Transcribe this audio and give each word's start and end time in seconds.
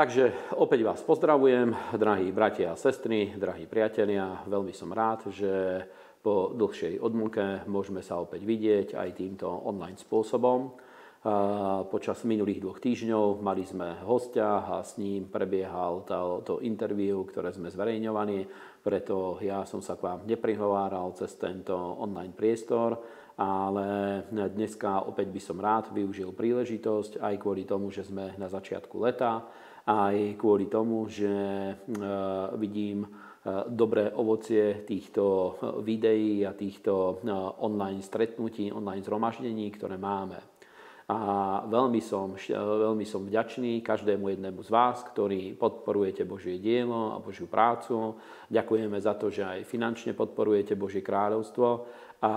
Takže 0.00 0.56
opäť 0.56 0.80
vás 0.80 1.04
pozdravujem, 1.04 1.76
drahí 1.92 2.32
bratia 2.32 2.72
a 2.72 2.80
sestry, 2.80 3.36
drahí 3.36 3.68
priatelia. 3.68 4.40
Veľmi 4.48 4.72
som 4.72 4.88
rád, 4.88 5.28
že 5.28 5.84
po 6.24 6.56
dlhšej 6.56 6.96
odmlke 7.04 7.68
môžeme 7.68 8.00
sa 8.00 8.16
opäť 8.16 8.48
vidieť 8.48 8.96
aj 8.96 9.20
týmto 9.20 9.44
online 9.44 10.00
spôsobom. 10.00 10.72
Počas 11.92 12.24
minulých 12.24 12.64
dvoch 12.64 12.80
týždňov 12.80 13.44
mali 13.44 13.68
sme 13.68 14.00
hostia 14.08 14.64
a 14.64 14.80
s 14.80 14.96
ním 14.96 15.28
prebiehal 15.28 16.08
to, 16.48 16.64
interview, 16.64 17.20
ktoré 17.28 17.52
sme 17.52 17.68
zverejňovali, 17.68 18.48
preto 18.80 19.36
ja 19.44 19.68
som 19.68 19.84
sa 19.84 20.00
k 20.00 20.08
vám 20.08 20.24
neprihováral 20.24 21.12
cez 21.12 21.36
tento 21.36 21.76
online 21.76 22.32
priestor, 22.32 23.04
ale 23.36 24.24
dneska 24.32 25.04
opäť 25.04 25.28
by 25.28 25.40
som 25.44 25.60
rád 25.60 25.92
využil 25.92 26.32
príležitosť 26.32 27.20
aj 27.20 27.34
kvôli 27.36 27.68
tomu, 27.68 27.92
že 27.92 28.08
sme 28.08 28.32
na 28.40 28.48
začiatku 28.48 28.96
leta, 28.96 29.44
aj 29.86 30.36
kvôli 30.36 30.68
tomu, 30.68 31.08
že 31.08 31.30
e, 31.30 31.74
vidím 32.60 33.04
e, 33.04 33.08
dobré 33.72 34.12
ovocie 34.12 34.84
týchto 34.84 35.56
videí 35.80 36.44
a 36.44 36.52
týchto 36.52 37.22
e, 37.24 37.32
online 37.64 38.04
stretnutí, 38.04 38.68
online 38.72 39.04
zhromaždení, 39.04 39.72
ktoré 39.72 39.96
máme. 39.96 40.40
A 41.10 41.18
veľmi 41.66 41.98
som, 41.98 42.38
veľmi 42.54 43.02
som 43.02 43.26
vďačný 43.26 43.82
každému 43.82 44.30
jednému 44.30 44.62
z 44.62 44.70
vás, 44.70 45.02
ktorí 45.02 45.58
podporujete 45.58 46.22
Božie 46.22 46.62
dielo 46.62 47.18
a 47.18 47.18
Božiu 47.18 47.50
prácu. 47.50 48.14
Ďakujeme 48.46 48.94
za 49.02 49.18
to, 49.18 49.26
že 49.26 49.42
aj 49.42 49.66
finančne 49.66 50.14
podporujete 50.14 50.78
Božie 50.78 51.02
kráľovstvo 51.02 51.66
a 52.20 52.32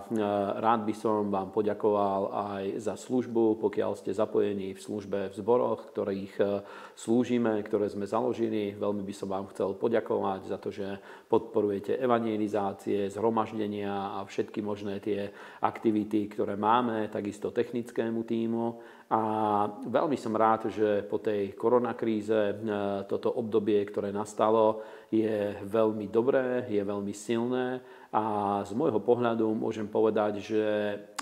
e, 0.00 0.16
rád 0.64 0.88
by 0.88 0.94
som 0.96 1.28
vám 1.28 1.52
poďakoval 1.52 2.32
aj 2.56 2.64
za 2.80 2.96
službu, 2.96 3.60
pokiaľ 3.60 3.92
ste 4.00 4.16
zapojení 4.16 4.72
v 4.72 4.80
službe 4.80 5.28
v 5.28 5.34
zboroch, 5.36 5.92
ktorých 5.92 6.34
e, 6.40 6.44
slúžime, 6.96 7.60
ktoré 7.60 7.92
sme 7.92 8.08
založili. 8.08 8.72
Veľmi 8.72 9.04
by 9.04 9.12
som 9.12 9.28
vám 9.28 9.52
chcel 9.52 9.76
poďakovať 9.76 10.40
za 10.48 10.56
to, 10.56 10.72
že 10.72 10.88
podporujete 11.28 12.00
evangelizácie, 12.00 13.12
zhromaždenia 13.12 14.16
a 14.16 14.24
všetky 14.24 14.64
možné 14.64 15.04
tie 15.04 15.28
aktivity, 15.60 16.32
ktoré 16.32 16.56
máme, 16.56 17.12
takisto 17.12 17.52
technickému 17.52 18.24
týmu. 18.24 18.80
A 19.06 19.20
veľmi 19.86 20.18
som 20.18 20.34
rád, 20.34 20.66
že 20.66 21.06
po 21.06 21.22
tej 21.22 21.54
koronakríze 21.54 22.34
e, 22.34 22.54
toto 23.06 23.30
obdobie, 23.30 23.78
ktoré 23.86 24.10
nastalo, 24.10 24.82
je 25.14 25.54
veľmi 25.62 26.10
dobré, 26.10 26.66
je 26.66 26.82
veľmi 26.82 27.14
silné 27.14 27.78
a 28.10 28.24
z 28.66 28.74
môjho 28.74 28.98
pohľadu 28.98 29.46
môžem 29.54 29.86
povedať, 29.86 30.42
že 30.42 30.64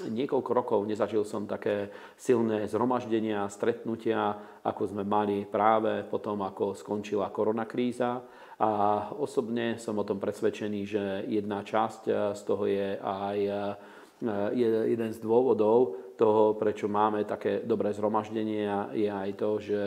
niekoľko 0.09 0.51
rokov 0.57 0.81
nezažil 0.89 1.29
som 1.29 1.45
také 1.45 1.93
silné 2.17 2.71
zhromaždenia, 2.71 3.53
stretnutia, 3.53 4.33
ako 4.65 4.95
sme 4.95 5.05
mali 5.05 5.45
práve 5.45 6.09
potom, 6.09 6.41
ako 6.41 6.73
skončila 6.73 7.29
koronakríza. 7.29 8.25
A 8.63 8.71
osobne 9.19 9.77
som 9.77 9.99
o 9.99 10.07
tom 10.07 10.23
presvedčený, 10.23 10.81
že 10.87 11.05
jedna 11.27 11.67
časť 11.67 12.33
z 12.33 12.43
toho 12.47 12.65
je 12.65 12.97
aj 13.03 13.39
jeden 14.55 15.11
z 15.11 15.19
dôvodov 15.19 16.04
toho, 16.15 16.55
prečo 16.55 16.87
máme 16.87 17.27
také 17.27 17.63
dobré 17.67 17.91
zhromaždenie, 17.91 18.95
je 18.95 19.11
aj 19.11 19.31
to, 19.35 19.51
že 19.59 19.81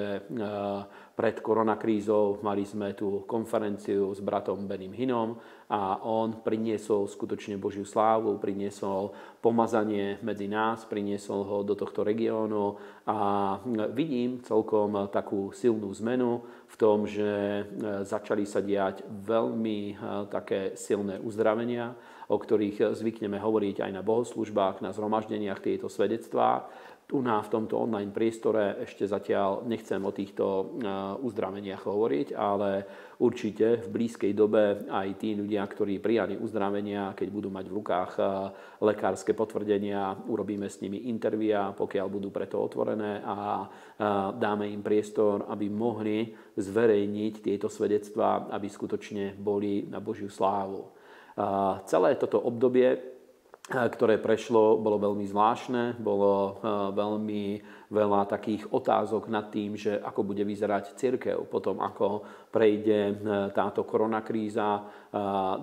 pred 1.18 1.36
koronakrízou 1.42 2.46
mali 2.46 2.62
sme 2.62 2.94
tú 2.94 3.26
konferenciu 3.26 4.14
s 4.14 4.22
bratom 4.22 4.70
Benim 4.70 4.94
Hinom 4.94 5.42
a 5.66 5.98
on 6.06 6.46
priniesol 6.46 7.10
skutočne 7.10 7.58
Božiu 7.58 7.88
slávu, 7.90 8.38
priniesol 8.38 9.16
pomazanie 9.42 10.22
medzi 10.22 10.46
nás, 10.46 10.86
priniesol 10.86 11.42
ho 11.42 11.58
do 11.66 11.74
tohto 11.74 12.06
regiónu 12.06 12.78
a 13.10 13.18
vidím 13.98 14.44
celkom 14.46 15.10
takú 15.10 15.50
silnú 15.56 15.90
zmenu 15.98 16.46
v 16.70 16.76
tom, 16.78 17.10
že 17.10 17.66
začali 18.06 18.46
sa 18.46 18.62
diať 18.62 19.02
veľmi 19.08 19.80
eh, 19.90 19.98
také 20.30 20.78
silné 20.78 21.18
uzdravenia, 21.18 21.98
o 22.28 22.36
ktorých 22.36 22.94
zvykneme 22.94 23.40
hovoriť 23.40 23.88
aj 23.88 23.92
na 23.92 24.04
bohoslužbách, 24.04 24.84
na 24.84 24.92
zhromaždeniach 24.92 25.64
tieto 25.64 25.88
svedectvá 25.88 26.68
tu 27.08 27.24
na 27.24 27.40
v 27.40 27.48
tomto 27.48 27.80
online 27.80 28.12
priestore 28.12 28.84
ešte 28.84 29.08
zatiaľ 29.08 29.64
nechcem 29.64 29.96
o 30.04 30.12
týchto 30.12 30.44
e, 30.44 30.64
uzdraveniach 31.24 31.88
hovoriť, 31.88 32.36
ale 32.36 32.84
určite 33.24 33.80
v 33.80 33.88
blízkej 33.88 34.36
dobe 34.36 34.84
aj 34.92 35.16
tí 35.16 35.32
ľudia, 35.32 35.64
ktorí 35.64 36.04
prijali 36.04 36.36
uzdravenia, 36.36 37.16
keď 37.16 37.28
budú 37.32 37.48
mať 37.48 37.66
v 37.72 37.76
rukách 37.80 38.12
e, 38.20 38.24
lekárske 38.84 39.32
potvrdenia, 39.32 40.20
urobíme 40.28 40.68
s 40.68 40.84
nimi 40.84 41.08
intervia, 41.08 41.72
pokiaľ 41.72 42.08
budú 42.12 42.28
preto 42.28 42.60
otvorené 42.60 43.24
a 43.24 43.64
e, 43.64 43.66
dáme 44.36 44.68
im 44.68 44.84
priestor, 44.84 45.48
aby 45.48 45.72
mohli 45.72 46.36
zverejniť 46.60 47.34
tieto 47.40 47.72
svedectvá, 47.72 48.52
aby 48.52 48.68
skutočne 48.68 49.32
boli 49.32 49.88
na 49.88 50.04
Božiu 50.04 50.28
slávu. 50.28 50.97
Celé 51.86 52.10
toto 52.18 52.42
obdobie 52.42 53.18
ktoré 53.68 54.16
prešlo, 54.16 54.80
bolo 54.80 54.96
veľmi 54.96 55.28
zvláštne, 55.28 56.00
bolo 56.00 56.56
veľmi 56.96 57.60
veľa 57.88 58.28
takých 58.28 58.68
otázok 58.68 59.32
nad 59.32 59.48
tým, 59.48 59.80
že 59.80 59.96
ako 59.96 60.28
bude 60.28 60.44
vyzerať 60.44 61.00
cirkev 61.00 61.48
potom, 61.48 61.80
ako 61.80 62.24
prejde 62.52 63.16
táto 63.56 63.88
koronakríza. 63.88 64.84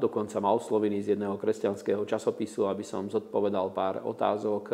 Dokonca 0.00 0.40
ma 0.40 0.56
oslovili 0.56 1.04
z 1.04 1.16
jedného 1.16 1.36
kresťanského 1.36 2.00
časopisu, 2.08 2.64
aby 2.64 2.80
som 2.80 3.12
zodpovedal 3.12 3.76
pár 3.76 4.00
otázok 4.08 4.64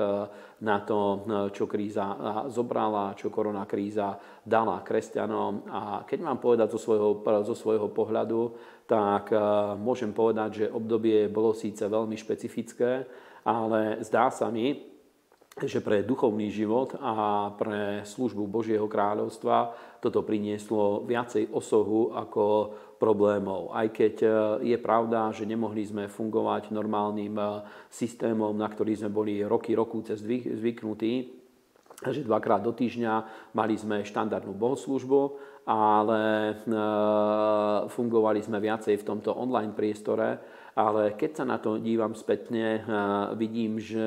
na 0.63 0.79
to, 0.87 1.27
čo 1.51 1.67
kríza 1.67 2.07
zobrala, 2.47 3.19
čo 3.19 3.35
koronakríza 3.35 4.15
dala 4.47 4.87
kresťanom. 4.87 5.67
A 5.67 5.81
keď 6.07 6.19
mám 6.23 6.39
povedať 6.39 6.71
zo 6.71 6.79
svojho, 6.79 7.19
zo 7.43 7.59
svojho 7.59 7.91
pohľadu, 7.91 8.55
tak 8.87 9.35
môžem 9.79 10.15
povedať, 10.15 10.51
že 10.55 10.71
obdobie 10.71 11.27
bolo 11.27 11.51
síce 11.51 11.83
veľmi 11.83 12.15
špecifické, 12.15 13.07
ale 13.43 14.03
zdá 14.07 14.31
sa 14.31 14.51
mi, 14.55 14.90
že 15.59 15.83
pre 15.83 16.07
duchovný 16.07 16.49
život 16.49 16.95
a 17.03 17.51
pre 17.59 18.07
službu 18.07 18.47
Božieho 18.47 18.87
kráľovstva 18.87 19.75
toto 19.99 20.23
prinieslo 20.23 21.03
viacej 21.05 21.51
osohu 21.51 22.15
ako 22.15 22.45
problémov. 22.97 23.75
Aj 23.75 23.91
keď 23.91 24.15
je 24.63 24.79
pravda, 24.81 25.35
že 25.35 25.49
nemohli 25.49 25.85
sme 25.85 26.05
fungovať 26.07 26.71
normálnym 26.73 27.37
systémom, 27.91 28.55
na 28.57 28.71
ktorý 28.71 28.95
sme 28.97 29.11
boli 29.11 29.43
roky, 29.45 29.77
roku 29.77 30.01
cez 30.07 30.23
zvyknutí, 30.25 31.41
že 32.09 32.25
dvakrát 32.25 32.65
do 32.65 32.73
týždňa 32.73 33.13
mali 33.53 33.77
sme 33.77 34.01
štandardnú 34.09 34.57
bohoslužbu, 34.57 35.21
ale 35.69 36.23
e, 36.25 36.55
fungovali 37.93 38.41
sme 38.41 38.57
viacej 38.57 38.97
v 38.97 39.07
tomto 39.07 39.37
online 39.37 39.77
priestore 39.77 40.41
ale 40.81 41.13
keď 41.13 41.31
sa 41.37 41.45
na 41.45 41.61
to 41.61 41.77
dívam 41.77 42.17
spätne, 42.17 42.81
vidím, 43.37 43.77
že 43.77 44.01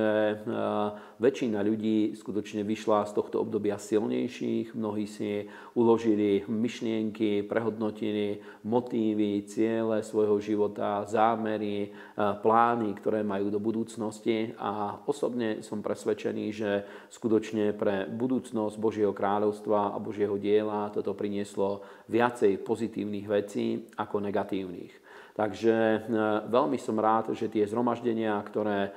väčšina 1.22 1.62
ľudí 1.62 2.18
skutočne 2.18 2.66
vyšla 2.66 3.06
z 3.06 3.12
tohto 3.14 3.46
obdobia 3.46 3.78
silnejších, 3.78 4.74
mnohí 4.74 5.06
si 5.06 5.46
uložili 5.78 6.42
myšlienky, 6.50 7.46
prehodnotili 7.46 8.42
motívy, 8.66 9.46
ciele 9.46 10.02
svojho 10.02 10.42
života, 10.42 11.06
zámery, 11.06 11.94
plány, 12.18 12.98
ktoré 12.98 13.22
majú 13.22 13.54
do 13.54 13.62
budúcnosti 13.62 14.58
a 14.58 14.98
osobne 15.06 15.62
som 15.62 15.86
presvedčený, 15.86 16.46
že 16.50 16.72
skutočne 17.14 17.78
pre 17.78 18.10
budúcnosť 18.10 18.76
Božieho 18.82 19.14
kráľovstva 19.14 19.94
a 19.94 19.98
Božieho 20.02 20.42
diela 20.42 20.90
toto 20.90 21.14
prinieslo 21.14 21.86
viacej 22.10 22.58
pozitívnych 22.66 23.28
vecí 23.30 23.86
ako 23.94 24.18
negatívnych. 24.18 25.03
Takže 25.34 25.74
e, 25.74 26.00
veľmi 26.46 26.78
som 26.78 26.94
rád, 27.02 27.34
že 27.34 27.50
tie 27.50 27.66
zhromaždenia, 27.66 28.38
ktoré 28.46 28.80
e, 28.86 28.90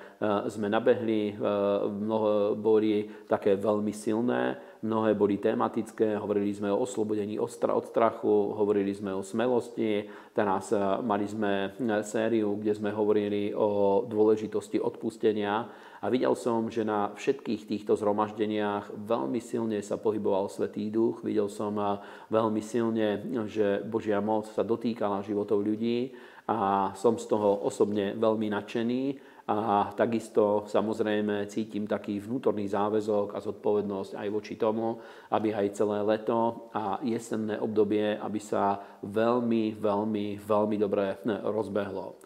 sme 0.53 0.69
nabehli, 0.69 1.33
e, 1.33 1.35
mnoho 1.89 2.53
boli 2.53 3.09
také 3.25 3.57
veľmi 3.57 3.89
silné, 3.97 4.61
mnohé 4.85 5.17
boli 5.17 5.41
tematické, 5.41 6.21
hovorili 6.21 6.53
sme 6.53 6.69
o 6.69 6.85
oslobodení 6.85 7.41
od 7.41 7.49
strachu, 7.89 8.53
hovorili 8.53 8.93
sme 8.93 9.17
o 9.17 9.25
smelosti, 9.25 10.05
teraz 10.37 10.77
mali 11.01 11.25
sme 11.25 11.73
sériu, 12.05 12.61
kde 12.61 12.77
sme 12.77 12.93
hovorili 12.93 13.57
o 13.57 14.05
dôležitosti 14.05 14.77
odpustenia 14.77 15.65
a 16.01 16.07
videl 16.13 16.37
som, 16.37 16.69
že 16.69 16.85
na 16.85 17.13
všetkých 17.17 17.65
týchto 17.65 17.97
zhromaždeniach 17.97 18.93
veľmi 18.95 19.41
silne 19.41 19.81
sa 19.81 19.97
pohyboval 19.97 20.53
Svetý 20.53 20.93
duch, 20.93 21.25
videl 21.25 21.49
som 21.49 21.77
veľmi 22.29 22.61
silne, 22.61 23.25
že 23.49 23.81
Božia 23.85 24.21
moc 24.21 24.51
sa 24.53 24.61
dotýkala 24.61 25.25
životov 25.25 25.65
ľudí. 25.65 26.13
A 26.47 26.95
som 26.95 27.19
z 27.19 27.27
toho 27.27 27.59
osobne 27.67 28.15
veľmi 28.15 28.47
nadšený. 28.55 29.03
A 29.47 29.91
takisto 29.95 30.67
samozrejme 30.67 31.47
cítim 31.51 31.87
taký 31.87 32.19
vnútorný 32.23 32.67
záväzok 32.71 33.35
a 33.35 33.43
zodpovednosť 33.43 34.15
aj 34.19 34.29
voči 34.31 34.55
tomu, 34.55 34.99
aby 35.31 35.55
aj 35.55 35.75
celé 35.75 36.03
leto 36.03 36.71
a 36.75 36.99
jesenné 37.03 37.59
obdobie, 37.59 38.15
aby 38.19 38.39
sa 38.43 38.79
veľmi, 39.03 39.79
veľmi, 39.79 40.39
veľmi 40.39 40.77
dobre 40.79 41.19
rozbehlo. 41.27 42.19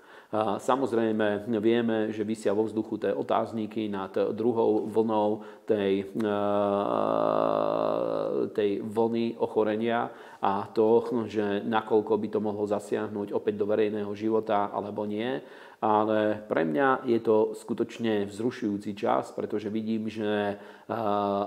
Samozrejme 0.62 1.50
vieme, 1.58 2.14
že 2.14 2.22
vysia 2.22 2.54
vo 2.54 2.62
vzduchu 2.62 3.02
tie 3.02 3.10
otázniky 3.10 3.90
nad 3.90 4.14
druhou 4.30 4.86
vlnou 4.86 5.42
tej, 5.66 6.06
tej 8.54 8.70
vlny 8.78 9.42
ochorenia 9.42 10.06
a 10.38 10.70
to, 10.70 11.02
že 11.26 11.66
nakoľko 11.66 12.14
by 12.14 12.28
to 12.30 12.38
mohlo 12.38 12.62
zasiahnuť 12.62 13.34
opäť 13.34 13.54
do 13.58 13.66
verejného 13.66 14.14
života 14.14 14.70
alebo 14.70 15.02
nie 15.02 15.42
ale 15.80 16.44
pre 16.44 16.68
mňa 16.68 17.08
je 17.08 17.18
to 17.24 17.56
skutočne 17.56 18.28
vzrušujúci 18.28 18.92
čas, 18.92 19.32
pretože 19.32 19.72
vidím, 19.72 20.12
že 20.12 20.60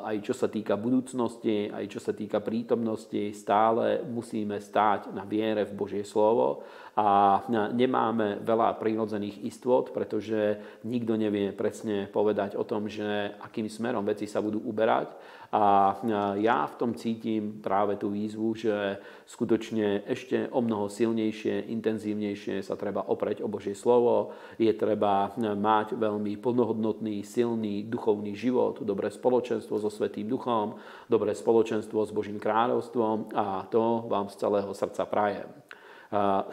aj 0.01 0.25
čo 0.25 0.33
sa 0.33 0.49
týka 0.49 0.73
budúcnosti, 0.73 1.69
aj 1.69 1.85
čo 1.85 2.01
sa 2.01 2.17
týka 2.17 2.41
prítomnosti, 2.41 3.29
stále 3.37 4.01
musíme 4.01 4.57
stáť 4.57 5.13
na 5.13 5.21
viere 5.21 5.69
v 5.69 5.77
Božie 5.77 6.01
slovo 6.01 6.65
a 6.97 7.45
nemáme 7.77 8.41
veľa 8.41 8.81
prírodzených 8.81 9.45
istôt, 9.45 9.93
pretože 9.93 10.57
nikto 10.81 11.13
nevie 11.13 11.53
presne 11.53 12.09
povedať 12.09 12.57
o 12.57 12.65
tom, 12.65 12.89
že 12.89 13.37
akým 13.37 13.69
smerom 13.69 14.01
veci 14.01 14.25
sa 14.25 14.41
budú 14.41 14.57
uberať. 14.65 15.13
A 15.53 16.01
ja 16.41 16.65
v 16.65 16.77
tom 16.81 16.97
cítim 16.97 17.61
práve 17.61 17.93
tú 18.01 18.09
výzvu, 18.09 18.57
že 18.57 18.97
skutočne 19.29 20.01
ešte 20.09 20.49
o 20.49 20.65
mnoho 20.65 20.89
silnejšie, 20.89 21.69
intenzívnejšie 21.69 22.65
sa 22.65 22.73
treba 22.73 23.05
opreť 23.05 23.45
o 23.45 23.51
Božie 23.53 23.77
slovo. 23.77 24.33
Je 24.57 24.73
treba 24.73 25.29
mať 25.37 25.93
veľmi 25.93 26.41
plnohodnotný, 26.41 27.21
silný 27.21 27.85
duchovný 27.85 28.33
život, 28.33 28.81
dobré 28.81 29.13
spoločenstvo 29.13 29.77
so 29.77 29.93
Svetým 29.93 30.25
duchom, 30.25 30.81
dobré 31.05 31.37
spoločenstvo 31.37 32.01
s 32.01 32.09
Božím 32.09 32.41
kráľovstvom 32.41 33.37
a 33.37 33.69
to 33.69 34.09
vám 34.09 34.33
z 34.33 34.41
celého 34.41 34.73
srdca 34.73 35.05
prajem. 35.05 35.53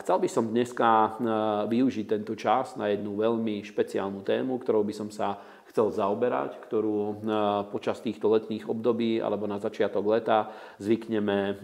Chcel 0.00 0.16
by 0.16 0.28
som 0.28 0.48
dneska 0.48 1.20
využiť 1.68 2.04
tento 2.08 2.32
čas 2.32 2.80
na 2.80 2.88
jednu 2.88 3.16
veľmi 3.16 3.60
špeciálnu 3.60 4.24
tému, 4.24 4.56
ktorou 4.56 4.80
by 4.84 4.92
som 4.96 5.12
sa 5.12 5.36
chcel 5.70 5.94
zaoberať, 5.94 6.58
ktorú 6.66 7.22
počas 7.70 8.02
týchto 8.02 8.26
letných 8.34 8.66
období 8.66 9.22
alebo 9.22 9.46
na 9.46 9.62
začiatok 9.62 10.04
leta 10.10 10.50
zvykneme 10.82 11.62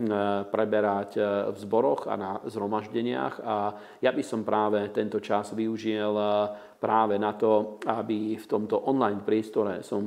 preberať 0.49 1.19
v 1.50 1.56
zboroch 1.58 2.06
a 2.06 2.14
na 2.14 2.32
zhromaždeniach. 2.47 3.35
A 3.43 3.55
ja 3.99 4.14
by 4.14 4.23
som 4.23 4.47
práve 4.47 4.87
tento 4.94 5.19
čas 5.19 5.50
využil 5.50 6.14
práve 6.76 7.17
na 7.17 7.32
to, 7.32 7.81
aby 7.88 8.37
v 8.37 8.46
tomto 8.46 8.76
online 8.84 9.25
priestore 9.25 9.81
som 9.81 10.05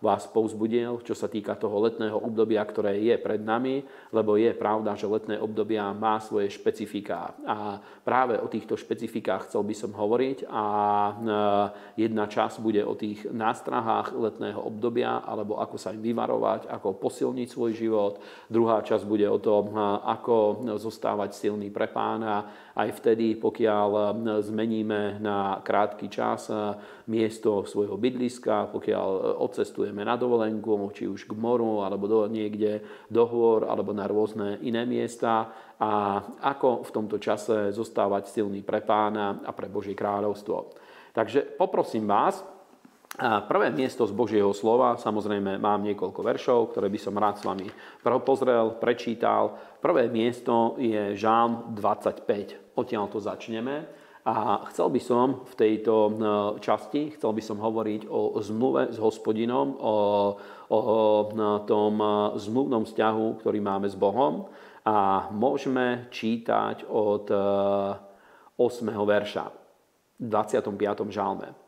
vás 0.00 0.28
povzbudil, 0.28 1.00
čo 1.00 1.16
sa 1.16 1.26
týka 1.26 1.56
toho 1.56 1.88
letného 1.88 2.20
obdobia, 2.20 2.60
ktoré 2.64 3.00
je 3.00 3.16
pred 3.16 3.40
nami, 3.40 3.80
lebo 4.12 4.36
je 4.36 4.52
pravda, 4.52 4.92
že 4.92 5.08
letné 5.08 5.40
obdobia 5.40 5.88
má 5.96 6.20
svoje 6.20 6.52
špecifiká. 6.52 7.32
A 7.48 7.80
práve 8.04 8.36
o 8.36 8.46
týchto 8.46 8.76
špecifikách 8.76 9.48
chcel 9.48 9.64
by 9.64 9.74
som 9.74 9.96
hovoriť 9.96 10.44
a 10.52 10.64
jedna 11.96 12.28
časť 12.28 12.60
bude 12.60 12.84
o 12.84 12.92
tých 12.92 13.24
nástrahách 13.32 14.12
letného 14.12 14.60
obdobia, 14.60 15.24
alebo 15.24 15.58
ako 15.58 15.76
sa 15.80 15.96
im 15.96 16.04
vyvarovať, 16.04 16.68
ako 16.68 17.00
posilniť 17.00 17.48
svoj 17.48 17.72
život. 17.72 18.20
Druhá 18.52 18.84
časť 18.84 19.08
bude 19.08 19.24
o 19.26 19.40
tom, 19.40 19.72
ako 20.04 20.66
zostávať 20.76 21.34
silný 21.34 21.72
pre 21.72 21.88
pána, 21.88 22.46
aj 22.72 22.88
vtedy, 23.00 23.36
pokiaľ 23.36 23.88
zmeníme 24.44 25.20
na 25.20 25.60
krátky 25.60 26.01
krátky 26.02 26.08
čas 26.10 26.50
miesto 27.06 27.62
svojho 27.62 27.94
bydliska, 27.94 28.74
pokiaľ 28.74 29.38
odcestujeme 29.38 30.02
na 30.02 30.18
dovolenku, 30.18 30.90
či 30.90 31.06
už 31.06 31.30
k 31.30 31.38
moru, 31.38 31.86
alebo 31.86 32.10
do, 32.10 32.26
niekde 32.26 32.82
do 33.06 33.22
hôr, 33.22 33.70
alebo 33.70 33.94
na 33.94 34.10
rôzne 34.10 34.58
iné 34.66 34.82
miesta 34.82 35.46
a 35.78 36.22
ako 36.42 36.82
v 36.82 36.90
tomto 36.90 37.16
čase 37.22 37.70
zostávať 37.70 38.34
silný 38.34 38.66
pre 38.66 38.82
pána 38.82 39.46
a 39.46 39.54
pre 39.54 39.70
Božie 39.70 39.94
kráľovstvo. 39.94 40.74
Takže 41.14 41.54
poprosím 41.54 42.10
vás, 42.10 42.42
Prvé 43.20 43.68
miesto 43.68 44.08
z 44.08 44.16
Božieho 44.16 44.56
slova, 44.56 44.96
samozrejme 44.96 45.60
mám 45.60 45.84
niekoľko 45.84 46.24
veršov, 46.24 46.72
ktoré 46.72 46.88
by 46.88 46.96
som 46.96 47.20
rád 47.20 47.36
s 47.36 47.44
vami 47.44 47.68
pozrel, 48.24 48.80
prečítal. 48.80 49.52
Prvé 49.84 50.08
miesto 50.08 50.80
je 50.80 51.12
Žám 51.12 51.76
25. 51.76 52.72
Odtiaľ 52.72 53.12
to 53.12 53.20
začneme. 53.20 53.84
A 54.22 54.62
chcel 54.70 54.86
by 54.86 55.00
som 55.02 55.42
v 55.42 55.54
tejto 55.58 55.94
e, 56.06 56.12
časti, 56.62 57.10
chcel 57.18 57.34
by 57.34 57.42
som 57.42 57.58
hovoriť 57.58 58.06
o 58.06 58.38
zmluve 58.38 58.94
s 58.94 58.98
hospodinom, 59.02 59.74
o, 59.74 59.94
o 60.70 60.80
tom 61.66 61.92
e, 61.98 62.06
zmluvnom 62.38 62.86
vzťahu, 62.86 63.42
ktorý 63.42 63.58
máme 63.58 63.90
s 63.90 63.98
Bohom. 63.98 64.46
A 64.86 65.26
môžeme 65.34 66.06
čítať 66.14 66.86
od 66.86 67.34
8. 67.34 68.62
E, 68.62 68.94
verša 68.94 69.44
v 70.22 70.26
25. 70.30 70.70
žalme. 71.10 71.58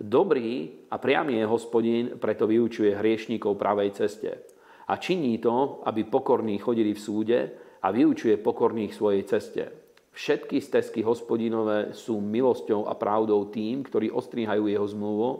Dobrý 0.00 0.88
a 0.88 0.96
priamy 0.96 1.44
je 1.44 1.52
hospodin, 1.52 2.04
preto 2.16 2.48
vyučuje 2.48 2.96
hriešníkov 2.96 3.60
pravej 3.60 3.92
ceste. 3.92 4.48
A 4.88 4.96
činí 4.96 5.36
to, 5.36 5.84
aby 5.84 6.08
pokorní 6.08 6.56
chodili 6.56 6.96
v 6.96 7.04
súde 7.04 7.40
a 7.84 7.92
vyučuje 7.92 8.40
pokorných 8.40 8.96
svojej 8.96 9.28
ceste 9.28 9.79
Všetky 10.10 10.58
stezky 10.58 11.00
hospodinové 11.06 11.94
sú 11.94 12.18
milosťou 12.18 12.90
a 12.90 12.98
pravdou 12.98 13.46
tým, 13.46 13.86
ktorí 13.86 14.10
ostrihajú 14.10 14.66
jeho 14.66 14.86
zmluvu 14.90 15.30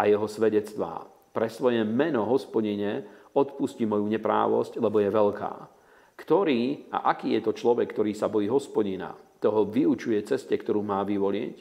a 0.00 0.08
jeho 0.08 0.24
svedectvá. 0.24 1.04
Pre 1.34 1.48
svoje 1.50 1.84
meno 1.84 2.24
hospodine 2.24 3.04
odpustí 3.36 3.84
moju 3.84 4.08
neprávosť, 4.08 4.80
lebo 4.80 5.02
je 5.02 5.10
veľká. 5.12 5.54
Ktorý 6.14 6.88
a 6.94 7.10
aký 7.10 7.36
je 7.36 7.42
to 7.42 7.52
človek, 7.52 7.90
ktorý 7.90 8.14
sa 8.14 8.30
bojí 8.30 8.46
hospodina, 8.46 9.12
toho 9.42 9.66
vyučuje 9.68 10.22
ceste, 10.24 10.54
ktorú 10.56 10.80
má 10.80 11.04
vyvoliť 11.04 11.56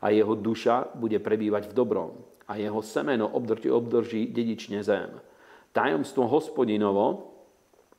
a 0.00 0.08
jeho 0.14 0.32
duša 0.38 0.96
bude 0.96 1.20
prebývať 1.20 1.68
v 1.68 1.76
dobrom 1.76 2.16
a 2.46 2.56
jeho 2.56 2.80
semeno 2.80 3.26
obdrží, 3.28 3.68
obdrží 3.68 4.30
dedične 4.30 4.80
zem. 4.80 5.10
Tajomstvo 5.74 6.30
hospodinovo 6.30 7.04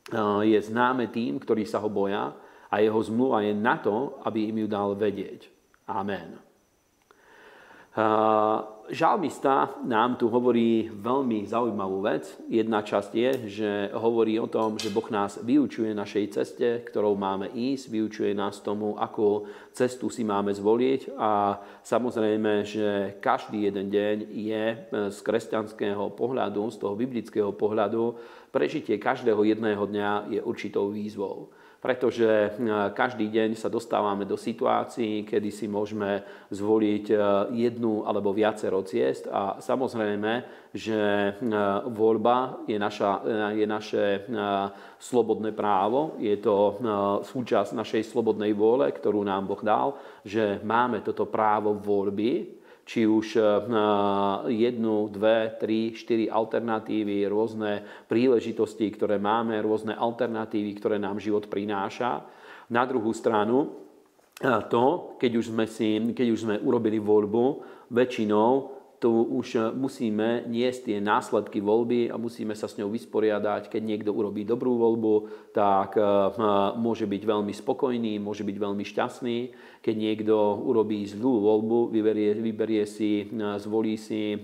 eh, 0.09 0.55
je 0.55 0.59
známe 0.63 1.11
tým, 1.11 1.37
ktorí 1.37 1.67
sa 1.67 1.83
ho 1.83 1.91
boja, 1.91 2.33
a 2.71 2.79
jeho 2.79 2.99
zmluva 3.03 3.41
je 3.43 3.53
na 3.55 3.79
to, 3.79 4.19
aby 4.27 4.51
im 4.51 4.63
ju 4.63 4.67
dal 4.67 4.95
vedieť. 4.95 5.47
Amen. 5.87 6.47
Žalmista 8.87 9.83
nám 9.83 10.21
tu 10.21 10.29
hovorí 10.29 10.85
veľmi 10.85 11.49
zaujímavú 11.49 12.05
vec. 12.05 12.29
Jedna 12.45 12.85
časť 12.85 13.11
je, 13.11 13.31
že 13.49 13.71
hovorí 13.97 14.37
o 14.37 14.45
tom, 14.45 14.77
že 14.77 14.93
Boh 14.93 15.09
nás 15.09 15.41
vyučuje 15.41 15.97
našej 15.97 16.25
ceste, 16.29 16.85
ktorou 16.85 17.17
máme 17.17 17.49
ísť, 17.51 17.89
vyučuje 17.89 18.31
nás 18.37 18.61
tomu, 18.61 18.93
akú 19.01 19.49
cestu 19.73 20.13
si 20.13 20.21
máme 20.21 20.53
zvoliť 20.53 21.17
a 21.17 21.57
samozrejme, 21.81 22.63
že 22.63 23.17
každý 23.17 23.65
jeden 23.65 23.89
deň 23.89 24.15
je 24.29 24.63
z 25.09 25.17
kresťanského 25.25 26.13
pohľadu, 26.13 26.69
z 26.69 26.77
toho 26.77 26.93
biblického 26.93 27.49
pohľadu, 27.57 28.13
prežitie 28.53 29.01
každého 29.01 29.41
jedného 29.41 29.83
dňa 29.83 30.37
je 30.37 30.39
určitou 30.45 30.93
výzvou 30.93 31.49
pretože 31.77 32.25
e, 32.25 32.49
každý 32.93 33.29
deň 33.29 33.53
sa 33.53 33.69
dostávame 33.69 34.25
do 34.25 34.33
situácií, 34.33 35.21
kedy 35.23 35.49
si 35.53 35.65
môžeme 35.69 36.25
zvoliť 36.49 37.05
e, 37.13 37.15
jednu 37.53 38.01
alebo 38.01 38.33
viacero 38.33 38.81
ciest 38.81 39.29
a 39.29 39.61
samozrejme, 39.61 40.43
že 40.73 40.97
e, 40.97 41.31
voľba 41.93 42.65
je, 42.65 42.77
naša, 42.81 43.11
je 43.53 43.65
naše 43.69 44.03
slobodné 44.97 45.53
právo, 45.53 46.17
je 46.17 46.33
to 46.41 46.81
súčasť 47.23 47.77
našej 47.77 48.03
slobodnej 48.09 48.51
vôle, 48.57 48.89
ktorú 48.89 49.21
nám 49.21 49.45
Boh 49.45 49.61
dal, 49.61 49.97
že 50.25 50.57
máme 50.65 51.05
toto 51.05 51.29
právo 51.29 51.77
voľby, 51.77 52.56
či 52.87 53.03
už 53.03 53.27
eh, 53.35 53.45
jednu, 54.47 55.11
dve, 55.11 55.59
tri, 55.59 55.91
štyri 55.91 56.31
alternatívy, 56.31 57.27
rôzne 57.27 57.83
príležitosti, 58.07 58.87
ktoré 58.87 59.19
máme, 59.19 59.59
rôzne 59.59 59.91
alternatívy, 59.91 60.79
ktoré 60.79 60.95
nám 60.95 61.19
život 61.19 61.51
prináša. 61.51 62.23
Na 62.71 62.87
druhú 62.87 63.11
stranu, 63.11 63.75
eh, 64.39 64.47
to, 64.71 65.19
keď 65.19 65.31
už 65.35 65.45
sme, 65.51 65.67
si, 65.67 65.99
keď 66.15 66.27
už 66.31 66.39
sme 66.47 66.55
urobili 66.63 67.03
voľbu, 67.03 67.75
väčšinou 67.91 68.76
tu 68.97 69.13
už 69.13 69.47
eh, 69.55 69.63
musíme 69.73 70.49
niesť 70.49 70.89
tie 70.89 70.97
následky 70.97 71.61
voľby 71.61 72.09
a 72.09 72.17
musíme 72.17 72.57
sa 72.57 72.65
s 72.65 72.77
ňou 72.81 72.89
vysporiadať. 72.89 73.69
Keď 73.69 73.81
niekto 73.81 74.11
urobí 74.13 74.41
dobrú 74.41 74.77
voľbu, 74.77 75.15
tak 75.53 75.97
eh, 75.97 76.05
môže 76.77 77.05
byť 77.05 77.21
veľmi 77.21 77.53
spokojný, 77.53 78.17
môže 78.17 78.41
byť 78.41 78.57
veľmi 78.57 78.83
šťastný. 78.85 79.37
Keď 79.85 79.95
niekto 79.95 80.35
urobí 80.67 81.05
zlú 81.07 81.39
voľbu, 81.39 81.93
vyberie, 81.93 82.35
vyberie 82.43 82.83
si, 82.83 83.31
zvolí 83.31 83.95
si 83.95 84.35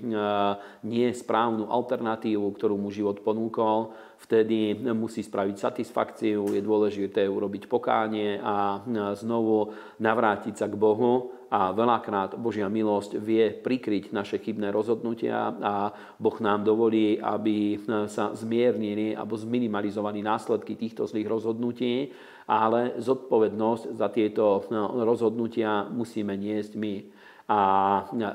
nie 0.87 1.07
správnu 1.11 1.67
alternatívu, 1.67 2.47
ktorú 2.55 2.79
mu 2.79 2.87
život 2.87 3.19
ponúkol, 3.19 3.91
vtedy 4.23 4.71
musí 4.95 5.19
spraviť 5.19 5.55
satisfakciu, 5.59 6.47
je 6.47 6.63
dôležité 6.63 7.27
urobiť 7.27 7.67
pokánie 7.67 8.39
a 8.39 8.87
znovu 9.19 9.75
navrátiť 9.99 10.63
sa 10.63 10.71
k 10.71 10.79
Bohu 10.79 11.42
a 11.53 11.69
veľakrát 11.69 12.33
Božia 12.33 12.65
milosť 12.65 13.21
vie 13.21 13.53
prikryť 13.53 14.09
naše 14.09 14.41
chybné 14.41 14.73
rozhodnutia 14.73 15.53
a 15.61 15.93
Boh 16.17 16.33
nám 16.41 16.65
dovolí, 16.65 17.21
aby 17.21 17.77
sa 18.09 18.33
zmiernili 18.33 19.13
alebo 19.13 19.37
zminimalizovali 19.37 20.25
následky 20.25 20.73
týchto 20.73 21.05
zlých 21.05 21.29
rozhodnutí, 21.29 22.09
ale 22.49 22.97
zodpovednosť 22.97 23.83
za 23.93 24.09
tieto 24.09 24.65
no, 24.73 25.05
rozhodnutia 25.05 25.85
musíme 25.93 26.33
niesť 26.33 26.73
my. 26.73 26.95
A 27.43 27.59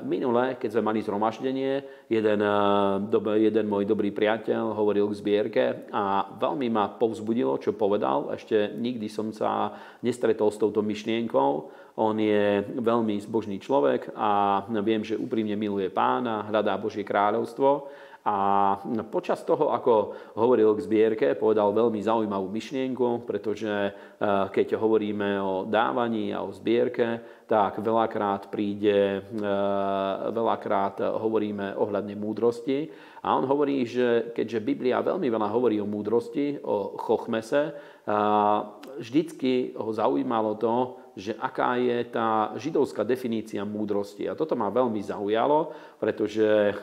minule, 0.05 0.53
keď 0.61 0.77
sme 0.77 0.93
mali 0.93 1.01
zhromaždenie, 1.01 1.81
jeden, 2.13 2.39
jeden 3.41 3.65
môj 3.65 3.83
dobrý 3.83 4.13
priateľ 4.13 4.77
hovoril 4.77 5.09
k 5.09 5.19
zbierke 5.19 5.63
a 5.89 6.29
veľmi 6.37 6.69
ma 6.69 6.93
povzbudilo, 6.93 7.57
čo 7.57 7.73
povedal. 7.73 8.29
Ešte 8.31 8.69
nikdy 8.77 9.09
som 9.09 9.33
sa 9.33 9.73
nestretol 10.05 10.53
s 10.53 10.61
touto 10.61 10.85
myšlienkou. 10.85 11.51
On 11.99 12.15
je 12.15 12.63
veľmi 12.79 13.19
zbožný 13.19 13.59
človek 13.59 14.15
a 14.15 14.63
viem, 14.79 15.03
že 15.03 15.19
úprimne 15.19 15.59
miluje 15.59 15.91
pána, 15.91 16.47
hľadá 16.47 16.79
Božie 16.79 17.03
kráľovstvo 17.03 17.91
a 18.29 18.37
počas 19.07 19.41
toho, 19.47 19.71
ako 19.71 20.13
hovoril 20.35 20.75
k 20.75 20.83
zbierke, 20.83 21.27
povedal 21.39 21.71
veľmi 21.71 22.03
zaujímavú 22.03 22.51
myšlienku, 22.51 23.23
pretože 23.23 23.71
e, 23.71 23.91
keď 24.51 24.75
hovoríme 24.75 25.39
o 25.39 25.63
dávaní 25.63 26.35
a 26.35 26.43
o 26.43 26.51
zbierke, 26.51 27.23
tak 27.47 27.79
veľakrát 27.79 28.51
príde, 28.51 29.23
e, 29.23 29.53
veľakrát 30.35 30.99
hovoríme 30.99 31.79
ohľadne 31.79 32.19
múdrosti. 32.19 32.91
A 33.23 33.39
on 33.39 33.47
hovorí, 33.47 33.87
že 33.87 34.35
keďže 34.35 34.67
Biblia 34.67 34.99
veľmi 34.99 35.27
veľa 35.31 35.49
hovorí 35.49 35.79
o 35.79 35.89
múdrosti, 35.89 36.59
o 36.63 36.95
chochmese, 36.95 37.75
vždycky 38.95 39.75
ho 39.75 39.91
zaujímalo 39.91 40.55
to, 40.55 40.75
že 41.19 41.35
aká 41.35 41.75
je 41.75 41.99
tá 42.07 42.55
židovská 42.55 43.03
definícia 43.03 43.67
múdrosti. 43.67 44.25
A 44.25 44.33
toto 44.33 44.55
ma 44.55 44.71
veľmi 44.71 45.03
zaujalo, 45.03 45.75
pretože 45.99 46.47
eh, 46.47 46.75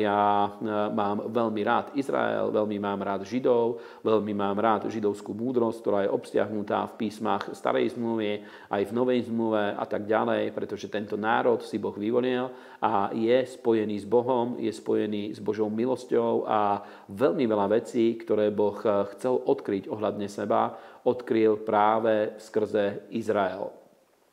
ja 0.00 0.48
eh, 0.48 0.88
mám 0.90 1.28
veľmi 1.28 1.60
rád 1.60 1.86
Izrael, 1.94 2.48
veľmi 2.48 2.80
mám 2.80 3.04
rád 3.04 3.28
Židov, 3.28 3.78
veľmi 4.00 4.32
mám 4.32 4.56
rád 4.56 4.88
židovskú 4.88 5.36
múdrosť, 5.36 5.78
ktorá 5.84 5.98
je 6.08 6.14
obsiahnutá 6.16 6.88
v 6.88 7.06
písmach 7.06 7.52
starej 7.52 7.92
zmluvy, 7.94 8.40
aj 8.72 8.82
v 8.88 8.96
novej 8.96 9.28
zmluve 9.28 9.76
a 9.76 9.84
tak 9.84 10.08
ďalej, 10.08 10.56
pretože 10.56 10.88
tento 10.88 11.20
národ 11.20 11.60
si 11.60 11.76
Boh 11.76 11.94
vyvolil 11.94 12.48
a 12.80 13.12
je 13.12 13.44
spojený 13.44 14.00
s 14.00 14.06
Bohom, 14.08 14.56
je 14.56 14.72
spojený 14.72 15.36
s 15.36 15.40
Božou 15.44 15.68
milosťou 15.68 16.48
a 16.48 16.80
veľmi 17.12 17.44
veľa 17.44 17.68
vecí, 17.68 18.16
ktoré 18.16 18.48
Boh 18.48 18.80
eh, 18.80 19.04
chcel 19.14 19.44
odkryť 19.44 19.92
ohľadne 19.92 20.26
seba, 20.26 20.72
odkryl 21.04 21.60
práve 21.60 22.40
skrze 22.40 23.12
Izrael. 23.12 23.83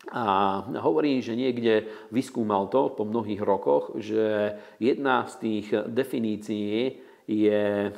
A 0.10 0.66
hovorí, 0.82 1.22
že 1.22 1.38
niekde 1.38 1.86
vyskúmal 2.10 2.74
to 2.74 2.90
po 2.98 3.06
mnohých 3.06 3.38
rokoch, 3.46 3.94
že 4.02 4.58
jedna 4.82 5.30
z 5.30 5.34
tých 5.38 5.68
definícií 5.94 6.98
je 7.30 7.64
e, 7.86 7.92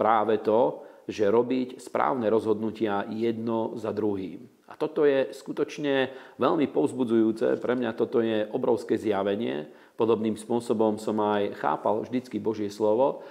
práve 0.00 0.40
to, 0.40 0.80
že 1.04 1.28
robiť 1.28 1.76
správne 1.76 2.32
rozhodnutia 2.32 3.04
jedno 3.12 3.76
za 3.76 3.92
druhým. 3.92 4.47
Toto 4.78 5.02
je 5.02 5.34
skutočne 5.34 6.14
veľmi 6.38 6.70
povzbudzujúce. 6.70 7.58
Pre 7.58 7.74
mňa 7.74 7.90
toto 7.98 8.22
je 8.22 8.46
obrovské 8.54 8.94
zjavenie. 8.94 9.66
Podobným 9.98 10.38
spôsobom 10.38 10.96
som 11.02 11.18
aj 11.18 11.58
chápal 11.58 12.06
vždycky 12.06 12.38
Božie 12.38 12.70
slovo 12.70 13.26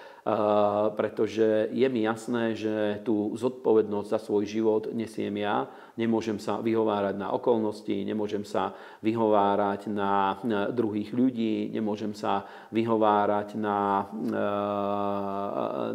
pretože 0.95 1.71
je 1.71 1.87
mi 1.87 2.03
jasné, 2.03 2.51
že 2.51 2.99
tú 3.07 3.31
zodpovednosť 3.39 4.09
za 4.11 4.19
svoj 4.19 4.43
život 4.43 4.83
nesiem 4.91 5.31
ja. 5.39 5.71
Nemôžem 5.95 6.35
sa 6.35 6.59
vyhovárať 6.59 7.15
na 7.15 7.31
okolnosti, 7.31 7.95
nemôžem 8.03 8.43
sa 8.43 8.75
vyhovárať 8.99 9.87
na 9.87 10.35
druhých 10.75 11.15
ľudí, 11.15 11.71
nemôžem 11.71 12.11
sa 12.11 12.43
vyhovárať 12.75 13.55
na, 13.55 14.11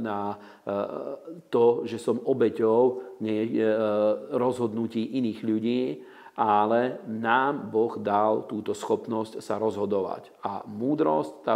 na 0.01 0.19
to, 1.53 1.85
že 1.85 2.01
som 2.01 2.17
obeťou 2.25 3.12
rozhodnutí 4.35 5.15
iných 5.19 5.41
ľudí 5.47 5.83
ale 6.33 7.05
nám 7.05 7.69
Boh 7.69 8.01
dal 8.01 8.49
túto 8.49 8.73
schopnosť 8.73 9.45
sa 9.45 9.61
rozhodovať. 9.61 10.33
A 10.41 10.65
múdrosť, 10.65 11.33
tá, 11.45 11.55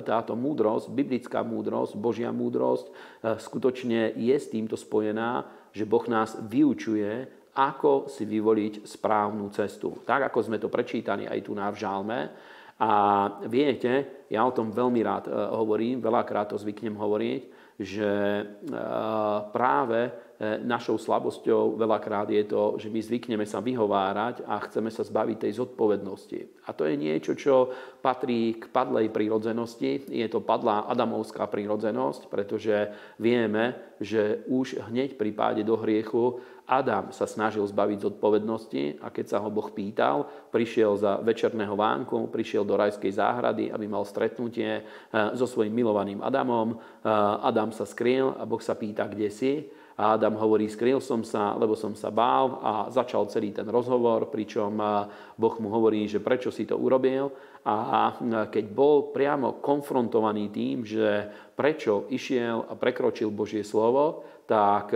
táto 0.00 0.32
múdrosť, 0.32 0.88
biblická 0.88 1.44
múdrosť, 1.44 2.00
Božia 2.00 2.32
múdrosť, 2.32 2.88
e, 2.88 2.92
skutočne 3.36 4.16
je 4.16 4.36
s 4.36 4.48
týmto 4.48 4.80
spojená, 4.80 5.44
že 5.76 5.84
Boh 5.84 6.04
nás 6.08 6.32
vyučuje, 6.40 7.28
ako 7.52 8.08
si 8.08 8.24
vyvoliť 8.24 8.88
správnu 8.88 9.52
cestu. 9.52 10.00
Tak, 10.08 10.32
ako 10.32 10.48
sme 10.48 10.56
to 10.56 10.72
prečítali 10.72 11.28
aj 11.28 11.40
tu 11.44 11.52
na 11.52 11.68
v. 11.68 12.32
A 12.80 12.90
viete, 13.52 14.24
ja 14.32 14.48
o 14.48 14.56
tom 14.56 14.72
veľmi 14.72 15.00
rád 15.04 15.28
e, 15.28 15.32
hovorím, 15.36 16.00
veľakrát 16.00 16.48
to 16.48 16.56
zvyknem 16.56 16.96
hovoriť, 16.96 17.42
že 17.76 18.08
e, 18.08 18.44
práve 19.52 20.08
E, 20.08 20.29
našou 20.40 20.96
slabosťou 20.96 21.76
veľakrát 21.76 22.32
je 22.32 22.48
to, 22.48 22.80
že 22.80 22.88
my 22.88 23.00
zvykneme 23.04 23.44
sa 23.44 23.60
vyhovárať 23.60 24.40
a 24.48 24.56
chceme 24.64 24.88
sa 24.88 25.04
zbaviť 25.04 25.36
tej 25.36 25.52
zodpovednosti. 25.60 26.64
A 26.64 26.72
to 26.72 26.88
je 26.88 26.96
niečo, 26.96 27.36
čo 27.36 27.68
patrí 28.00 28.56
k 28.56 28.72
padlej 28.72 29.12
prírodzenosti. 29.12 30.08
Je 30.08 30.24
to 30.32 30.40
padlá 30.40 30.88
adamovská 30.88 31.44
prírodzenosť, 31.44 32.32
pretože 32.32 32.88
vieme, 33.20 33.76
že 34.00 34.40
už 34.48 34.80
hneď 34.88 35.20
pri 35.20 35.30
páde 35.36 35.60
do 35.60 35.76
hriechu 35.76 36.40
Adam 36.70 37.10
sa 37.10 37.26
snažil 37.26 37.66
zbaviť 37.66 37.98
zodpovednosti 38.06 39.02
a 39.02 39.10
keď 39.10 39.26
sa 39.26 39.38
ho 39.42 39.50
Boh 39.50 39.74
pýtal, 39.74 40.24
prišiel 40.54 40.94
za 40.94 41.18
večerného 41.18 41.74
vánku, 41.74 42.30
prišiel 42.30 42.62
do 42.62 42.78
rajskej 42.78 43.18
záhrady, 43.18 43.74
aby 43.74 43.90
mal 43.90 44.06
stretnutie 44.06 44.78
e, 44.78 44.82
so 45.34 45.50
svojím 45.50 45.74
milovaným 45.74 46.22
Adamom. 46.22 46.72
E, 46.72 46.76
Adam 47.42 47.74
sa 47.74 47.82
skryl 47.82 48.38
a 48.38 48.46
Boh 48.46 48.62
sa 48.62 48.78
pýta, 48.78 49.10
kde 49.10 49.28
si. 49.34 49.66
A 49.98 50.16
Adam 50.16 50.36
hovorí, 50.38 50.68
skryl 50.70 51.00
som 51.00 51.24
sa, 51.24 51.54
lebo 51.54 51.78
som 51.78 51.92
sa 51.92 52.08
bál 52.12 52.58
a 52.62 52.72
začal 52.88 53.28
celý 53.28 53.54
ten 53.54 53.68
rozhovor, 53.68 54.32
pričom 54.32 54.76
Boh 55.36 55.54
mu 55.60 55.68
hovorí, 55.70 56.08
že 56.08 56.22
prečo 56.22 56.48
si 56.50 56.64
to 56.64 56.74
urobil. 56.78 57.30
A 57.60 58.16
keď 58.48 58.64
bol 58.72 59.12
priamo 59.12 59.60
konfrontovaný 59.60 60.48
tým, 60.48 60.82
že 60.88 61.28
prečo 61.52 62.08
išiel 62.08 62.64
a 62.64 62.72
prekročil 62.72 63.28
Božie 63.28 63.60
slovo, 63.60 64.24
tak 64.48 64.90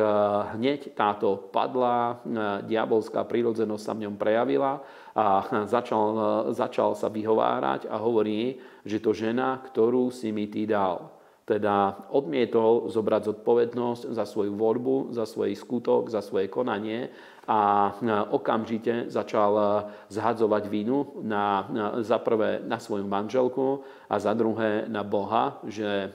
hneď 0.57 0.99
táto 0.99 1.53
padlá 1.53 2.25
diabolská 2.67 3.23
prírodzenosť 3.29 3.85
sa 3.85 3.95
v 3.95 4.03
ňom 4.09 4.17
prejavila 4.19 4.83
a 5.15 5.27
začal, 5.71 6.05
začal 6.51 6.99
sa 6.99 7.07
vyhovárať 7.07 7.87
a 7.87 8.01
hovorí, 8.03 8.59
že 8.83 8.99
to 8.99 9.15
žena, 9.15 9.63
ktorú 9.63 10.11
si 10.11 10.35
mi 10.35 10.51
ty 10.51 10.67
dal 10.67 11.14
teda 11.45 12.09
odmietol 12.09 12.89
zobrať 12.89 13.33
zodpovednosť 13.33 14.03
za 14.17 14.25
svoju 14.25 14.57
voľbu, 14.57 15.13
za 15.13 15.29
svoj 15.29 15.53
skutok, 15.53 16.09
za 16.09 16.25
svoje 16.25 16.49
konanie 16.49 17.13
a 17.45 17.93
okamžite 18.33 19.13
začal 19.13 19.85
zhadzovať 20.09 20.65
vinu 20.73 21.21
na, 21.21 21.69
za 22.01 22.17
prvé 22.17 22.65
na 22.65 22.81
svoju 22.81 23.05
manželku 23.05 23.85
a 24.09 24.17
za 24.17 24.33
druhé 24.33 24.89
na 24.89 25.05
Boha, 25.05 25.61
že 25.69 26.09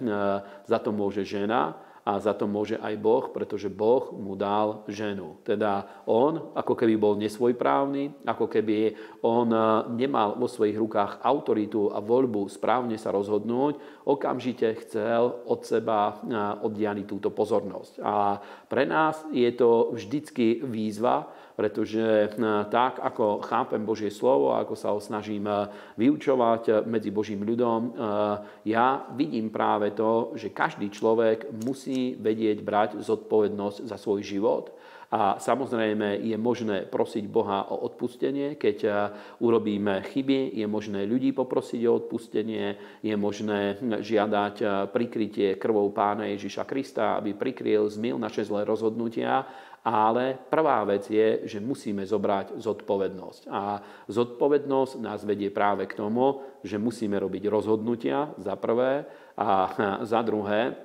za 0.65 0.77
to 0.81 0.89
môže 0.89 1.21
žena 1.21 1.77
a 2.09 2.17
za 2.17 2.33
to 2.33 2.49
môže 2.49 2.81
aj 2.81 2.97
Boh, 2.97 3.29
pretože 3.29 3.69
Boh 3.69 4.09
mu 4.17 4.33
dal 4.33 4.81
ženu. 4.89 5.37
Teda 5.45 5.85
on, 6.09 6.57
ako 6.57 6.73
keby 6.73 6.97
bol 6.97 7.13
nesvojprávny, 7.21 8.25
ako 8.25 8.49
keby 8.49 8.97
on 9.21 9.53
eh, 9.53 9.63
nemal 9.93 10.33
vo 10.41 10.49
svojich 10.49 10.73
rukách 10.73 11.21
autoritu 11.21 11.93
a 11.93 12.01
voľbu 12.01 12.49
správne 12.49 12.97
sa 12.97 13.13
rozhodnúť, 13.13 13.77
okamžite 14.09 14.73
chcel 14.81 15.45
od 15.45 15.61
seba 15.61 16.17
eh, 16.17 16.33
oddianiť 16.65 17.05
túto 17.05 17.29
pozornosť. 17.29 18.01
A 18.01 18.41
pre 18.65 18.89
nás 18.89 19.21
je 19.29 19.53
to 19.53 19.93
vždycky 19.93 20.65
výzva, 20.65 21.29
pretože 21.59 21.99
eh, 21.99 22.31
tak, 22.71 23.03
ako 23.03 23.43
chápem 23.43 23.83
Božie 23.83 24.07
slovo, 24.07 24.55
ako 24.55 24.79
sa 24.79 24.95
ho 24.95 25.03
snažím 25.03 25.43
eh, 25.43 25.67
vyučovať 25.99 26.63
eh, 26.71 26.75
medzi 26.87 27.11
Božím 27.11 27.43
ľudom, 27.43 27.91
ja 28.63 29.09
vidím 29.17 29.49
práve 29.49 29.91
to, 29.91 30.37
že 30.37 30.53
každý 30.53 30.93
človek 30.93 31.49
musí 31.65 32.13
vedieť 32.15 32.61
brať 32.61 32.89
zodpovednosť 33.01 33.89
za 33.89 33.97
svoj 33.97 34.21
život. 34.21 34.71
A 35.09 35.41
samozrejme 35.41 36.21
je 36.21 36.37
možné 36.37 36.85
prosiť 36.85 37.25
Boha 37.25 37.65
o 37.73 37.81
odpustenie, 37.89 38.61
keď 38.61 39.09
urobíme 39.41 40.05
chyby, 40.05 40.53
je 40.53 40.67
možné 40.69 41.09
ľudí 41.09 41.33
poprosiť 41.33 41.81
o 41.89 41.97
odpustenie, 41.97 42.77
je 43.01 43.15
možné 43.17 43.81
hm, 43.81 44.05
žiadať 44.05 44.55
prikrytie 44.93 45.57
krvou 45.57 45.89
Pána 45.89 46.29
Ježiša 46.29 46.61
Krista, 46.69 47.17
aby 47.17 47.33
prikryl, 47.33 47.89
zmil 47.89 48.21
naše 48.21 48.45
zlé 48.45 48.61
rozhodnutia 48.69 49.49
ale 49.89 50.38
prvá 50.38 50.86
vec 50.86 51.10
je, 51.10 51.50
že 51.50 51.60
musíme 51.60 52.05
zobrať 52.05 52.62
zodpovednosť. 52.62 53.43
A 53.50 53.81
zodpovednosť 54.08 55.01
nás 55.01 55.25
vedie 55.25 55.50
práve 55.50 55.89
k 55.89 55.98
tomu, 55.98 56.46
že 56.62 56.77
musíme 56.77 57.17
robiť 57.17 57.50
rozhodnutia 57.50 58.31
za 58.38 58.53
prvé 58.55 59.03
a 59.34 59.50
za 60.05 60.22
druhé, 60.22 60.75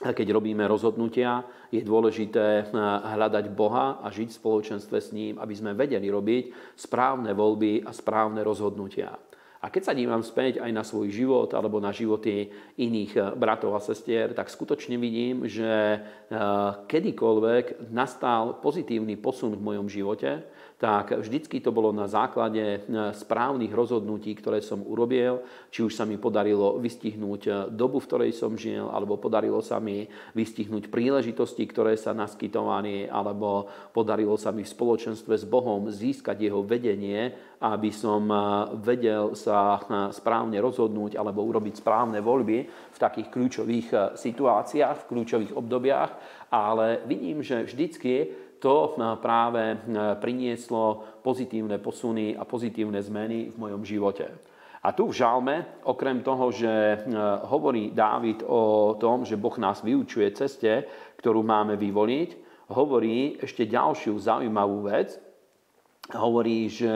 keď 0.00 0.32
robíme 0.32 0.64
rozhodnutia, 0.64 1.44
je 1.68 1.84
dôležité 1.84 2.72
hľadať 3.04 3.52
Boha 3.52 4.00
a 4.00 4.08
žiť 4.08 4.32
v 4.32 4.38
spoločenstve 4.40 4.96
s 4.96 5.12
ním, 5.12 5.36
aby 5.36 5.52
sme 5.52 5.76
vedeli 5.76 6.08
robiť 6.08 6.72
správne 6.72 7.36
voľby 7.36 7.84
a 7.84 7.92
správne 7.92 8.40
rozhodnutia. 8.40 9.12
A 9.60 9.68
keď 9.68 9.92
sa 9.92 9.96
dívam 9.96 10.24
späť 10.24 10.64
aj 10.64 10.72
na 10.72 10.80
svoj 10.80 11.12
život 11.12 11.52
alebo 11.52 11.84
na 11.84 11.92
životy 11.92 12.48
iných 12.80 13.12
eh, 13.16 13.24
bratov 13.36 13.76
a 13.76 13.80
sestier, 13.84 14.32
tak 14.32 14.48
skutočne 14.48 14.96
vidím, 14.96 15.44
že 15.44 16.00
eh, 16.00 16.00
kedykoľvek 16.88 17.92
nastal 17.92 18.56
pozitívny 18.64 19.20
posun 19.20 19.60
v 19.60 19.64
mojom 19.64 19.86
živote, 19.92 20.40
tak 20.80 21.12
vždycky 21.12 21.60
to 21.60 21.76
bolo 21.76 21.92
na 21.92 22.08
základe 22.08 22.64
e, 22.64 22.78
správnych 23.12 23.68
rozhodnutí, 23.68 24.32
ktoré 24.32 24.64
som 24.64 24.80
urobil. 24.80 25.44
Či 25.68 25.84
už 25.84 25.92
sa 25.92 26.08
mi 26.08 26.16
podarilo 26.16 26.80
vystihnúť 26.80 27.42
e, 27.44 27.50
dobu, 27.68 28.00
v 28.00 28.08
ktorej 28.08 28.32
som 28.32 28.56
žil, 28.56 28.88
alebo 28.88 29.20
podarilo 29.20 29.60
sa 29.60 29.76
mi 29.76 30.08
vystihnúť 30.32 30.88
príležitosti, 30.88 31.68
ktoré 31.68 32.00
sa 32.00 32.16
naskytovali, 32.16 33.12
alebo 33.12 33.68
podarilo 33.92 34.40
sa 34.40 34.56
mi 34.56 34.64
v 34.64 34.72
spoločenstve 34.72 35.36
s 35.36 35.44
Bohom 35.44 35.92
získať 35.92 36.48
jeho 36.48 36.64
vedenie, 36.64 37.28
aby 37.60 37.92
som 37.92 38.24
e, 38.32 38.36
vedel 38.80 39.36
sa 39.36 39.84
správne 40.16 40.64
rozhodnúť 40.64 41.20
alebo 41.20 41.44
urobiť 41.44 41.76
správne 41.76 42.24
voľby 42.24 42.58
v 42.72 42.96
takých 42.96 43.28
kľúčových 43.28 44.16
situáciách, 44.16 44.96
v 44.96 45.08
kľúčových 45.12 45.52
obdobiach. 45.52 46.40
Ale 46.48 47.04
vidím, 47.04 47.44
že 47.44 47.68
vždycky 47.68 48.48
to 48.60 48.94
práve 49.18 49.80
prinieslo 50.20 51.18
pozitívne 51.24 51.80
posuny 51.80 52.36
a 52.36 52.44
pozitívne 52.44 53.00
zmeny 53.00 53.50
v 53.50 53.56
mojom 53.56 53.82
živote. 53.82 54.28
A 54.80 54.96
tu 54.96 55.08
v 55.08 55.16
žalme, 55.16 55.84
okrem 55.84 56.24
toho, 56.24 56.48
že 56.52 57.04
hovorí 57.48 57.92
Dávid 57.92 58.44
o 58.44 58.96
tom, 58.96 59.24
že 59.24 59.40
Boh 59.40 59.56
nás 59.60 59.84
vyučuje 59.84 60.30
ceste, 60.32 60.88
ktorú 61.20 61.44
máme 61.44 61.76
vyvoliť, 61.76 62.30
hovorí 62.72 63.40
ešte 63.40 63.66
ďalšiu 63.66 64.14
zaujímavú 64.16 64.88
vec. 64.88 65.16
Hovorí, 66.10 66.66
že 66.66 66.90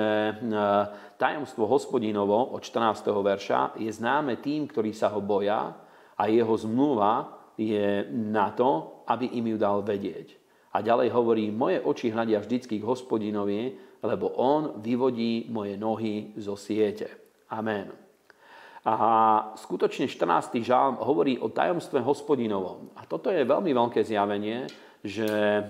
tajomstvo 1.21 1.71
hospodinovo 1.71 2.50
od 2.50 2.64
14. 2.66 3.04
verša 3.14 3.78
je 3.78 3.87
známe 3.92 4.42
tým, 4.42 4.66
ktorí 4.66 4.90
sa 4.90 5.06
ho 5.12 5.23
boja 5.23 5.71
a 6.18 6.23
jeho 6.26 6.50
zmluva 6.59 7.30
je 7.54 8.11
na 8.11 8.50
to, 8.50 9.02
aby 9.06 9.38
im 9.38 9.54
ju 9.54 9.56
dal 9.61 9.87
vedieť. 9.87 10.35
A 10.75 10.83
ďalej 10.83 11.14
hovorí, 11.14 11.54
moje 11.54 11.78
oči 11.78 12.11
hľadia 12.11 12.43
vždycky 12.43 12.83
k 12.83 12.88
hospodinovi, 12.88 13.78
lebo 14.02 14.35
on 14.35 14.83
vyvodí 14.83 15.47
moje 15.47 15.78
nohy 15.78 16.35
zo 16.35 16.59
siete. 16.59 17.07
Amen. 17.54 17.95
A 18.85 18.95
skutočne 19.57 20.11
14. 20.11 20.61
žalm 20.61 21.00
hovorí 21.00 21.40
o 21.40 21.49
tajomstve 21.49 22.04
hospodinovom. 22.04 22.93
A 23.00 23.09
toto 23.09 23.33
je 23.33 23.47
veľmi 23.47 23.73
veľké 23.73 24.04
zjavenie, 24.04 24.69
že 25.04 25.25
e, 25.25 25.62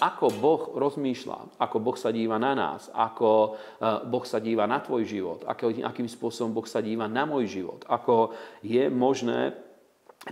ako 0.00 0.26
Boh 0.40 0.62
rozmýšľa, 0.76 1.60
ako 1.60 1.76
Boh 1.80 1.96
sa 1.96 2.12
díva 2.12 2.40
na 2.40 2.52
nás, 2.56 2.92
ako 2.92 3.56
e, 3.80 4.08
Boh 4.08 4.24
sa 4.24 4.40
díva 4.40 4.64
na 4.64 4.80
tvoj 4.80 5.04
život, 5.04 5.44
akým 5.48 6.08
spôsobom 6.08 6.56
Boh 6.56 6.64
sa 6.64 6.80
díva 6.80 7.04
na 7.04 7.28
môj 7.28 7.48
život, 7.48 7.84
ako 7.84 8.32
je 8.64 8.88
možné 8.88 9.56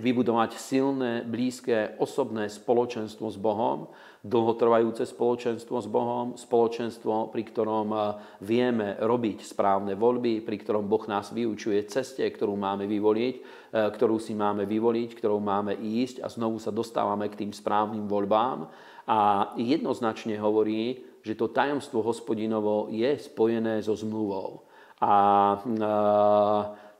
vybudovať 0.00 0.56
silné, 0.56 1.24
blízke, 1.24 2.00
osobné 2.00 2.48
spoločenstvo 2.48 3.28
s 3.28 3.36
Bohom, 3.36 3.92
dlhotrvajúce 4.26 5.06
spoločenstvo 5.06 5.76
s 5.78 5.86
Bohom, 5.86 6.34
spoločenstvo, 6.34 7.30
pri 7.30 7.42
ktorom 7.46 7.88
eh, 7.94 8.02
vieme 8.42 8.98
robiť 8.98 9.46
správne 9.46 9.94
voľby, 9.94 10.42
pri 10.42 10.56
ktorom 10.58 10.90
Boh 10.90 11.06
nás 11.06 11.30
vyučuje 11.30 11.86
ceste, 11.86 12.26
ktorú 12.26 12.58
máme 12.58 12.90
vyvoliť, 12.90 13.34
eh, 13.38 13.86
ktorú 13.86 14.18
si 14.18 14.34
máme 14.34 14.66
vyvoliť, 14.66 15.14
ktorou 15.14 15.38
máme 15.38 15.78
ísť 15.78 16.26
a 16.26 16.28
znovu 16.28 16.58
sa 16.58 16.74
dostávame 16.74 17.30
k 17.30 17.46
tým 17.46 17.52
správnym 17.54 18.10
voľbám. 18.10 18.66
A 19.06 19.52
jednoznačne 19.54 20.34
hovorí, 20.42 21.06
že 21.22 21.38
to 21.38 21.50
tajomstvo 21.50 22.02
hospodinovo 22.02 22.90
je 22.90 23.18
spojené 23.18 23.78
so 23.78 23.94
zmluvou. 23.94 24.66
A 25.02 25.14
e, 25.54 25.78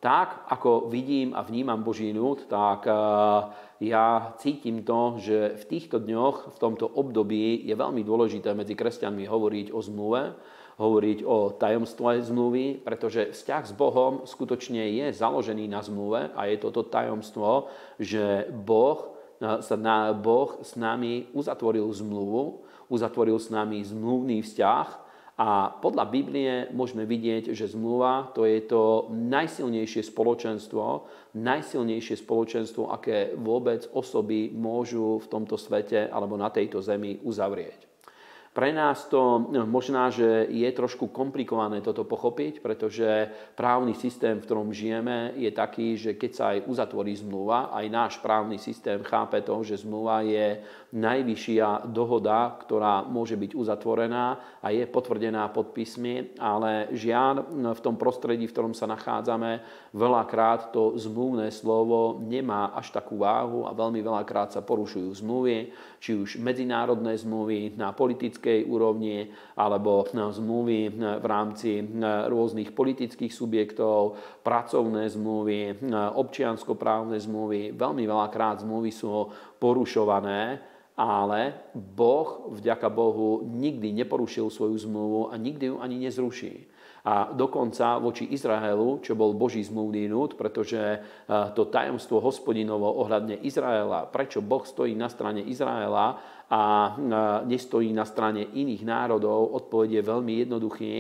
tak, 0.01 0.45
ako 0.53 0.93
vidím 0.93 1.33
a 1.33 1.41
vnímam 1.41 1.81
Boží 1.81 2.13
ľud, 2.13 2.47
tak 2.49 2.85
eh, 2.85 2.95
ja 3.81 4.37
cítim 4.37 4.85
to, 4.85 5.17
že 5.21 5.57
v 5.57 5.65
týchto 5.67 6.01
dňoch, 6.01 6.53
v 6.53 6.59
tomto 6.61 6.85
období 6.85 7.65
je 7.65 7.75
veľmi 7.77 8.05
dôležité 8.05 8.53
medzi 8.53 8.77
kresťanmi 8.77 9.25
hovoriť 9.25 9.73
o 9.73 9.81
zmluve, 9.81 10.23
hovoriť 10.77 11.19
o 11.25 11.57
tajomstve 11.57 12.21
zmluvy, 12.21 12.85
pretože 12.85 13.33
vzťah 13.33 13.63
s 13.65 13.73
Bohom 13.73 14.29
skutočne 14.29 14.85
je 14.93 15.07
založený 15.17 15.65
na 15.73 15.81
zmluve 15.81 16.29
a 16.37 16.41
je 16.45 16.57
toto 16.61 16.85
tajomstvo, 16.85 17.73
že 17.97 18.53
Boh, 18.53 19.17
eh, 19.41 19.65
sa 19.65 19.77
na, 19.81 20.13
boh 20.13 20.61
s 20.61 20.77
nami 20.77 21.33
uzatvoril 21.33 21.89
zmluvu, 21.89 22.69
uzatvoril 22.93 23.41
s 23.41 23.49
nami 23.49 23.81
zmluvný 23.81 24.45
vzťah 24.45 25.06
a 25.37 25.69
podľa 25.85 26.05
Biblie 26.09 26.53
môžeme 26.73 27.05
vidieť, 27.05 27.53
že 27.53 27.69
zmluva 27.69 28.33
to 28.33 28.49
je 28.49 28.65
to 28.65 29.13
najsilnejšie 29.13 30.09
spoločenstvo, 30.09 31.05
najsilnejšie 31.37 32.17
spoločenstvo, 32.25 32.89
aké 32.89 33.37
vôbec 33.37 33.85
osoby 33.93 34.49
môžu 34.49 35.21
v 35.21 35.27
tomto 35.29 35.61
svete 35.61 36.09
alebo 36.09 36.41
na 36.41 36.49
tejto 36.49 36.81
zemi 36.81 37.21
uzavrieť. 37.21 37.96
Pre 38.57 38.73
nás 38.73 39.05
to 39.13 39.53
no, 39.53 39.69
možná, 39.69 40.09
že 40.09 40.49
je 40.49 40.65
trošku 40.73 41.13
komplikované 41.13 41.85
toto 41.85 42.09
pochopiť, 42.09 42.65
pretože 42.65 43.29
právny 43.53 43.93
systém, 43.93 44.41
v 44.41 44.49
ktorom 44.49 44.73
žijeme, 44.73 45.37
je 45.37 45.53
taký, 45.53 45.93
že 46.01 46.17
keď 46.17 46.31
sa 46.33 46.45
aj 46.57 46.65
uzatvorí 46.65 47.13
zmluva, 47.21 47.69
aj 47.77 47.87
náš 47.93 48.13
právny 48.25 48.57
systém 48.57 49.05
chápe 49.05 49.45
to, 49.45 49.61
že 49.61 49.85
zmluva 49.85 50.25
je 50.25 50.65
najvyššia 50.97 51.85
dohoda, 51.93 52.57
ktorá 52.65 53.05
môže 53.05 53.37
byť 53.37 53.53
uzatvorená 53.53 54.41
a 54.65 54.73
je 54.73 54.89
potvrdená 54.89 55.53
podpismi, 55.53 56.41
ale 56.41 56.89
žiaľ 56.97 57.45
v 57.77 57.85
tom 57.85 58.01
prostredí, 58.01 58.49
v 58.49 58.55
ktorom 58.57 58.73
sa 58.73 58.89
nachádzame, 58.89 59.61
veľakrát 59.93 60.73
to 60.73 60.97
zmluvné 60.97 61.53
slovo 61.53 62.25
nemá 62.25 62.73
až 62.73 62.89
takú 62.89 63.21
váhu 63.21 63.69
a 63.69 63.77
veľmi 63.77 64.01
veľakrát 64.01 64.57
sa 64.57 64.65
porušujú 64.65 65.13
zmluvy, 65.21 65.77
či 66.07 66.15
už 66.15 66.39
medzinárodné 66.39 67.19
zmluvy 67.19 67.75
na 67.75 67.91
politickej 67.91 68.63
úrovni 68.71 69.27
alebo 69.59 70.07
zmluvy 70.07 70.95
v 70.95 71.27
rámci 71.27 71.83
rôznych 72.31 72.71
politických 72.71 73.35
subjektov, 73.35 74.15
pracovné 74.47 75.11
zmluvy, 75.11 75.91
občianskoprávne 76.15 77.19
zmluvy. 77.19 77.75
Veľmi 77.75 78.07
veľakrát 78.07 78.63
zmluvy 78.63 78.95
sú 78.95 79.35
porušované 79.59 80.63
ale 80.97 81.69
Boh, 81.77 82.49
vďaka 82.57 82.89
Bohu, 82.89 83.45
nikdy 83.45 83.93
neporušil 83.93 84.49
svoju 84.49 84.81
zmluvu 84.81 85.29
a 85.29 85.37
nikdy 85.37 85.69
ju 85.69 85.77
ani 85.77 86.01
nezruší. 86.01 86.65
A 87.07 87.31
dokonca 87.31 88.03
voči 88.03 88.27
Izraelu, 88.35 88.99
čo 88.99 89.15
bol 89.15 89.31
Boží 89.31 89.63
zmluvný 89.63 90.11
núd, 90.11 90.35
pretože 90.35 90.75
e, 90.83 90.99
to 91.55 91.71
tajomstvo 91.71 92.19
hospodinovo 92.19 92.91
ohľadne 92.99 93.47
Izraela, 93.47 94.11
prečo 94.11 94.43
Boh 94.43 94.67
stojí 94.67 94.99
na 94.99 95.07
strane 95.07 95.39
Izraela 95.39 96.19
a 96.51 96.63
e, 96.67 96.91
nestojí 97.47 97.95
na 97.95 98.03
strane 98.03 98.51
iných 98.51 98.83
národov, 98.83 99.55
odpoveď 99.55 100.03
je 100.03 100.03
veľmi 100.03 100.33
jednoduchý, 100.43 100.95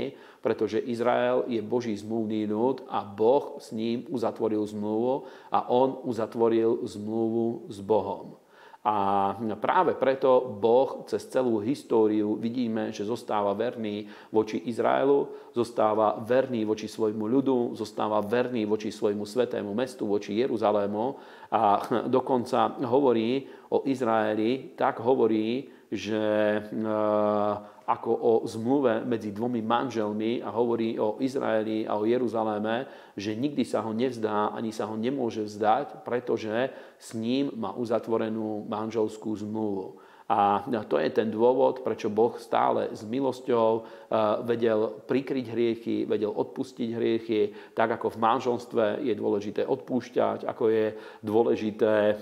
pretože 0.46 0.78
Izrael 0.78 1.42
je 1.50 1.58
Boží 1.58 1.90
zmluvný 1.98 2.46
núd 2.46 2.86
a 2.86 3.02
Boh 3.02 3.58
s 3.58 3.74
ním 3.74 4.06
uzatvoril 4.06 4.62
zmluvu 4.62 5.26
a 5.50 5.66
on 5.74 6.06
uzatvoril 6.06 6.86
zmluvu 6.86 7.66
s 7.66 7.82
Bohom. 7.82 8.38
A 8.86 9.34
práve 9.58 9.98
preto 9.98 10.46
Boh 10.62 11.02
cez 11.10 11.26
celú 11.26 11.58
históriu 11.58 12.38
vidíme, 12.38 12.94
že 12.94 13.02
zostáva 13.02 13.50
verný 13.50 14.06
voči 14.30 14.62
Izraelu, 14.62 15.26
zostáva 15.50 16.22
verný 16.22 16.62
voči 16.62 16.86
svojmu 16.86 17.26
ľudu, 17.26 17.74
zostáva 17.74 18.22
verný 18.22 18.62
voči 18.62 18.94
svojmu 18.94 19.26
svetému 19.26 19.74
mestu, 19.74 20.06
voči 20.06 20.38
Jeruzalému. 20.38 21.18
A 21.50 21.82
dokonca 22.16 22.78
hovorí 22.86 23.50
o 23.74 23.82
Izraeli, 23.90 24.78
tak 24.78 25.02
hovorí, 25.02 25.66
že 25.90 26.22
e, 26.22 26.60
ako 27.86 28.10
o 28.10 28.32
zmluve 28.42 29.06
medzi 29.06 29.30
dvomi 29.30 29.62
manželmi 29.62 30.42
a 30.42 30.50
hovorí 30.50 30.98
o 30.98 31.22
Izraeli 31.22 31.86
a 31.86 31.94
o 31.94 32.02
Jeruzaléme, 32.02 32.90
že 33.14 33.38
nikdy 33.38 33.62
sa 33.62 33.86
ho 33.86 33.94
nevzdá, 33.94 34.50
ani 34.50 34.74
sa 34.74 34.90
ho 34.90 34.98
nemôže 34.98 35.46
vzdať, 35.46 36.02
pretože 36.02 36.74
s 36.98 37.14
ním 37.14 37.54
má 37.54 37.70
uzatvorenú 37.78 38.66
manželskú 38.66 39.38
zmluvu. 39.38 40.02
A 40.26 40.66
to 40.90 40.98
je 40.98 41.06
ten 41.14 41.30
dôvod, 41.30 41.86
prečo 41.86 42.10
Boh 42.10 42.34
stále 42.42 42.90
s 42.90 43.06
milosťou 43.06 43.70
e, 43.78 43.82
vedel 44.42 44.98
prikryť 45.06 45.46
hriechy, 45.54 45.96
vedel 46.02 46.34
odpustiť 46.34 46.88
hriechy, 46.90 47.54
tak 47.78 47.94
ako 47.94 48.10
v 48.10 48.18
manželstve 48.18 48.84
je 49.06 49.14
dôležité 49.14 49.62
odpúšťať, 49.62 50.42
ako 50.50 50.64
je 50.66 50.86
dôležité 51.22 51.94
e, 52.10 52.14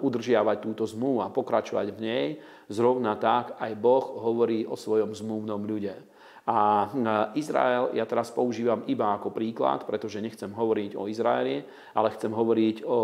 udržiavať 0.00 0.56
túto 0.64 0.88
zmluvu 0.88 1.20
a 1.20 1.28
pokračovať 1.28 1.86
v 1.92 1.98
nej, 2.00 2.26
zrovna 2.72 3.12
tak 3.20 3.60
aj 3.60 3.76
Boh 3.76 4.08
hovorí 4.24 4.64
o 4.64 4.72
svojom 4.72 5.12
zmluvnom 5.12 5.60
ľude. 5.68 6.00
A 6.48 6.88
Izrael 7.36 7.92
ja 7.92 8.08
teraz 8.08 8.32
používam 8.32 8.80
iba 8.88 9.12
ako 9.12 9.36
príklad, 9.36 9.84
pretože 9.84 10.24
nechcem 10.24 10.48
hovoriť 10.48 10.96
o 10.96 11.04
Izraeli, 11.04 11.60
ale 11.92 12.08
chcem 12.16 12.32
hovoriť 12.32 12.88
o, 12.88 12.98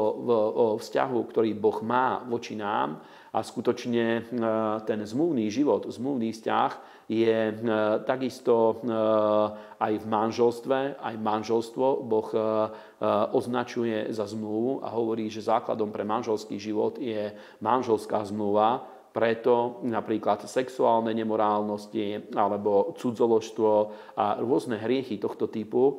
o 0.48 0.66
vzťahu, 0.80 1.18
ktorý 1.28 1.52
Boh 1.52 1.76
má 1.84 2.24
voči 2.24 2.56
nám 2.56 3.04
a 3.34 3.42
skutočne 3.42 4.30
ten 4.86 5.00
zmluvný 5.02 5.50
život, 5.50 5.90
zmluvný 5.90 6.30
vzťah 6.30 6.70
je 7.10 7.50
takisto 8.06 8.78
aj 9.82 9.92
v 9.98 10.06
manželstve, 10.06 11.02
aj 11.02 11.14
manželstvo 11.18 12.06
Boh 12.06 12.30
označuje 13.34 14.14
za 14.14 14.30
zmluvu 14.30 14.86
a 14.86 14.88
hovorí, 14.94 15.26
že 15.26 15.42
základom 15.42 15.90
pre 15.90 16.06
manželský 16.06 16.62
život 16.62 17.02
je 17.02 17.34
manželská 17.58 18.22
zmluva, 18.22 18.86
preto 19.14 19.78
napríklad 19.86 20.42
sexuálne 20.50 21.14
nemorálnosti 21.14 22.34
alebo 22.34 22.98
cudzoložstvo 22.98 23.70
a 24.18 24.42
rôzne 24.42 24.74
hriechy 24.82 25.22
tohto 25.22 25.46
typu 25.46 25.82
e, 25.86 25.94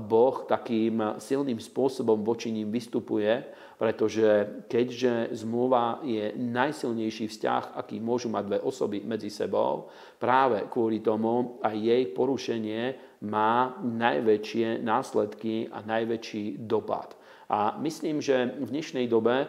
Boh 0.00 0.48
takým 0.48 1.20
silným 1.20 1.60
spôsobom 1.60 2.24
voči 2.24 2.48
ním 2.48 2.72
vystupuje, 2.72 3.44
pretože 3.76 4.64
keďže 4.72 5.36
zmluva 5.36 6.00
je 6.00 6.32
najsilnejší 6.32 7.28
vzťah, 7.28 7.76
aký 7.76 8.00
môžu 8.00 8.32
mať 8.32 8.44
dve 8.48 8.58
osoby 8.64 9.04
medzi 9.04 9.28
sebou, 9.28 9.92
práve 10.16 10.64
kvôli 10.72 11.04
tomu 11.04 11.60
aj 11.60 11.76
jej 11.76 12.02
porušenie 12.16 12.82
má 13.28 13.76
najväčšie 13.84 14.80
následky 14.80 15.68
a 15.68 15.84
najväčší 15.84 16.64
dopad. 16.64 17.16
A 17.46 17.78
myslím, 17.78 18.18
že 18.18 18.58
v 18.58 18.74
dnešnej 18.74 19.06
dobe 19.06 19.46
eh, 19.46 19.48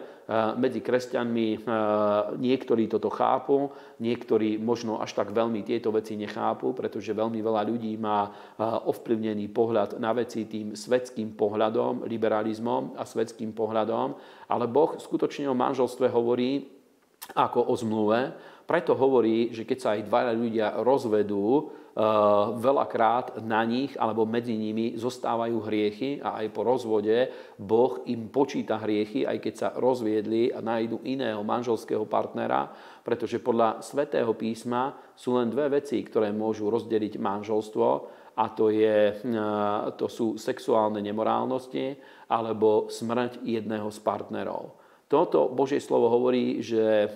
medzi 0.54 0.86
kresťanmi 0.86 1.48
eh, 1.50 1.60
niektorí 2.38 2.86
toto 2.86 3.10
chápu, 3.10 3.74
niektorí 3.98 4.62
možno 4.62 5.02
až 5.02 5.18
tak 5.18 5.34
veľmi 5.34 5.66
tieto 5.66 5.90
veci 5.90 6.14
nechápu, 6.14 6.78
pretože 6.78 7.18
veľmi 7.18 7.42
veľa 7.42 7.62
ľudí 7.66 7.98
má 7.98 8.30
eh, 8.30 8.32
ovplyvnený 8.62 9.50
pohľad 9.50 9.98
na 9.98 10.14
veci 10.14 10.46
tým 10.46 10.78
svetským 10.78 11.34
pohľadom, 11.34 12.06
liberalizmom 12.06 13.02
a 13.02 13.04
svetským 13.04 13.58
pohľadom. 13.58 14.14
Ale 14.54 14.70
Boh 14.70 15.02
skutočne 15.02 15.50
o 15.50 15.58
manželstve 15.58 16.06
hovorí 16.14 16.70
ako 17.34 17.60
o 17.66 17.74
zmluve, 17.74 18.30
preto 18.70 18.94
hovorí, 18.94 19.50
že 19.56 19.66
keď 19.66 19.78
sa 19.80 19.90
aj 19.98 20.06
dvaja 20.06 20.32
ľudia 20.38 20.68
rozvedú, 20.86 21.72
veľakrát 22.62 23.42
na 23.42 23.66
nich 23.66 23.98
alebo 23.98 24.30
medzi 24.30 24.54
nimi 24.54 24.94
zostávajú 24.94 25.58
hriechy 25.66 26.22
a 26.22 26.46
aj 26.46 26.48
po 26.54 26.62
rozvode 26.62 27.34
Boh 27.58 28.06
im 28.06 28.30
počíta 28.30 28.78
hriechy, 28.78 29.26
aj 29.26 29.38
keď 29.42 29.54
sa 29.58 29.70
rozviedli 29.74 30.54
a 30.54 30.62
nájdu 30.62 31.02
iného 31.10 31.42
manželského 31.42 32.06
partnera, 32.06 32.70
pretože 33.02 33.42
podľa 33.42 33.82
svätého 33.82 34.30
písma 34.38 34.94
sú 35.18 35.42
len 35.42 35.50
dve 35.50 35.82
veci, 35.82 35.98
ktoré 36.06 36.30
môžu 36.30 36.70
rozdeliť 36.70 37.18
manželstvo 37.18 37.88
a 38.38 38.46
to, 38.54 38.70
je, 38.70 39.18
eh, 39.18 39.84
to 39.98 40.06
sú 40.06 40.38
sexuálne 40.38 41.02
nemorálnosti 41.02 41.98
alebo 42.30 42.94
smrť 42.94 43.42
jedného 43.42 43.90
z 43.90 44.00
partnerov. 44.06 44.78
Toto 45.08 45.50
Božie 45.50 45.80
slovo 45.80 46.12
hovorí, 46.12 46.60
že 46.60 47.16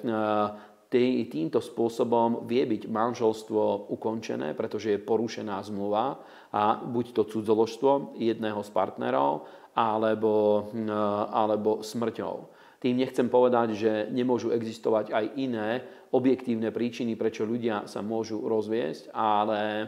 eh, 1.00 1.24
týmto 1.32 1.64
spôsobom 1.64 2.44
vie 2.44 2.68
byť 2.68 2.92
manželstvo 2.92 3.94
ukončené, 3.96 4.52
pretože 4.52 4.96
je 4.96 5.00
porušená 5.00 5.64
zmluva 5.64 6.20
a 6.52 6.84
buď 6.84 7.06
to 7.16 7.24
cudzoložstvo 7.32 8.20
jedného 8.20 8.60
z 8.60 8.70
partnerov, 8.76 9.48
alebo, 9.76 10.68
e, 10.76 10.92
alebo 11.32 11.80
smrťou. 11.80 12.60
Tým 12.82 12.98
nechcem 12.98 13.30
povedať, 13.30 13.78
že 13.78 13.92
nemôžu 14.10 14.50
existovať 14.50 15.14
aj 15.14 15.26
iné 15.38 15.86
objektívne 16.12 16.74
príčiny, 16.74 17.14
prečo 17.14 17.46
ľudia 17.46 17.86
sa 17.86 18.02
môžu 18.02 18.42
rozviesť, 18.42 19.14
ale 19.14 19.62
e, 19.62 19.86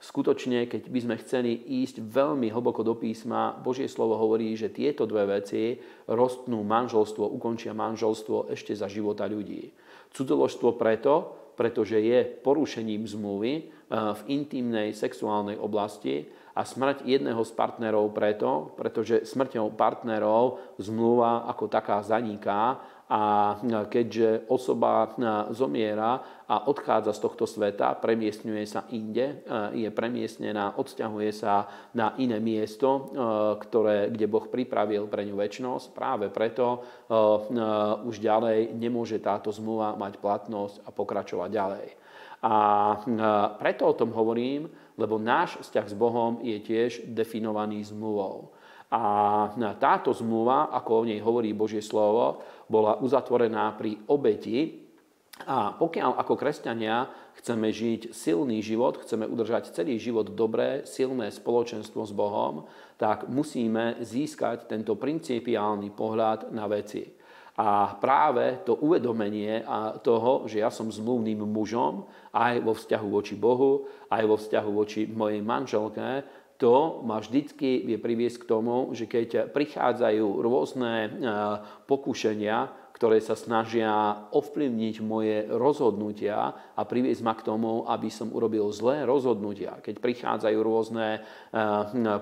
skutočne, 0.00 0.64
keď 0.64 0.90
by 0.90 1.00
sme 1.04 1.20
chceli 1.20 1.52
ísť 1.84 2.00
veľmi 2.00 2.48
hlboko 2.50 2.80
do 2.82 2.96
písma, 2.96 3.54
Božie 3.60 3.86
slovo 3.86 4.16
hovorí, 4.16 4.56
že 4.56 4.72
tieto 4.72 5.04
dve 5.04 5.38
veci 5.38 5.76
rostnú 6.08 6.64
manželstvo, 6.64 7.30
ukončia 7.36 7.76
manželstvo 7.76 8.50
ešte 8.50 8.72
za 8.72 8.88
života 8.88 9.28
ľudí. 9.28 9.83
Cudzoložstvo 10.14 10.78
preto, 10.78 11.34
pretože 11.58 11.98
je 11.98 12.22
porušením 12.22 13.06
zmluvy 13.06 13.52
eh, 13.54 13.64
v 13.90 14.20
intimnej 14.30 14.94
sexuálnej 14.94 15.58
oblasti 15.58 16.30
a 16.54 16.62
smrť 16.62 17.02
jedného 17.02 17.42
z 17.42 17.50
partnerov 17.50 18.14
preto, 18.14 18.74
pretože 18.78 19.26
smrťou 19.26 19.74
partnerov 19.74 20.78
zmluva 20.78 21.50
ako 21.50 21.66
taká 21.66 21.98
zaniká 22.06 22.78
a 23.04 23.60
keďže 23.92 24.48
osoba 24.48 25.12
zomiera 25.52 26.24
a 26.48 26.64
odchádza 26.72 27.12
z 27.12 27.20
tohto 27.20 27.44
sveta, 27.44 28.00
premiestňuje 28.00 28.64
sa 28.64 28.88
inde, 28.96 29.44
je 29.76 29.88
premiestnená, 29.92 30.80
odsťahuje 30.80 31.30
sa 31.36 31.68
na 31.92 32.16
iné 32.16 32.40
miesto, 32.40 33.12
ktoré, 33.60 34.08
kde 34.08 34.24
Boh 34.24 34.48
pripravil 34.48 35.04
pre 35.12 35.28
ňu 35.28 35.36
väčnosť. 35.36 35.92
Práve 35.92 36.32
preto 36.32 36.80
už 38.08 38.16
ďalej 38.24 38.72
nemôže 38.72 39.20
táto 39.20 39.52
zmluva 39.52 39.92
mať 40.00 40.16
platnosť 40.16 40.80
a 40.84 40.88
pokračovať 40.88 41.50
ďalej. 41.52 41.86
A 42.44 42.56
preto 43.60 43.88
o 43.88 43.96
tom 43.96 44.16
hovorím, 44.16 44.68
lebo 44.96 45.20
náš 45.20 45.60
vzťah 45.60 45.86
s 45.92 45.96
Bohom 45.96 46.40
je 46.40 46.56
tiež 46.56 47.04
definovaný 47.12 47.84
zmluvou. 47.84 48.53
A 48.94 49.50
táto 49.82 50.14
zmluva, 50.14 50.70
ako 50.70 51.02
o 51.02 51.06
nej 51.08 51.18
hovorí 51.18 51.50
Božie 51.50 51.82
slovo, 51.82 52.46
bola 52.70 52.94
uzatvorená 53.02 53.74
pri 53.74 53.98
obeti. 54.06 54.86
A 55.50 55.74
pokiaľ 55.74 56.14
ako 56.14 56.38
kresťania 56.38 57.10
chceme 57.42 57.74
žiť 57.74 58.14
silný 58.14 58.62
život, 58.62 59.02
chceme 59.02 59.26
udržať 59.26 59.74
celý 59.74 59.98
život 59.98 60.30
dobré, 60.30 60.86
silné 60.86 61.34
spoločenstvo 61.34 62.06
s 62.06 62.14
Bohom, 62.14 62.70
tak 62.94 63.26
musíme 63.26 63.98
získať 63.98 64.70
tento 64.70 64.94
principiálny 64.94 65.90
pohľad 65.90 66.54
na 66.54 66.70
veci. 66.70 67.02
A 67.58 67.98
práve 67.98 68.62
to 68.62 68.78
uvedomenie 68.78 69.62
toho, 70.06 70.46
že 70.46 70.62
ja 70.62 70.70
som 70.70 70.90
zmluvným 70.90 71.42
mužom 71.42 72.06
aj 72.30 72.62
vo 72.62 72.74
vzťahu 72.74 73.06
voči 73.10 73.34
Bohu, 73.34 73.90
aj 74.10 74.22
vo 74.26 74.38
vzťahu 74.38 74.70
voči 74.70 75.06
mojej 75.10 75.42
manželke, 75.42 76.22
to 76.58 77.02
ma 77.02 77.18
vždycky 77.18 77.82
vie 77.82 77.98
priviesť 77.98 78.46
k 78.46 78.48
tomu, 78.48 78.94
že 78.94 79.10
keď 79.10 79.50
prichádzajú 79.50 80.26
rôzne 80.38 80.92
e, 80.94 81.08
pokušenia, 81.90 82.84
ktoré 82.94 83.18
sa 83.18 83.34
snažia 83.34 83.90
ovplyvniť 84.30 85.02
moje 85.02 85.50
rozhodnutia 85.50 86.54
a 86.78 86.82
priviesť 86.86 87.26
ma 87.26 87.34
k 87.34 87.42
tomu, 87.42 87.82
aby 87.90 88.06
som 88.06 88.30
urobil 88.30 88.70
zlé 88.70 89.02
rozhodnutia. 89.02 89.82
Keď 89.82 89.98
prichádzajú 89.98 90.58
rôzne 90.62 91.18
e, 91.18 91.20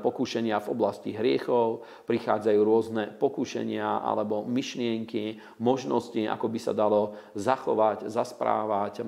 pokušenia 0.00 0.64
v 0.64 0.70
oblasti 0.72 1.12
hriechov, 1.12 1.84
prichádzajú 2.08 2.60
rôzne 2.64 3.12
pokušenia 3.20 3.84
alebo 4.00 4.48
myšlienky, 4.48 5.44
možnosti, 5.60 6.24
ako 6.24 6.46
by 6.48 6.58
sa 6.58 6.72
dalo 6.72 7.20
zachovať, 7.36 8.08
zasprávať 8.08 8.94
e, 8.96 9.04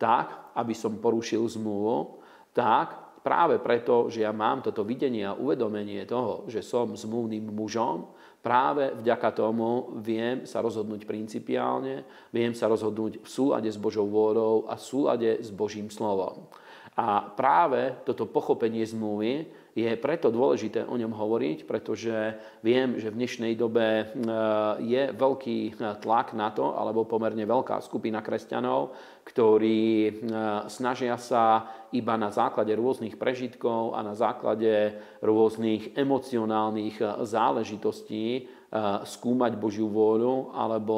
tak, 0.00 0.56
aby 0.56 0.72
som 0.72 0.96
porušil 0.96 1.44
zmluvu, 1.52 2.24
tak 2.56 3.01
práve 3.22 3.62
preto, 3.62 4.10
že 4.10 4.26
ja 4.26 4.34
mám 4.34 4.60
toto 4.60 4.82
videnie 4.82 5.24
a 5.24 5.38
uvedomenie 5.38 6.02
toho, 6.04 6.44
že 6.50 6.60
som 6.60 6.92
zmluvným 6.92 7.48
mužom, 7.54 8.10
práve 8.42 8.90
vďaka 8.98 9.30
tomu 9.32 9.96
viem 10.02 10.42
sa 10.44 10.58
rozhodnúť 10.58 11.06
principiálne, 11.06 12.02
viem 12.34 12.52
sa 12.52 12.66
rozhodnúť 12.66 13.22
v 13.22 13.28
súlade 13.30 13.70
s 13.70 13.78
Božou 13.78 14.10
vôľou 14.10 14.66
a 14.66 14.74
v 14.74 14.82
súlade 14.82 15.30
s 15.38 15.48
Božím 15.54 15.88
slovom. 15.88 16.50
A 16.98 17.24
práve 17.24 17.96
toto 18.04 18.28
pochopenie 18.28 18.84
zmluvy 18.84 19.48
je 19.72 19.88
preto 19.96 20.28
dôležité 20.28 20.84
o 20.84 21.00
ňom 21.00 21.16
hovoriť, 21.16 21.64
pretože 21.64 22.36
viem, 22.60 23.00
že 23.00 23.08
v 23.08 23.18
dnešnej 23.24 23.52
dobe 23.56 24.04
e, 24.04 24.04
je 24.84 25.02
veľký 25.16 25.58
e, 25.64 25.72
tlak 25.96 26.36
na 26.36 26.52
to, 26.52 26.76
alebo 26.76 27.08
pomerne 27.08 27.48
veľká 27.48 27.80
skupina 27.80 28.20
kresťanov, 28.20 28.92
ktorí 29.24 29.80
e, 29.80 30.12
snažia 30.68 31.16
sa 31.16 31.64
iba 31.88 32.20
na 32.20 32.28
základe 32.28 32.76
rôznych 32.76 33.16
prežitkov 33.16 33.96
a 33.96 34.04
na 34.04 34.12
základe 34.12 34.92
rôznych 35.24 35.96
emocionálnych 35.96 37.24
záležitostí 37.24 38.48
skúmať 39.04 39.60
Božiu 39.60 39.92
vôľu, 39.92 40.56
alebo 40.56 40.96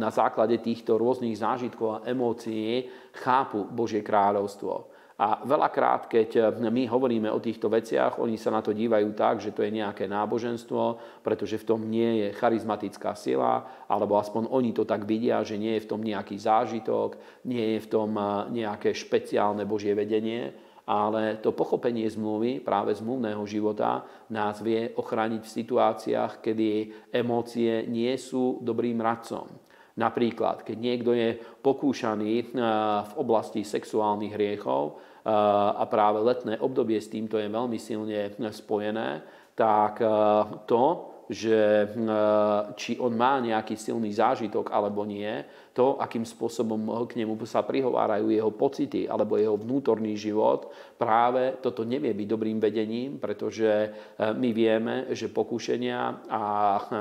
na 0.00 0.08
základe 0.08 0.56
týchto 0.64 0.96
rôznych 0.96 1.36
zážitkov 1.36 2.00
a 2.00 2.02
emócií 2.08 2.88
chápu 3.12 3.68
Božie 3.68 4.00
kráľovstvo. 4.00 4.97
A 5.18 5.42
veľakrát, 5.42 6.06
keď 6.06 6.54
my 6.62 6.86
hovoríme 6.86 7.26
o 7.26 7.42
týchto 7.42 7.66
veciach, 7.66 8.22
oni 8.22 8.38
sa 8.38 8.54
na 8.54 8.62
to 8.62 8.70
dívajú 8.70 9.18
tak, 9.18 9.42
že 9.42 9.50
to 9.50 9.66
je 9.66 9.74
nejaké 9.74 10.06
náboženstvo, 10.06 10.94
pretože 11.26 11.58
v 11.58 11.66
tom 11.66 11.90
nie 11.90 12.22
je 12.22 12.28
charizmatická 12.38 13.18
sila, 13.18 13.66
alebo 13.90 14.14
aspoň 14.14 14.46
oni 14.46 14.70
to 14.70 14.86
tak 14.86 15.02
vidia, 15.02 15.42
že 15.42 15.58
nie 15.58 15.74
je 15.74 15.84
v 15.84 15.90
tom 15.90 16.06
nejaký 16.06 16.38
zážitok, 16.38 17.18
nie 17.50 17.74
je 17.74 17.78
v 17.82 17.90
tom 17.90 18.14
nejaké 18.54 18.94
špeciálne 18.94 19.66
Božie 19.66 19.90
vedenie, 19.90 20.54
ale 20.86 21.36
to 21.42 21.50
pochopenie 21.50 22.08
zmluvy, 22.08 22.62
práve 22.62 22.94
zmluvného 22.94 23.42
života, 23.44 24.06
nás 24.30 24.62
vie 24.62 24.94
ochrániť 24.94 25.42
v 25.44 25.54
situáciách, 25.60 26.40
kedy 26.40 26.68
emócie 27.12 27.90
nie 27.90 28.14
sú 28.16 28.62
dobrým 28.62 29.02
radcom. 29.02 29.67
Napríklad, 29.98 30.62
keď 30.62 30.76
niekto 30.78 31.10
je 31.10 31.34
pokúšaný 31.58 32.54
v 33.02 33.12
oblasti 33.18 33.66
sexuálnych 33.66 34.38
hriechov 34.38 35.02
a 35.74 35.82
práve 35.90 36.22
letné 36.22 36.54
obdobie 36.62 37.02
s 37.02 37.10
týmto 37.10 37.34
je 37.34 37.50
veľmi 37.50 37.74
silne 37.82 38.30
spojené, 38.54 39.26
tak 39.58 39.98
to 40.70 40.82
že 41.28 41.88
hm, 41.92 42.74
či 42.74 42.96
on 42.96 43.12
má 43.12 43.36
nejaký 43.38 43.76
silný 43.76 44.10
zážitok 44.16 44.72
alebo 44.72 45.04
nie, 45.04 45.44
to, 45.76 46.00
akým 46.00 46.24
spôsobom 46.24 47.06
k 47.06 47.22
nemu 47.22 47.38
sa 47.46 47.62
prihovárajú 47.62 48.32
jeho 48.32 48.50
pocity 48.50 49.06
alebo 49.06 49.38
jeho 49.38 49.54
vnútorný 49.54 50.16
život, 50.16 50.72
práve 50.96 51.60
toto 51.60 51.86
nevie 51.86 52.10
byť 52.16 52.26
dobrým 52.26 52.58
vedením, 52.58 53.20
pretože 53.20 53.68
hm, 54.18 54.34
my 54.40 54.50
vieme, 54.56 54.94
že 55.12 55.28
pokušenia 55.28 56.28
a 56.32 56.42
hm, 56.80 56.96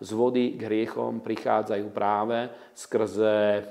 zvody 0.00 0.54
k 0.54 0.60
hriechom 0.70 1.20
prichádzajú 1.20 1.86
práve 1.90 2.48
skrze 2.72 3.68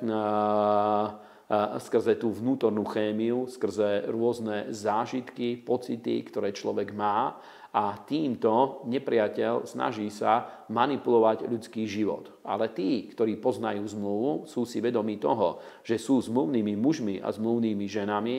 skrze 1.83 2.15
tú 2.15 2.31
vnútornú 2.31 2.87
chémiu, 2.87 3.43
skrze 3.51 4.07
rôzne 4.07 4.71
zážitky, 4.71 5.59
pocity, 5.59 6.23
ktoré 6.23 6.55
človek 6.55 6.95
má 6.95 7.35
a 7.71 7.95
týmto 8.03 8.83
nepriateľ 8.91 9.63
snaží 9.63 10.11
sa 10.11 10.63
manipulovať 10.67 11.47
ľudský 11.47 11.87
život. 11.87 12.35
Ale 12.43 12.67
tí, 12.75 13.07
ktorí 13.07 13.39
poznajú 13.39 13.87
zmluvu, 13.87 14.31
sú 14.43 14.67
si 14.67 14.83
vedomí 14.83 15.15
toho, 15.15 15.63
že 15.79 15.95
sú 15.95 16.19
zmluvnými 16.19 16.75
mužmi 16.75 17.15
a 17.23 17.31
zmluvnými 17.31 17.85
ženami, 17.87 18.37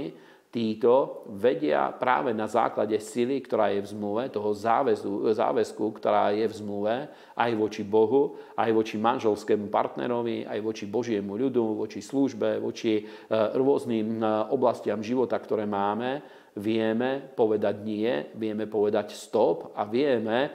títo 0.52 1.24
vedia 1.32 1.88
práve 1.96 2.36
na 2.36 2.44
základe 2.44 3.00
sily, 3.00 3.40
ktorá 3.40 3.72
je 3.72 3.80
v 3.80 3.90
zmluve, 3.96 4.28
toho 4.28 4.52
záväzu, 4.52 5.32
záväzku, 5.32 5.80
ktorá 5.96 6.28
je 6.36 6.44
v 6.44 6.54
zmluve, 6.60 6.94
aj 7.32 7.50
voči 7.56 7.80
Bohu, 7.80 8.36
aj 8.52 8.68
voči 8.76 9.00
manželskému 9.00 9.72
partnerovi, 9.72 10.44
aj 10.44 10.60
voči 10.60 10.84
Božiemu 10.84 11.40
ľudu, 11.40 11.80
voči 11.80 12.04
službe, 12.04 12.60
voči 12.60 13.00
e, 13.00 13.02
rôznym 13.56 14.20
e, 14.20 14.24
oblastiam 14.52 15.00
života, 15.00 15.40
ktoré 15.40 15.64
máme, 15.64 16.20
vieme 16.56 17.32
povedať 17.32 17.80
nie, 17.80 18.28
vieme 18.36 18.68
povedať 18.68 19.16
stop 19.16 19.72
a 19.72 19.88
vieme 19.88 20.38
eh, 20.44 20.52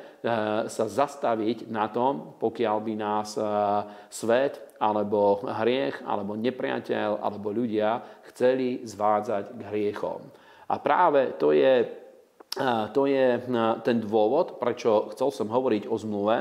sa 0.70 0.86
zastaviť 0.86 1.74
na 1.74 1.90
tom, 1.90 2.38
pokiaľ 2.38 2.78
by 2.86 2.94
nás 2.94 3.34
eh, 3.38 3.46
svet 4.10 4.78
alebo 4.78 5.42
hriech, 5.42 6.06
alebo 6.06 6.38
nepriateľ, 6.38 7.18
alebo 7.18 7.50
ľudia 7.50 8.22
chceli 8.30 8.86
zvádzať 8.86 9.58
k 9.58 9.62
hriechom. 9.74 10.22
A 10.70 10.78
práve 10.78 11.34
to 11.42 11.50
je, 11.50 11.90
eh, 11.90 12.86
to 12.94 13.10
je 13.10 13.42
ten 13.82 13.98
dôvod, 13.98 14.62
prečo 14.62 15.10
chcel 15.18 15.34
som 15.34 15.50
hovoriť 15.50 15.90
o 15.90 15.96
zmluve, 15.98 16.38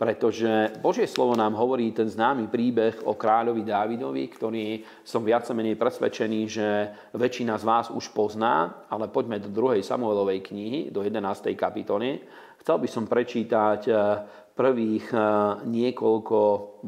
pretože 0.00 0.80
Božie 0.80 1.04
slovo 1.04 1.36
nám 1.36 1.52
hovorí 1.60 1.92
ten 1.92 2.08
známy 2.08 2.48
príbeh 2.48 3.04
o 3.04 3.20
kráľovi 3.20 3.60
Dávidovi, 3.68 4.24
ktorý 4.32 4.80
som 5.04 5.20
viac 5.20 5.44
menej 5.52 5.76
presvedčený, 5.76 6.40
že 6.48 6.66
väčšina 7.12 7.60
z 7.60 7.64
vás 7.68 7.86
už 7.92 8.08
pozná, 8.16 8.80
ale 8.88 9.12
poďme 9.12 9.36
do 9.44 9.52
2. 9.52 9.84
Samuelovej 9.84 10.40
knihy, 10.40 10.88
do 10.88 11.04
11. 11.04 11.52
kapitoly. 11.52 12.16
Chcel 12.64 12.80
by 12.80 12.88
som 12.88 13.04
prečítať 13.12 13.80
eh, 13.92 13.96
prvých 14.56 15.12
eh, 15.12 15.20
niekoľko 15.68 16.40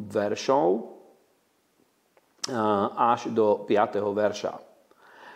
veršov 0.09 0.69
eh, 0.73 2.57
až 2.97 3.29
do 3.29 3.69
5. 3.69 4.01
verša. 4.09 4.53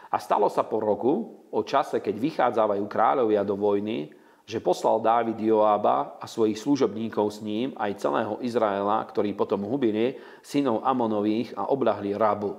A 0.08 0.16
stalo 0.16 0.48
sa 0.48 0.64
po 0.64 0.80
roku, 0.80 1.44
o 1.52 1.60
čase, 1.60 2.00
keď 2.00 2.14
vychádzajú 2.16 2.88
kráľovia 2.88 3.44
do 3.44 3.52
vojny, 3.60 4.08
že 4.46 4.62
poslal 4.62 5.02
Dávid 5.02 5.42
Joába 5.42 6.22
a 6.22 6.30
svojich 6.30 6.62
služobníkov 6.62 7.26
s 7.34 7.42
ním, 7.42 7.74
aj 7.74 7.98
celého 7.98 8.38
Izraela, 8.46 9.02
ktorí 9.02 9.34
potom 9.34 9.66
hubili 9.66 10.14
synov 10.38 10.86
Amonových 10.86 11.58
a 11.58 11.66
oblahli 11.66 12.14
Rabu. 12.14 12.54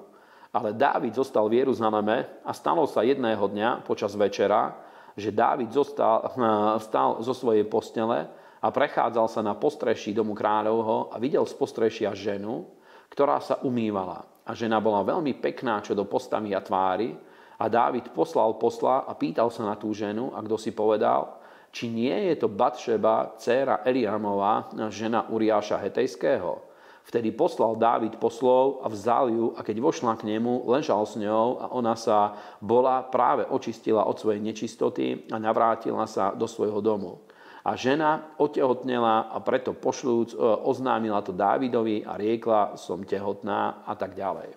Ale 0.52 0.76
Dávid 0.76 1.16
zostal 1.16 1.48
v 1.48 1.64
Jeruzaleme 1.64 2.44
a 2.44 2.52
stalo 2.52 2.84
sa 2.92 3.08
jedného 3.08 3.40
dňa 3.40 3.88
počas 3.88 4.20
večera, 4.20 4.76
že 5.16 5.32
Dávid 5.32 5.72
zostal, 5.72 6.28
vstal 6.84 7.24
zo 7.24 7.32
svojej 7.32 7.64
postele 7.64 8.28
a 8.60 8.68
prechádzal 8.68 9.28
sa 9.32 9.40
na 9.40 9.56
postreší 9.56 10.12
domu 10.12 10.36
kráľovho 10.36 11.16
a 11.16 11.16
videl 11.24 11.48
z 11.48 11.56
postrešia 11.56 12.12
ženu, 12.12 12.68
ktorá 13.08 13.40
sa 13.40 13.64
umývala. 13.64 14.28
A 14.44 14.52
žena 14.52 14.84
bola 14.84 15.08
veľmi 15.08 15.40
pekná 15.40 15.80
čo 15.80 15.96
do 15.96 16.04
postavy 16.04 16.52
a 16.52 16.60
tvári. 16.60 17.16
A 17.58 17.66
Dávid 17.72 18.12
poslal 18.12 18.60
posla 18.60 19.08
a 19.08 19.16
pýtal 19.18 19.50
sa 19.50 19.66
na 19.66 19.76
tú 19.80 19.90
ženu 19.96 20.36
a 20.36 20.44
kto 20.46 20.62
si 20.62 20.76
povedal, 20.76 21.47
či 21.78 21.94
nie 21.94 22.34
je 22.34 22.42
to 22.42 22.50
Batšeba, 22.50 23.38
dcéra 23.38 23.86
Eliamová, 23.86 24.74
žena 24.90 25.30
Uriáša 25.30 25.78
Hetejského. 25.78 26.66
Vtedy 27.06 27.30
poslal 27.30 27.78
Dávid 27.78 28.18
poslov 28.18 28.82
a 28.82 28.90
vzal 28.90 29.30
ju 29.30 29.54
a 29.54 29.62
keď 29.62 29.78
vošla 29.78 30.18
k 30.18 30.26
nemu, 30.26 30.66
ležal 30.66 31.06
s 31.06 31.22
ňou 31.22 31.62
a 31.62 31.66
ona 31.70 31.94
sa 31.94 32.34
bola 32.60 33.06
práve 33.06 33.46
očistila 33.46 34.10
od 34.10 34.18
svojej 34.18 34.42
nečistoty 34.42 35.30
a 35.30 35.38
navrátila 35.38 36.10
sa 36.10 36.34
do 36.34 36.50
svojho 36.50 36.82
domu. 36.82 37.22
A 37.62 37.78
žena 37.78 38.34
otehotnela 38.42 39.30
a 39.30 39.38
preto 39.40 39.78
pošľúc 39.78 40.34
e, 40.34 40.38
oznámila 40.42 41.22
to 41.22 41.32
Dávidovi 41.32 42.04
a 42.04 42.18
riekla, 42.18 42.76
som 42.80 43.06
tehotná 43.06 43.86
a 43.86 43.94
tak 43.96 44.18
ďalej. 44.18 44.52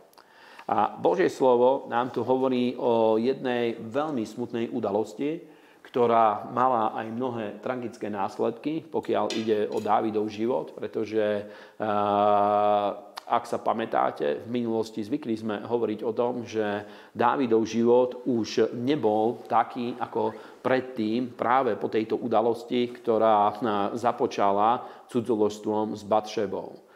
A 0.71 0.95
Božie 0.95 1.27
slovo 1.27 1.91
nám 1.91 2.15
tu 2.15 2.23
hovorí 2.23 2.79
o 2.79 3.19
jednej 3.19 3.79
veľmi 3.79 4.23
smutnej 4.23 4.71
udalosti, 4.71 5.50
ktorá 5.91 6.47
mala 6.55 6.95
aj 6.95 7.07
mnohé 7.11 7.47
tragické 7.59 8.07
následky, 8.07 8.87
pokiaľ 8.87 9.27
ide 9.35 9.67
o 9.75 9.83
Dávidov 9.83 10.31
život, 10.31 10.71
pretože 10.79 11.19
eh, 11.19 12.91
ak 13.31 13.47
sa 13.47 13.63
pamätáte, 13.63 14.43
v 14.43 14.49
minulosti 14.51 15.03
zvykli 15.03 15.35
sme 15.39 15.57
hovoriť 15.63 16.01
o 16.03 16.13
tom, 16.15 16.47
že 16.47 16.87
Dávidov 17.15 17.63
život 17.67 18.23
už 18.27 18.75
nebol 18.75 19.43
taký 19.47 19.95
ako 19.99 20.35
predtým, 20.63 21.35
práve 21.35 21.79
po 21.79 21.87
tejto 21.91 22.19
udalosti, 22.23 22.91
ktorá 22.95 23.51
eh, 23.51 23.55
započala 23.99 24.87
cudzoložstvom 25.11 25.99
s 25.99 26.07
Batšebou. 26.07 26.90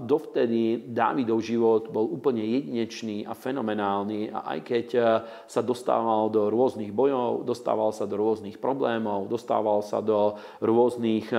Dovtedy 0.00 0.88
Dávidov 0.90 1.44
život 1.44 1.92
bol 1.92 2.08
úplne 2.08 2.40
jedinečný 2.40 3.28
a 3.28 3.36
fenomenálny 3.36 4.32
a 4.32 4.56
aj 4.56 4.58
keď 4.64 4.86
e, 4.96 5.00
sa 5.44 5.60
dostával 5.60 6.32
do 6.32 6.48
rôznych 6.48 6.88
bojov, 6.88 7.44
dostával 7.44 7.92
sa 7.92 8.08
do 8.08 8.16
rôznych 8.16 8.56
problémov, 8.56 9.28
dostával 9.28 9.84
sa 9.84 10.00
do 10.00 10.40
rôznych 10.64 11.28
e, 11.30 11.38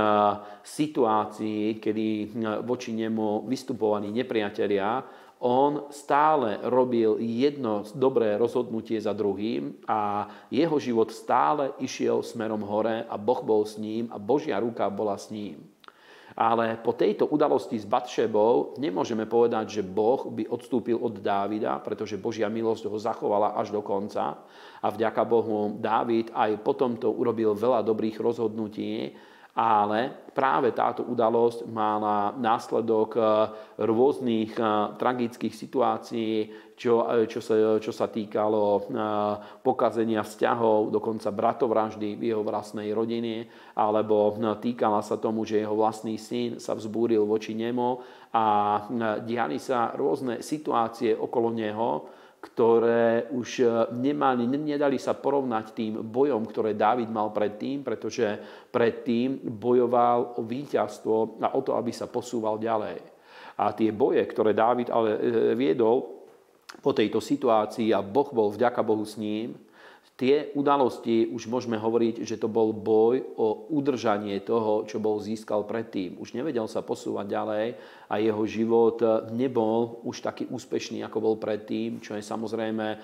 situácií, 0.62 1.81
kedy 1.81 2.07
e, 2.07 2.25
voči 2.62 2.93
nemu 2.93 3.49
vystupovali 3.49 4.13
nepriatelia, 4.13 5.01
on 5.41 5.89
stále 5.93 6.57
robil 6.69 7.17
jedno 7.21 7.86
dobré 7.93 8.38
rozhodnutie 8.38 8.97
za 8.97 9.13
druhým 9.13 9.73
a 9.86 10.29
jeho 10.49 10.77
život 10.81 11.13
stále 11.13 11.77
išiel 11.81 12.25
smerom 12.25 12.62
hore 12.65 13.05
a 13.05 13.15
Boh 13.17 13.41
bol 13.45 13.62
s 13.65 13.77
ním 13.77 14.10
a 14.10 14.17
Božia 14.17 14.57
ruka 14.57 14.89
bola 14.89 15.17
s 15.17 15.29
ním. 15.29 15.76
Ale 16.38 16.78
po 16.78 16.93
tejto 16.93 17.26
udalosti 17.34 17.82
s 17.82 17.89
Batšebou 17.89 18.78
nemôžeme 18.78 19.26
povedať, 19.26 19.82
že 19.82 19.82
Boh 19.82 20.30
by 20.30 20.45
odstúpil 20.45 20.93
od 20.93 21.17
Dávida, 21.17 21.82
pretože 21.82 22.21
Božia 22.21 22.45
milosť 22.45 22.86
ho 22.86 22.97
zachovala 23.02 23.58
až 23.58 23.73
do 23.73 23.82
konca. 23.82 24.45
A 24.78 24.88
vďaka 24.93 25.26
Bohu 25.26 25.73
Dávid 25.82 26.30
aj 26.38 26.62
potom 26.62 26.93
to 27.02 27.10
urobil 27.10 27.58
veľa 27.58 27.82
dobrých 27.82 28.21
rozhodnutí, 28.21 29.17
ale 29.58 30.30
práve 30.38 30.70
táto 30.70 31.02
udalosť 31.02 31.65
mala 31.65 32.30
následok 32.38 33.10
eh, 33.17 33.26
rôznych 33.82 34.54
eh, 34.54 34.70
tragických 34.93 35.50
situácií, 35.50 36.34
čo, 36.78 37.10
eh, 37.10 37.26
čo, 37.26 37.41
sa, 37.41 37.82
čo 37.82 37.89
sa 37.89 38.06
týkalo 38.06 38.86
pokazenia 39.65 40.22
vzťahov, 40.22 40.93
dokonca 40.93 41.34
bratovraždy 41.34 42.13
v 42.13 42.24
jeho 42.30 42.46
vlastnej 42.46 42.93
rodine, 42.93 43.50
alebo 43.74 44.38
týkala 44.62 45.02
sa 45.02 45.17
tomu, 45.17 45.41
že 45.41 45.65
jeho 45.65 45.74
vlastný 45.74 46.22
syn 46.22 46.62
sa 46.62 46.78
vzbúril 46.78 47.26
voči 47.26 47.58
nemu 47.58 47.89
a 48.38 48.46
diali 49.26 49.58
sa 49.58 49.98
rôzne 49.98 50.46
situácie 50.46 51.17
okolo 51.17 51.50
neho, 51.50 52.06
ktoré 52.47 53.27
už 53.36 53.49
e, 53.60 53.65
nemali, 53.99 54.47
nedali 54.47 54.95
sa 54.95 55.12
porovnať 55.12 55.65
tým 55.75 55.93
bojom, 55.99 56.47
ktoré 56.47 56.71
Dávid 56.73 57.12
mal 57.12 57.36
predtým, 57.36 57.83
pretože 57.83 58.23
predtým 58.71 59.43
bojoval 59.43 60.39
o 60.39 60.41
víťazstvo 60.47 61.43
a 61.43 61.53
o 61.53 61.62
to, 61.62 61.75
aby 61.75 61.91
sa 61.91 62.07
posúval 62.07 62.55
ďalej. 62.55 63.03
A 63.60 63.75
tie 63.75 63.91
boje, 63.91 64.23
ktoré 64.23 64.55
Dávid 64.55 64.88
ale 64.88 65.19
e, 65.19 65.19
viedol 65.60 66.17
po 66.79 66.95
tejto 66.95 67.19
situácii 67.19 67.91
a 67.91 67.99
Boh 67.99 68.31
bol 68.31 68.55
vďaka 68.55 68.79
Bohu 68.79 69.03
s 69.03 69.19
ním, 69.19 69.66
Tie 70.17 70.49
udalosti 70.58 71.30
už 71.30 71.45
môžeme 71.45 71.77
hovoriť, 71.77 72.25
že 72.25 72.41
to 72.41 72.49
bol 72.49 72.73
boj 72.73 73.21
o 73.38 73.69
udržanie 73.69 74.41
toho, 74.41 74.82
čo 74.89 74.97
bol 74.97 75.21
získal 75.21 75.62
predtým. 75.69 76.17
Už 76.17 76.34
nevedel 76.34 76.65
sa 76.65 76.82
posúvať 76.82 77.38
ďalej 77.38 77.65
a 78.10 78.17
jeho 78.17 78.43
život 78.49 78.97
nebol 79.30 80.01
už 80.01 80.25
taký 80.25 80.49
úspešný, 80.49 81.06
ako 81.06 81.21
bol 81.21 81.36
predtým, 81.38 82.01
čo 82.01 82.17
je 82.17 82.25
samozrejme 82.25 82.88
eh, 82.89 82.99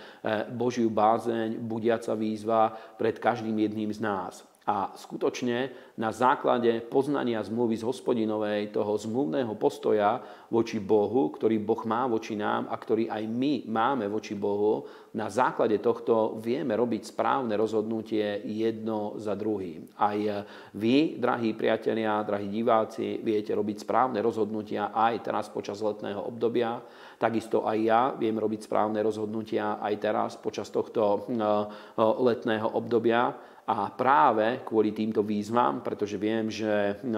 Božiu 0.57 0.89
bázeň, 0.89 1.61
budiaca 1.61 2.17
výzva 2.17 2.73
pred 2.97 3.21
každým 3.21 3.61
jedným 3.61 3.93
z 3.93 4.01
nás. 4.01 4.52
A 4.63 4.95
skutočne 4.95 5.75
na 5.99 6.15
základe 6.15 6.79
poznania 6.87 7.43
zmluvy 7.43 7.75
z 7.75 7.83
hospodinovej, 7.83 8.71
toho 8.71 8.95
zmluvného 8.95 9.59
postoja 9.59 10.23
voči 10.47 10.79
Bohu, 10.79 11.27
ktorý 11.35 11.59
Boh 11.59 11.83
má 11.83 12.07
voči 12.07 12.39
nám 12.39 12.71
a 12.71 12.75
ktorý 12.79 13.11
aj 13.11 13.23
my 13.27 13.67
máme 13.67 14.07
voči 14.07 14.39
Bohu, 14.39 14.87
na 15.13 15.29
základe 15.29 15.77
tohto 15.77 16.41
vieme 16.41 16.73
robiť 16.73 17.13
správne 17.13 17.53
rozhodnutie 17.53 18.41
jedno 18.49 19.19
za 19.21 19.37
druhým. 19.37 19.85
Aj 20.01 20.17
vy, 20.73 21.21
drahí 21.21 21.53
priatelia, 21.53 22.25
drahí 22.25 22.49
diváci, 22.49 23.21
viete 23.21 23.53
robiť 23.53 23.85
správne 23.85 24.23
rozhodnutia 24.25 24.89
aj 24.89 25.21
teraz 25.21 25.45
počas 25.53 25.77
letného 25.85 26.17
obdobia. 26.17 26.81
Takisto 27.21 27.61
aj 27.67 27.77
ja 27.77 28.01
viem 28.17 28.33
robiť 28.33 28.65
správne 28.65 29.05
rozhodnutia 29.05 29.77
aj 29.77 29.93
teraz 30.01 30.31
počas 30.39 30.73
tohto 30.73 31.29
eh, 31.29 31.37
eh, 31.37 32.01
letného 32.01 32.73
obdobia 32.73 33.52
a 33.63 33.87
práve 33.95 34.59
kvôli 34.67 34.91
týmto 34.91 35.23
výzvam, 35.23 35.79
pretože 35.79 36.19
viem, 36.19 36.51
že 36.51 36.67
e, 36.67 36.93
e, 36.93 37.17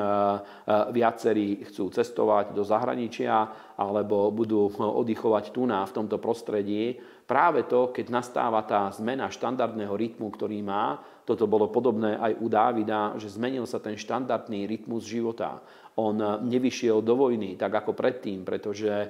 viacerí 0.94 1.66
chcú 1.66 1.90
cestovať 1.90 2.54
do 2.54 2.62
zahraničia 2.62 3.50
alebo 3.74 4.30
budú 4.30 4.70
oddychovať 4.78 5.50
tu 5.50 5.66
na 5.66 5.82
v 5.90 5.96
tomto 5.98 6.22
prostredí, 6.22 7.02
práve 7.26 7.66
to, 7.66 7.90
keď 7.90 8.06
nastáva 8.14 8.62
tá 8.62 8.94
zmena 8.94 9.34
štandardného 9.34 9.98
rytmu, 9.98 10.30
ktorý 10.30 10.62
má, 10.62 11.02
toto 11.26 11.50
bolo 11.50 11.74
podobné 11.74 12.14
aj 12.22 12.38
u 12.38 12.46
Dávida, 12.46 13.18
že 13.18 13.34
zmenil 13.34 13.66
sa 13.66 13.82
ten 13.82 13.98
štandardný 13.98 14.70
rytmus 14.70 15.10
života 15.10 15.58
on 15.96 16.20
nevyšiel 16.44 17.00
do 17.00 17.16
vojny 17.16 17.56
tak 17.56 17.72
ako 17.72 17.96
predtým, 17.96 18.44
pretože 18.44 18.92
e, 18.92 19.08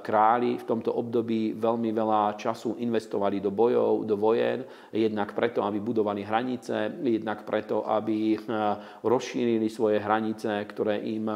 králi 0.00 0.56
v 0.56 0.64
tomto 0.64 0.96
období 0.96 1.52
veľmi 1.52 1.92
veľa 1.92 2.40
času 2.40 2.80
investovali 2.80 3.44
do 3.44 3.52
bojov, 3.52 4.08
do 4.08 4.16
vojen, 4.16 4.64
jednak 4.88 5.36
preto, 5.36 5.60
aby 5.60 5.84
budovali 5.84 6.24
hranice, 6.24 6.96
jednak 7.04 7.44
preto, 7.44 7.84
aby 7.84 8.32
e, 8.32 8.36
rozšírili 9.04 9.68
svoje 9.68 10.00
hranice, 10.00 10.48
ktoré 10.64 10.96
im, 11.04 11.28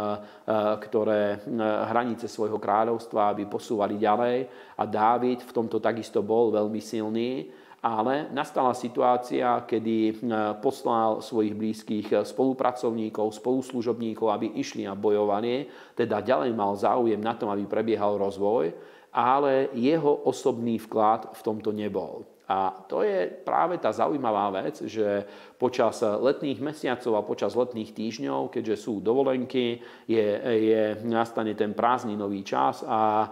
ktoré 0.81 1.45
hranice 1.89 2.31
svojho 2.31 2.57
kráľovstva, 2.57 3.37
aby 3.37 3.45
posúvali 3.45 4.01
ďalej. 4.01 4.37
A 4.81 4.83
Dávid 4.89 5.45
v 5.45 5.55
tomto 5.55 5.83
takisto 5.83 6.25
bol 6.25 6.49
veľmi 6.49 6.81
silný 6.81 7.45
ale 7.79 8.27
nastala 8.35 8.75
situácia, 8.75 9.63
kedy 9.63 9.97
e, 10.11 10.13
poslal 10.59 11.23
svojich 11.23 11.55
blízkych 11.55 12.07
spolupracovníkov, 12.27 13.31
spoluslužobníkov, 13.39 14.27
aby 14.35 14.47
išli 14.59 14.83
a 14.83 14.99
bojovali, 14.99 15.71
teda 15.95 16.19
ďalej 16.19 16.51
mal 16.59 16.75
záujem 16.75 17.23
na 17.23 17.39
tom, 17.39 17.55
aby 17.55 17.71
prebiehal 17.71 18.19
rozvoj, 18.19 18.75
ale 19.15 19.71
jeho 19.79 20.27
osobný 20.27 20.83
vklad 20.83 21.33
v 21.39 21.41
tomto 21.43 21.71
nebol. 21.71 22.27
A 22.49 22.73
to 22.89 23.05
je 23.05 23.29
práve 23.29 23.77
tá 23.77 23.93
zaujímavá 23.93 24.49
vec, 24.65 24.81
že 24.81 25.29
počas 25.61 26.01
letných 26.01 26.65
mesiacov 26.65 27.13
a 27.21 27.27
počas 27.29 27.53
letných 27.53 27.93
týždňov, 27.93 28.49
keďže 28.49 28.89
sú 28.89 29.05
dovolenky, 29.05 29.85
je, 30.09 30.29
je, 30.41 30.97
nastane 31.05 31.53
ten 31.53 31.77
prázdninový 31.77 32.41
čas 32.41 32.81
a 32.89 33.01
e, 33.21 33.29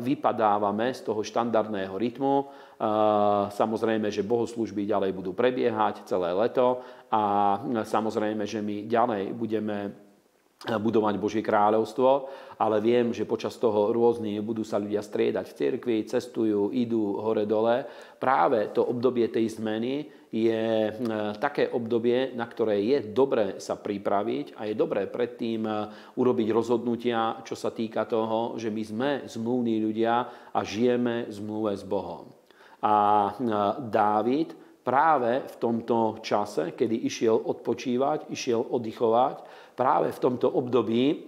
vypadávame 0.00 0.96
z 0.96 1.04
toho 1.04 1.20
štandardného 1.20 1.92
rytmu. 1.92 2.34
Samozrejme, 3.54 4.10
že 4.10 4.26
bohoslužby 4.26 4.90
ďalej 4.90 5.14
budú 5.14 5.30
prebiehať 5.38 6.02
celé 6.02 6.34
leto 6.34 6.82
a 7.14 7.56
samozrejme, 7.86 8.42
že 8.42 8.58
my 8.58 8.90
ďalej 8.90 9.30
budeme 9.38 9.94
budovať 10.62 11.14
Božie 11.18 11.42
kráľovstvo, 11.42 12.30
ale 12.62 12.78
viem, 12.78 13.10
že 13.10 13.26
počas 13.26 13.58
toho 13.58 13.90
rôzne 13.90 14.38
budú 14.38 14.62
sa 14.62 14.78
ľudia 14.78 15.02
striedať 15.02 15.50
v 15.50 15.56
cirkvi, 15.58 16.06
cestujú, 16.06 16.70
idú 16.70 17.18
hore-dole. 17.18 17.82
Práve 18.22 18.70
to 18.70 18.86
obdobie 18.86 19.26
tej 19.26 19.58
zmeny 19.58 20.06
je 20.30 20.62
e, 20.88 20.90
také 21.42 21.66
obdobie, 21.66 22.30
na 22.38 22.46
ktoré 22.46 22.78
je 22.78 23.10
dobré 23.10 23.58
sa 23.58 23.74
pripraviť 23.74 24.54
a 24.54 24.70
je 24.70 24.78
dobré 24.78 25.10
predtým 25.10 25.66
e, 25.66 25.72
urobiť 26.14 26.48
rozhodnutia, 26.54 27.42
čo 27.42 27.58
sa 27.58 27.74
týka 27.74 28.06
toho, 28.06 28.54
že 28.54 28.70
my 28.70 28.82
sme 28.86 29.10
zmluvní 29.26 29.82
ľudia 29.82 30.14
a 30.54 30.60
žijeme 30.62 31.26
zmluve 31.26 31.74
s 31.74 31.82
Bohom. 31.82 32.41
A 32.82 32.94
e, 33.30 33.32
Dávid 33.86 34.58
práve 34.82 35.46
v 35.46 35.56
tomto 35.62 36.18
čase, 36.20 36.74
kedy 36.74 37.06
išiel 37.06 37.38
odpočívať, 37.38 38.28
išiel 38.34 38.66
oddychovať, 38.66 39.36
práve 39.78 40.12
v 40.12 40.22
tomto 40.22 40.50
období 40.50 41.04
eh, 41.10 41.18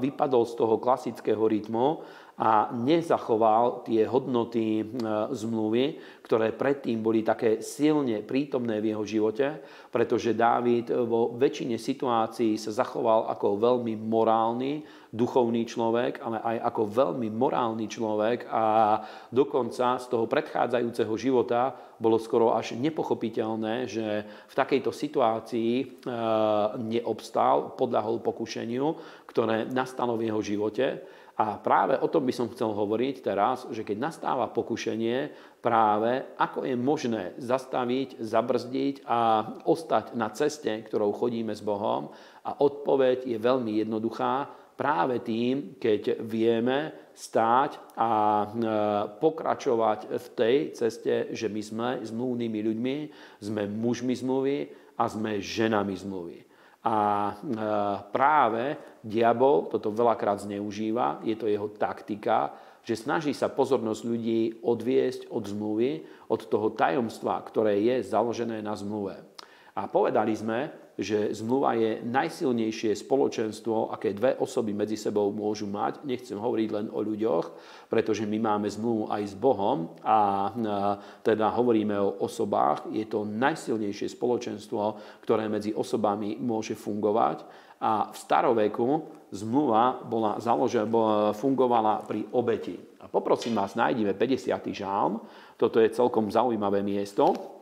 vypadol 0.00 0.42
z 0.48 0.54
toho 0.56 0.80
klasického 0.80 1.44
rytmu 1.44 2.00
a 2.36 2.68
nezachoval 2.68 3.88
tie 3.88 4.04
hodnoty 4.04 4.84
e, 4.84 4.86
zmluvy, 5.32 5.96
ktoré 6.20 6.52
predtým 6.52 7.00
boli 7.00 7.24
také 7.24 7.64
silne 7.64 8.20
prítomné 8.20 8.76
v 8.84 8.92
jeho 8.92 9.04
živote, 9.08 9.56
pretože 9.88 10.36
Dávid 10.36 10.92
vo 11.08 11.32
väčšine 11.32 11.80
situácií 11.80 12.60
sa 12.60 12.76
zachoval 12.76 13.32
ako 13.32 13.56
veľmi 13.56 13.96
morálny, 13.96 14.84
duchovný 15.16 15.64
človek, 15.64 16.20
ale 16.20 16.38
aj 16.44 16.56
ako 16.68 16.82
veľmi 16.92 17.32
morálny 17.32 17.88
človek 17.88 18.44
a 18.52 19.00
dokonca 19.32 19.96
z 19.96 20.06
toho 20.12 20.28
predchádzajúceho 20.28 21.14
života 21.16 21.72
bolo 21.96 22.20
skoro 22.20 22.52
až 22.52 22.76
nepochopiteľné, 22.76 23.88
že 23.88 24.06
v 24.28 24.54
takejto 24.54 24.92
situácii 24.92 25.72
e, 25.80 25.84
neobstál, 26.76 27.72
podľahol 27.72 28.20
pokušeniu, 28.20 28.86
ktoré 29.24 29.64
nastalo 29.72 30.20
v 30.20 30.28
jeho 30.28 30.40
živote 30.44 30.86
a 31.36 31.60
práve 31.60 32.00
o 32.00 32.08
tom 32.08 32.24
by 32.24 32.32
som 32.32 32.48
chcel 32.48 32.72
hovoriť 32.72 33.16
teraz, 33.20 33.68
že 33.68 33.84
keď 33.84 34.08
nastáva 34.08 34.48
pokušenie, 34.48 35.28
práve 35.60 36.24
ako 36.40 36.64
je 36.64 36.76
možné 36.80 37.36
zastaviť, 37.36 38.16
zabrzdiť 38.24 39.04
a 39.04 39.44
ostať 39.68 40.16
na 40.16 40.32
ceste, 40.32 40.72
ktorou 40.88 41.12
chodíme 41.12 41.52
s 41.52 41.60
Bohom. 41.60 42.08
A 42.40 42.56
odpoveď 42.56 43.28
je 43.28 43.36
veľmi 43.36 43.84
jednoduchá, 43.84 44.48
práve 44.76 45.24
tým, 45.24 45.80
keď 45.80 46.20
vieme 46.20 47.08
stáť 47.16 47.96
a 47.96 48.10
e, 48.12 48.46
pokračovať 49.16 50.20
v 50.20 50.26
tej 50.36 50.56
ceste, 50.76 51.32
že 51.32 51.48
my 51.48 51.62
sme 51.64 51.88
zmluvnými 52.04 52.60
ľuďmi, 52.60 52.96
sme 53.40 53.64
mužmi 53.72 54.12
zmluvy 54.12 54.56
a 55.00 55.04
sme 55.08 55.40
ženami 55.40 55.96
zmluvy. 55.96 56.38
A 56.84 56.96
e, 57.26 57.32
práve 58.12 58.76
diabol 59.00 59.72
toto 59.72 59.88
veľakrát 59.90 60.44
zneužíva, 60.44 61.24
je 61.24 61.34
to 61.40 61.48
jeho 61.48 61.72
taktika, 61.72 62.52
že 62.86 62.94
snaží 62.94 63.34
sa 63.34 63.50
pozornosť 63.50 64.02
ľudí 64.06 64.62
odviesť 64.62 65.32
od 65.32 65.42
zmluvy, 65.50 66.06
od 66.30 66.40
toho 66.46 66.70
tajomstva, 66.70 67.42
ktoré 67.42 67.82
je 67.82 68.06
založené 68.06 68.62
na 68.62 68.78
zmluve. 68.78 69.18
A 69.74 69.90
povedali 69.90 70.30
sme, 70.36 70.85
že 70.96 71.28
zmluva 71.36 71.76
je 71.76 72.00
najsilnejšie 72.08 72.96
spoločenstvo, 72.96 73.92
aké 73.92 74.16
dve 74.16 74.32
osoby 74.40 74.72
medzi 74.72 74.96
sebou 74.96 75.28
môžu 75.28 75.68
mať. 75.68 76.00
Nechcem 76.08 76.40
hovoriť 76.40 76.68
len 76.72 76.86
o 76.88 77.04
ľuďoch, 77.04 77.46
pretože 77.92 78.24
my 78.24 78.40
máme 78.40 78.68
zmluvu 78.72 79.12
aj 79.12 79.22
s 79.28 79.34
Bohom 79.36 79.92
a 80.00 80.50
teda 81.20 81.52
hovoríme 81.52 81.92
o 82.00 82.24
osobách. 82.24 82.88
Je 82.88 83.04
to 83.04 83.28
najsilnejšie 83.28 84.08
spoločenstvo, 84.16 84.96
ktoré 85.20 85.52
medzi 85.52 85.76
osobami 85.76 86.40
môže 86.40 86.72
fungovať. 86.72 87.44
A 87.76 88.08
v 88.08 88.16
staroveku 88.16 89.04
zmluva 89.36 90.00
bola 90.00 90.40
založená, 90.40 91.36
fungovala 91.36 92.08
pri 92.08 92.24
obeti. 92.32 92.72
A 93.04 93.12
poprosím 93.12 93.52
vás, 93.52 93.76
nájdime 93.76 94.16
50. 94.16 94.48
žálm. 94.72 95.20
Toto 95.60 95.76
je 95.76 95.92
celkom 95.92 96.32
zaujímavé 96.32 96.80
miesto 96.80 97.55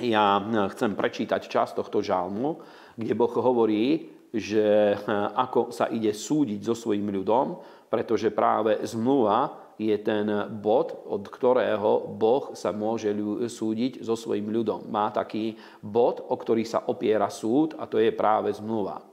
ja 0.00 0.40
hm, 0.40 0.72
chcem 0.72 0.96
prečítať 0.96 1.42
čas 1.52 1.76
tohto 1.76 2.00
žalmu, 2.00 2.64
kde 2.96 3.12
Boh 3.12 3.34
hovorí, 3.36 4.08
že 4.32 4.96
hm, 4.96 5.36
ako 5.36 5.68
sa 5.68 5.92
ide 5.92 6.16
súdiť 6.16 6.64
so 6.64 6.72
svojím 6.72 7.12
ľudom, 7.12 7.60
pretože 7.92 8.32
práve 8.32 8.80
zmluva 8.88 9.60
je 9.76 9.92
ten 10.00 10.24
bod, 10.48 10.96
od 11.04 11.28
ktorého 11.28 12.08
Boh 12.16 12.56
sa 12.56 12.72
môže 12.72 13.12
súdiť 13.52 14.00
so 14.00 14.16
svojím 14.16 14.48
ľudom. 14.48 14.88
Má 14.88 15.12
taký 15.12 15.56
bod, 15.84 16.24
o 16.24 16.34
ktorý 16.38 16.64
sa 16.64 16.88
opiera 16.88 17.28
súd 17.28 17.76
a 17.76 17.84
to 17.84 18.00
je 18.00 18.08
práve 18.14 18.48
zmluva. 18.56 19.04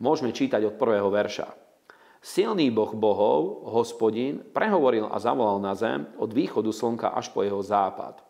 Môžeme 0.00 0.32
čítať 0.32 0.64
od 0.64 0.76
prvého 0.80 1.08
verša. 1.08 1.48
Silný 2.20 2.74
Boh 2.74 2.90
bohov, 2.96 3.68
hospodin, 3.70 4.42
prehovoril 4.50 5.06
a 5.06 5.16
zavolal 5.20 5.62
na 5.62 5.78
zem 5.78 6.08
od 6.18 6.32
východu 6.32 6.72
slnka 6.74 7.14
až 7.14 7.30
po 7.30 7.46
jeho 7.46 7.62
západ. 7.62 8.25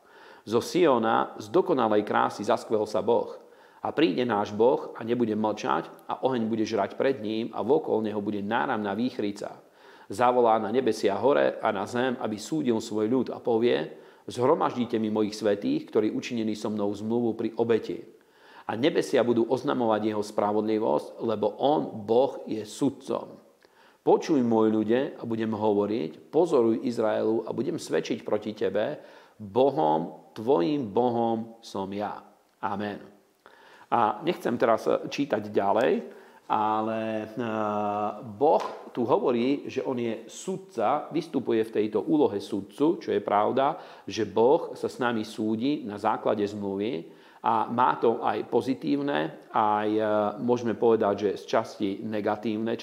Zo 0.47 0.63
Siona, 0.63 1.35
z 1.43 1.51
dokonalej 1.51 2.07
krásy 2.07 2.47
zaskvel 2.47 2.87
sa 2.87 3.03
Boh. 3.03 3.35
A 3.83 3.91
príde 3.91 4.23
náš 4.23 4.55
Boh 4.55 4.95
a 4.95 5.03
nebude 5.03 5.35
mlčať 5.35 5.91
a 6.07 6.23
oheň 6.23 6.47
bude 6.47 6.63
žrať 6.63 6.95
pred 6.95 7.19
ním 7.19 7.51
a 7.51 7.67
vokol 7.67 7.99
neho 7.99 8.23
bude 8.23 8.39
náramná 8.47 8.95
výchrica. 8.95 9.59
Zavolá 10.07 10.63
na 10.63 10.71
nebesia 10.71 11.19
hore 11.19 11.59
a 11.59 11.75
na 11.75 11.83
zem, 11.83 12.15
aby 12.23 12.39
súdil 12.39 12.79
svoj 12.79 13.11
ľud 13.11 13.27
a 13.35 13.43
povie, 13.43 13.91
zhromaždíte 14.31 15.03
mi 15.03 15.11
mojich 15.11 15.35
svetých, 15.35 15.91
ktorí 15.91 16.15
učinili 16.15 16.55
so 16.55 16.71
mnou 16.71 16.95
zmluvu 16.95 17.35
pri 17.35 17.51
obeti. 17.59 18.07
A 18.71 18.79
nebesia 18.79 19.27
budú 19.27 19.51
oznamovať 19.51 20.15
jeho 20.15 20.23
spravodlivosť, 20.23 21.27
lebo 21.27 21.59
on, 21.59 22.07
Boh, 22.07 22.47
je 22.47 22.63
sudcom. 22.63 23.43
Počuj, 24.07 24.39
môj 24.47 24.71
ľude, 24.71 25.19
a 25.19 25.23
budem 25.27 25.51
hovoriť, 25.51 26.31
pozoruj 26.31 26.87
Izraelu 26.87 27.43
a 27.43 27.51
budem 27.51 27.83
svedčiť 27.83 28.23
proti 28.23 28.55
tebe, 28.55 29.03
Bohom 29.43 30.26
tvojim 30.37 30.93
Bohom 30.93 31.57
som 31.65 31.89
ja. 31.89 32.21
Amen. 32.61 33.01
A 33.89 34.21
nechcem 34.21 34.61
teraz 34.61 34.85
čítať 35.09 35.49
ďalej, 35.49 35.93
ale 36.47 37.27
Boh 38.23 38.65
tu 38.95 39.03
hovorí, 39.03 39.67
že 39.67 39.83
on 39.83 39.99
je 39.99 40.29
sudca, 40.31 41.11
vystupuje 41.11 41.67
v 41.67 41.75
tejto 41.75 42.07
úlohe 42.07 42.39
sudcu, 42.39 43.03
čo 43.03 43.11
je 43.11 43.19
pravda, 43.19 43.81
že 44.07 44.23
Boh 44.29 44.75
sa 44.79 44.87
s 44.87 45.03
nami 45.03 45.27
súdi 45.27 45.83
na 45.83 45.99
základe 45.99 46.47
zmluvy 46.47 47.16
a 47.47 47.71
má 47.71 47.95
to 48.03 48.27
aj 48.27 48.51
pozitívne, 48.51 49.47
aj 49.55 49.89
e, 49.95 50.03
môžeme 50.43 50.75
povedať, 50.75 51.15
že 51.15 51.31
z 51.39 51.45
časti 51.47 51.89
negatívne 52.03 52.75
e, 52.75 52.81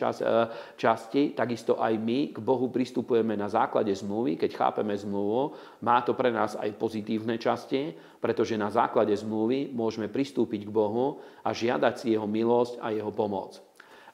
časti. 0.80 1.36
Takisto 1.36 1.76
aj 1.76 2.00
my 2.00 2.32
k 2.32 2.40
Bohu 2.40 2.72
pristupujeme 2.72 3.36
na 3.36 3.52
základe 3.52 3.92
zmluvy. 3.92 4.40
Keď 4.40 4.56
chápeme 4.56 4.96
zmluvu, 4.96 5.52
má 5.84 6.00
to 6.08 6.16
pre 6.16 6.32
nás 6.32 6.56
aj 6.56 6.80
pozitívne 6.80 7.36
časti, 7.36 7.92
pretože 8.24 8.56
na 8.56 8.72
základe 8.72 9.12
zmluvy 9.12 9.76
môžeme 9.76 10.08
pristúpiť 10.08 10.64
k 10.64 10.72
Bohu 10.72 11.20
a 11.44 11.52
žiadať 11.52 11.94
si 12.00 12.16
Jeho 12.16 12.24
milosť 12.24 12.80
a 12.80 12.96
Jeho 12.96 13.12
pomoc. 13.12 13.60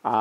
A 0.01 0.15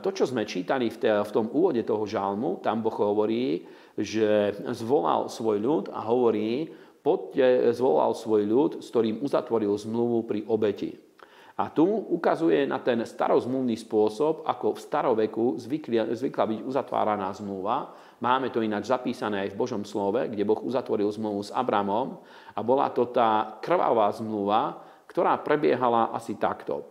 to, 0.00 0.10
čo 0.16 0.24
sme 0.24 0.48
čítali 0.48 0.88
v 0.90 1.30
tom 1.30 1.46
úvode 1.52 1.84
toho 1.84 2.08
žalmu, 2.08 2.64
tam 2.64 2.80
Boh 2.80 2.96
hovorí, 2.96 3.62
že 3.94 4.56
zvolal 4.74 5.30
svoj 5.30 5.60
ľud 5.62 5.84
a 5.92 6.02
hovorí, 6.08 6.66
poďte, 7.04 7.76
zvolal 7.76 8.16
svoj 8.16 8.42
ľud, 8.48 8.72
s 8.80 8.88
ktorým 8.88 9.20
uzatvoril 9.20 9.76
zmluvu 9.76 10.24
pri 10.24 10.40
obeti. 10.48 10.96
A 11.54 11.70
tu 11.70 11.86
ukazuje 11.86 12.66
na 12.66 12.82
ten 12.82 12.98
starozmluvný 13.06 13.78
spôsob, 13.78 14.42
ako 14.42 14.74
v 14.74 14.80
staroveku 14.82 15.44
zvykla, 15.54 16.10
zvykla 16.10 16.44
byť 16.50 16.60
uzatváraná 16.66 17.30
zmluva. 17.30 17.94
Máme 18.18 18.50
to 18.50 18.58
ináč 18.58 18.90
zapísané 18.90 19.46
aj 19.46 19.54
v 19.54 19.60
Božom 19.62 19.86
slove, 19.86 20.26
kde 20.26 20.42
Boh 20.42 20.58
uzatvoril 20.58 21.06
zmluvu 21.14 21.46
s 21.46 21.54
Abramom. 21.54 22.18
A 22.56 22.60
bola 22.66 22.90
to 22.90 23.06
tá 23.06 23.62
krvavá 23.62 24.10
zmluva, 24.10 24.82
ktorá 25.06 25.38
prebiehala 25.38 26.10
asi 26.10 26.34
takto. 26.42 26.90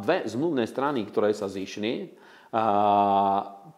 Dve 0.00 0.24
zmluvné 0.24 0.64
strany, 0.64 1.04
ktoré 1.04 1.36
sa 1.36 1.44
zišli, 1.44 2.08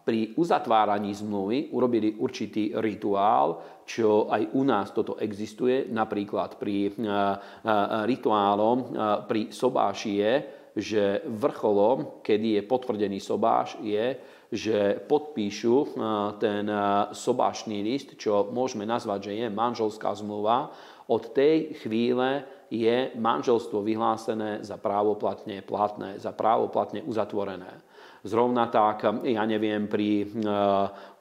pri 0.07 0.19
uzatváraní 0.39 1.11
zmluvy 1.11 1.75
urobili 1.75 2.15
určitý 2.15 2.71
rituál, 2.79 3.59
čo 3.87 4.27
aj 4.27 4.51
u 4.51 4.67
nás 4.67 4.91
toto 4.91 5.15
existuje. 5.15 5.87
Napríklad 5.87 6.59
pri 6.59 6.91
rituálom 8.03 8.77
pri 9.23 9.47
sobáši 9.55 10.11
je, 10.19 10.33
že 10.77 11.03
vrcholom, 11.25 12.21
kedy 12.21 12.59
je 12.59 12.67
potvrdený 12.67 13.17
sobáš, 13.17 13.79
je, 13.81 14.19
že 14.51 15.01
podpíšu 15.09 15.97
ten 16.37 16.67
sobášný 17.15 17.81
list, 17.81 18.19
čo 18.19 18.51
môžeme 18.51 18.85
nazvať, 18.85 19.31
že 19.31 19.33
je 19.41 19.47
manželská 19.49 20.13
zmluva. 20.19 20.69
Od 21.07 21.23
tej 21.31 21.79
chvíle 21.81 22.43
je 22.67 23.15
manželstvo 23.15 23.79
vyhlásené 23.79 24.59
za 24.61 24.75
právoplatne 24.75 25.63
platné, 25.63 26.19
za 26.19 26.35
právoplatne 26.35 26.99
uzatvorené. 27.07 27.86
Zrovna 28.25 28.69
tak, 28.71 29.05
ja 29.25 29.43
neviem, 29.45 29.85
pri 29.85 30.23
e, 30.23 30.27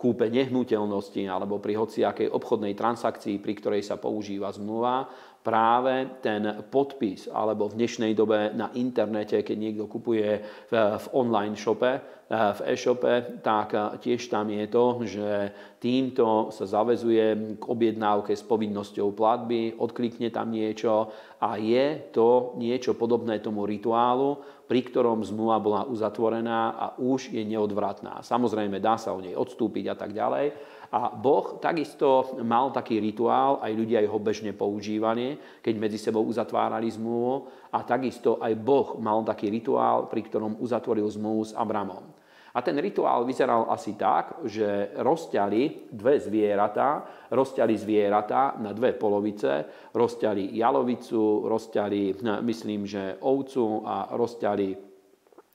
kúpe 0.00 0.32
nehnuteľnosti 0.32 1.22
alebo 1.28 1.60
pri 1.60 1.76
hociakej 1.76 2.32
obchodnej 2.32 2.72
transakcii, 2.72 3.36
pri 3.42 3.52
ktorej 3.58 3.82
sa 3.84 4.00
používa 4.00 4.48
zmluva, 4.52 5.04
práve 5.46 6.18
ten 6.18 6.66
podpis, 6.66 7.30
alebo 7.30 7.70
v 7.70 7.78
dnešnej 7.78 8.18
dobe 8.18 8.50
na 8.50 8.74
internete, 8.74 9.46
keď 9.46 9.54
niekto 9.54 9.86
kupuje 9.86 10.42
v, 10.42 10.74
online 11.14 11.54
shope, 11.54 11.86
eh, 11.86 12.02
v 12.34 12.60
e-shope, 12.74 13.38
tak 13.46 13.70
eh, 13.78 13.94
tiež 14.02 14.26
tam 14.26 14.50
je 14.50 14.66
to, 14.66 14.84
že 15.06 15.30
týmto 15.78 16.50
sa 16.50 16.66
zavezuje 16.66 17.54
k 17.62 17.64
objednávke 17.64 18.34
s 18.34 18.42
povinnosťou 18.42 19.14
platby, 19.14 19.78
odklikne 19.78 20.34
tam 20.34 20.50
niečo 20.50 21.14
a 21.38 21.54
je 21.54 22.10
to 22.10 22.58
niečo 22.58 22.98
podobné 22.98 23.38
tomu 23.38 23.70
rituálu, 23.70 24.42
pri 24.66 24.82
ktorom 24.82 25.22
zmluva 25.22 25.62
bola 25.62 25.82
uzatvorená 25.86 26.74
a 26.74 26.86
už 26.98 27.30
je 27.30 27.46
neodvratná. 27.46 28.18
Samozrejme, 28.26 28.82
dá 28.82 28.98
sa 28.98 29.14
o 29.14 29.22
nej 29.22 29.38
odstúpiť 29.38 29.94
a 29.94 29.94
tak 29.94 30.10
ďalej, 30.10 30.74
a 30.92 31.10
Boh 31.10 31.58
takisto 31.58 32.38
mal 32.46 32.70
taký 32.70 33.02
rituál, 33.02 33.58
aj 33.58 33.72
ľudia 33.74 34.02
ho 34.06 34.18
bežne 34.22 34.54
používali, 34.54 35.34
keď 35.58 35.74
medzi 35.76 35.98
sebou 35.98 36.22
uzatvárali 36.26 36.86
zmluvu. 36.86 37.48
A 37.74 37.82
takisto 37.82 38.38
aj 38.38 38.54
Boh 38.54 38.96
mal 39.02 39.26
taký 39.26 39.50
rituál, 39.50 40.06
pri 40.06 40.22
ktorom 40.24 40.62
uzatvoril 40.62 41.10
zmluvu 41.10 41.42
s 41.42 41.52
Abramom. 41.52 42.16
A 42.56 42.64
ten 42.64 42.72
rituál 42.80 43.28
vyzeral 43.28 43.68
asi 43.68 44.00
tak, 44.00 44.40
že 44.48 44.96
rozťali 44.96 45.92
dve 45.92 46.16
zvieratá, 46.16 47.04
rozťali 47.28 47.76
zvieratá 47.76 48.56
na 48.56 48.72
dve 48.72 48.96
polovice, 48.96 49.68
rozťali 49.92 50.56
jalovicu, 50.56 51.52
rozťali, 51.52 52.16
myslím, 52.24 52.88
že 52.88 53.20
ovcu 53.20 53.84
a 53.84 54.08
rozťali 54.16 54.85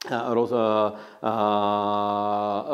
roz, 0.10 0.50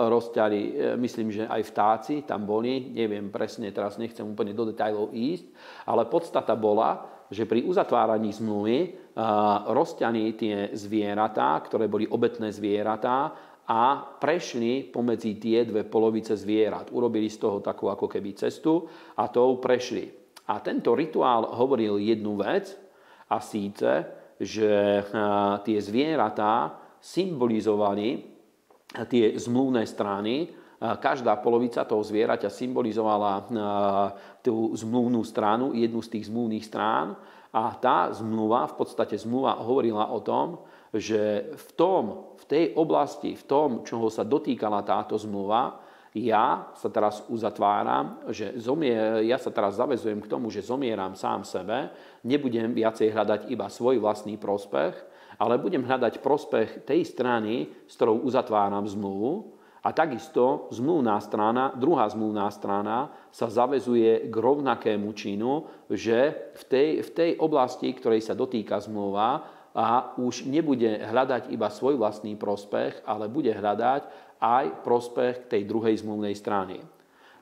rozťali, 0.08 0.62
e, 0.64 0.72
myslím, 0.96 1.28
že 1.28 1.44
aj 1.44 1.62
vtáci 1.68 2.16
tam 2.24 2.48
boli, 2.48 2.96
neviem 2.96 3.28
presne, 3.28 3.68
teraz 3.76 4.00
nechcem 4.00 4.24
úplne 4.24 4.56
do 4.56 4.64
detajlov 4.64 5.12
ísť, 5.12 5.46
ale 5.92 6.08
podstata 6.08 6.56
bola, 6.56 7.04
že 7.28 7.44
pri 7.44 7.68
uzatváraní 7.68 8.32
zmluvy 8.32 9.12
rozťali 9.68 10.24
tie 10.40 10.56
zvieratá, 10.72 11.60
ktoré 11.60 11.92
boli 11.92 12.08
obetné 12.08 12.56
zvieratá 12.56 13.36
a 13.68 14.00
prešli 14.00 14.88
pomedzi 14.88 15.36
tie 15.36 15.68
dve 15.68 15.84
polovice 15.84 16.40
zvierat. 16.40 16.88
Urobili 16.96 17.28
z 17.28 17.44
toho 17.44 17.60
takú 17.60 17.92
ako 17.92 18.08
keby 18.08 18.32
cestu 18.32 18.88
a 19.20 19.28
tou 19.28 19.60
prešli. 19.60 20.08
A 20.48 20.64
tento 20.64 20.96
rituál 20.96 21.52
hovoril 21.52 22.00
jednu 22.00 22.40
vec 22.40 22.72
a 23.28 23.44
síce, 23.44 24.08
že 24.40 25.04
tie 25.68 25.80
zvieratá 25.84 26.87
symbolizovali 27.00 28.24
tie 29.12 29.36
zmluvné 29.36 29.84
strany. 29.86 30.50
Každá 30.78 31.42
polovica 31.42 31.82
toho 31.90 32.06
zvieraťa 32.06 32.54
symbolizovala 32.54 33.50
tú 34.46 34.78
zmluvnú 34.78 35.26
stranu, 35.26 35.74
jednu 35.74 36.00
z 36.06 36.18
tých 36.18 36.30
zmluvných 36.30 36.66
strán. 36.66 37.18
A 37.50 37.74
tá 37.80 38.14
zmluva, 38.14 38.70
v 38.70 38.76
podstate 38.78 39.18
zmluva 39.18 39.58
hovorila 39.58 40.14
o 40.14 40.22
tom, 40.22 40.62
že 40.94 41.52
v, 41.58 41.70
tom, 41.74 42.04
v 42.38 42.46
tej 42.46 42.66
oblasti, 42.78 43.34
v 43.34 43.44
tom, 43.50 43.70
čoho 43.82 44.08
sa 44.14 44.22
dotýkala 44.22 44.86
táto 44.86 45.18
zmluva, 45.18 45.82
ja 46.18 46.74
sa 46.74 46.90
teraz 46.90 47.22
uzatváram, 47.30 48.26
že 48.34 48.58
zomier, 48.58 49.22
ja 49.28 49.38
sa 49.38 49.54
teraz 49.54 49.78
zavezujem 49.78 50.18
k 50.18 50.32
tomu, 50.32 50.50
že 50.50 50.66
zomieram 50.66 51.14
sám 51.14 51.46
sebe, 51.46 51.94
nebudem 52.26 52.74
viacej 52.74 53.14
hľadať 53.14 53.42
iba 53.54 53.70
svoj 53.70 54.02
vlastný 54.02 54.40
prospech, 54.40 54.98
ale 55.38 55.62
budem 55.62 55.86
hľadať 55.86 56.20
prospech 56.20 56.84
tej 56.86 57.06
strany, 57.06 57.70
s 57.86 57.94
ktorou 57.98 58.26
uzatváram 58.26 58.86
zmluvu. 58.90 59.54
A 59.86 59.96
takisto 59.96 60.68
zmluvná 60.74 61.16
strana, 61.24 61.72
druhá 61.72 62.10
zmluvná 62.12 62.52
strana 62.52 63.14
sa 63.32 63.48
zavezuje 63.48 64.28
k 64.28 64.36
rovnakému 64.36 65.08
činu, 65.16 65.64
že 65.88 66.52
v 66.60 66.64
tej, 66.68 66.90
v 67.06 67.10
tej 67.14 67.30
oblasti, 67.40 67.96
ktorej 67.96 68.20
sa 68.20 68.36
dotýka 68.36 68.84
zmluva, 68.84 69.58
a 69.78 70.18
už 70.18 70.50
nebude 70.50 70.90
hľadať 71.06 71.54
iba 71.54 71.70
svoj 71.70 72.02
vlastný 72.02 72.34
prospech, 72.34 73.06
ale 73.06 73.30
bude 73.30 73.54
hľadať 73.54 74.10
aj 74.42 74.82
prospech 74.82 75.54
tej 75.54 75.70
druhej 75.70 76.02
zmluvnej 76.02 76.34
strany. 76.34 76.82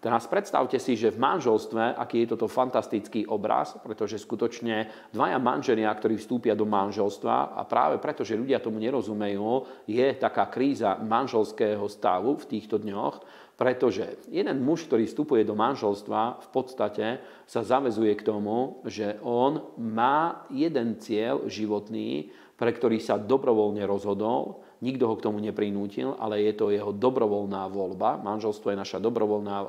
Teraz 0.06 0.30
predstavte 0.30 0.78
si, 0.78 0.93
že 0.93 1.10
v 1.10 1.18
manželstve, 1.18 1.97
aký 1.97 2.22
je 2.22 2.38
toto 2.38 2.45
fantastický 2.45 3.26
obraz, 3.26 3.74
pretože 3.82 4.22
skutočne 4.22 5.10
dvaja 5.10 5.41
manželia, 5.41 5.89
ktorí 5.89 6.22
vstúpia 6.22 6.53
do 6.53 6.70
manželstva 6.70 7.58
a 7.58 7.66
práve 7.66 7.97
preto, 7.97 8.22
že 8.22 8.38
ľudia 8.38 8.62
tomu 8.62 8.78
nerozumejú, 8.78 9.66
je 9.89 10.06
taká 10.14 10.45
kríza 10.45 11.01
manželského 11.01 11.89
stavu 11.89 12.38
v 12.38 12.45
týchto 12.53 12.78
dňoch, 12.78 13.26
pretože 13.58 14.30
jeden 14.30 14.62
muž, 14.62 14.86
ktorý 14.86 15.10
vstupuje 15.10 15.41
do 15.41 15.58
manželstva, 15.58 16.38
v 16.38 16.49
podstate 16.53 17.26
sa 17.49 17.66
zavezuje 17.66 18.14
k 18.14 18.30
tomu, 18.30 18.86
že 18.86 19.18
on 19.26 19.74
má 19.82 20.45
jeden 20.53 21.01
cieľ 21.01 21.49
životný, 21.49 22.30
pre 22.62 22.70
ktorý 22.70 23.01
sa 23.01 23.18
dobrovoľne 23.18 23.82
rozhodol, 23.89 24.62
nikto 24.82 25.07
ho 25.07 25.15
k 25.15 25.26
tomu 25.28 25.39
neprinútil, 25.39 26.15
ale 26.19 26.43
je 26.43 26.53
to 26.55 26.73
jeho 26.73 26.91
dobrovoľná 26.91 27.69
voľba. 27.71 28.19
Manželstvo 28.19 28.73
je 28.73 28.82
naša 28.82 28.99
dobrovoľná 28.99 29.55
e, 29.61 29.67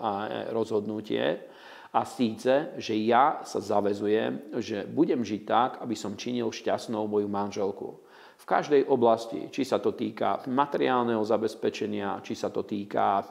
rozhodnutie. 0.51 1.47
A 1.97 2.05
síce, 2.05 2.77
že 2.77 2.93
ja 3.09 3.41
sa 3.47 3.57
zavezujem, 3.63 4.59
že 4.61 4.85
budem 4.85 5.25
žiť 5.25 5.43
tak, 5.49 5.71
aby 5.81 5.97
som 5.97 6.19
činil 6.19 6.53
šťastnou 6.53 7.09
moju 7.09 7.25
manželku. 7.25 8.05
V 8.37 8.45
každej 8.45 8.85
oblasti, 8.93 9.49
či 9.49 9.65
sa 9.65 9.81
to 9.81 9.97
týka 9.97 10.45
materiálneho 10.53 11.25
zabezpečenia, 11.25 12.21
či 12.21 12.37
sa 12.37 12.53
to 12.53 12.69
týka 12.69 13.25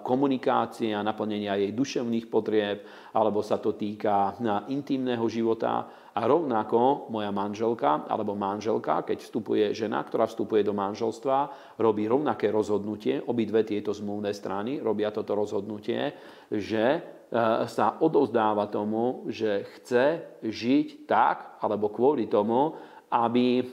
komunikácie 0.00 0.96
a 0.96 1.04
naplnenia 1.04 1.60
jej 1.60 1.70
duševných 1.76 2.26
potrieb, 2.32 2.80
alebo 3.12 3.44
sa 3.44 3.60
to 3.60 3.76
týka 3.76 4.40
intimného 4.72 5.28
života, 5.28 5.84
A 6.10 6.26
rovnako 6.26 7.06
moja 7.14 7.30
manželka 7.30 8.06
alebo 8.10 8.34
manželka, 8.34 9.06
keď 9.06 9.18
vstupuje 9.22 9.64
žena, 9.70 10.02
ktorá 10.02 10.26
vstupuje 10.26 10.66
do 10.66 10.74
manželstva, 10.74 11.50
robí 11.78 12.10
rovnaké 12.10 12.50
rozhodnutie, 12.50 13.22
obidve 13.22 13.62
tieto 13.62 13.94
zmluvné 13.94 14.34
strany 14.34 14.82
robia 14.82 15.14
toto 15.14 15.38
rozhodnutie, 15.38 16.10
že 16.50 16.84
e, 16.98 17.00
sa 17.70 18.02
odozdáva 18.02 18.66
tomu, 18.66 19.30
že 19.30 19.66
chce 19.78 20.06
žiť 20.42 21.06
tak, 21.06 21.62
alebo 21.62 21.94
kvôli 21.94 22.26
tomu, 22.26 22.74
aby 23.10 23.62
e, 23.62 23.64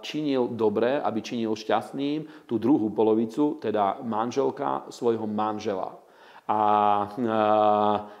činil 0.00 0.52
dobre, 0.52 1.00
aby 1.00 1.20
činil 1.20 1.52
šťastným 1.52 2.48
tú 2.48 2.56
druhú 2.56 2.92
polovicu, 2.92 3.60
teda 3.60 4.04
manželka 4.04 4.88
svojho 4.88 5.28
manžela. 5.28 6.07
A 6.48 6.60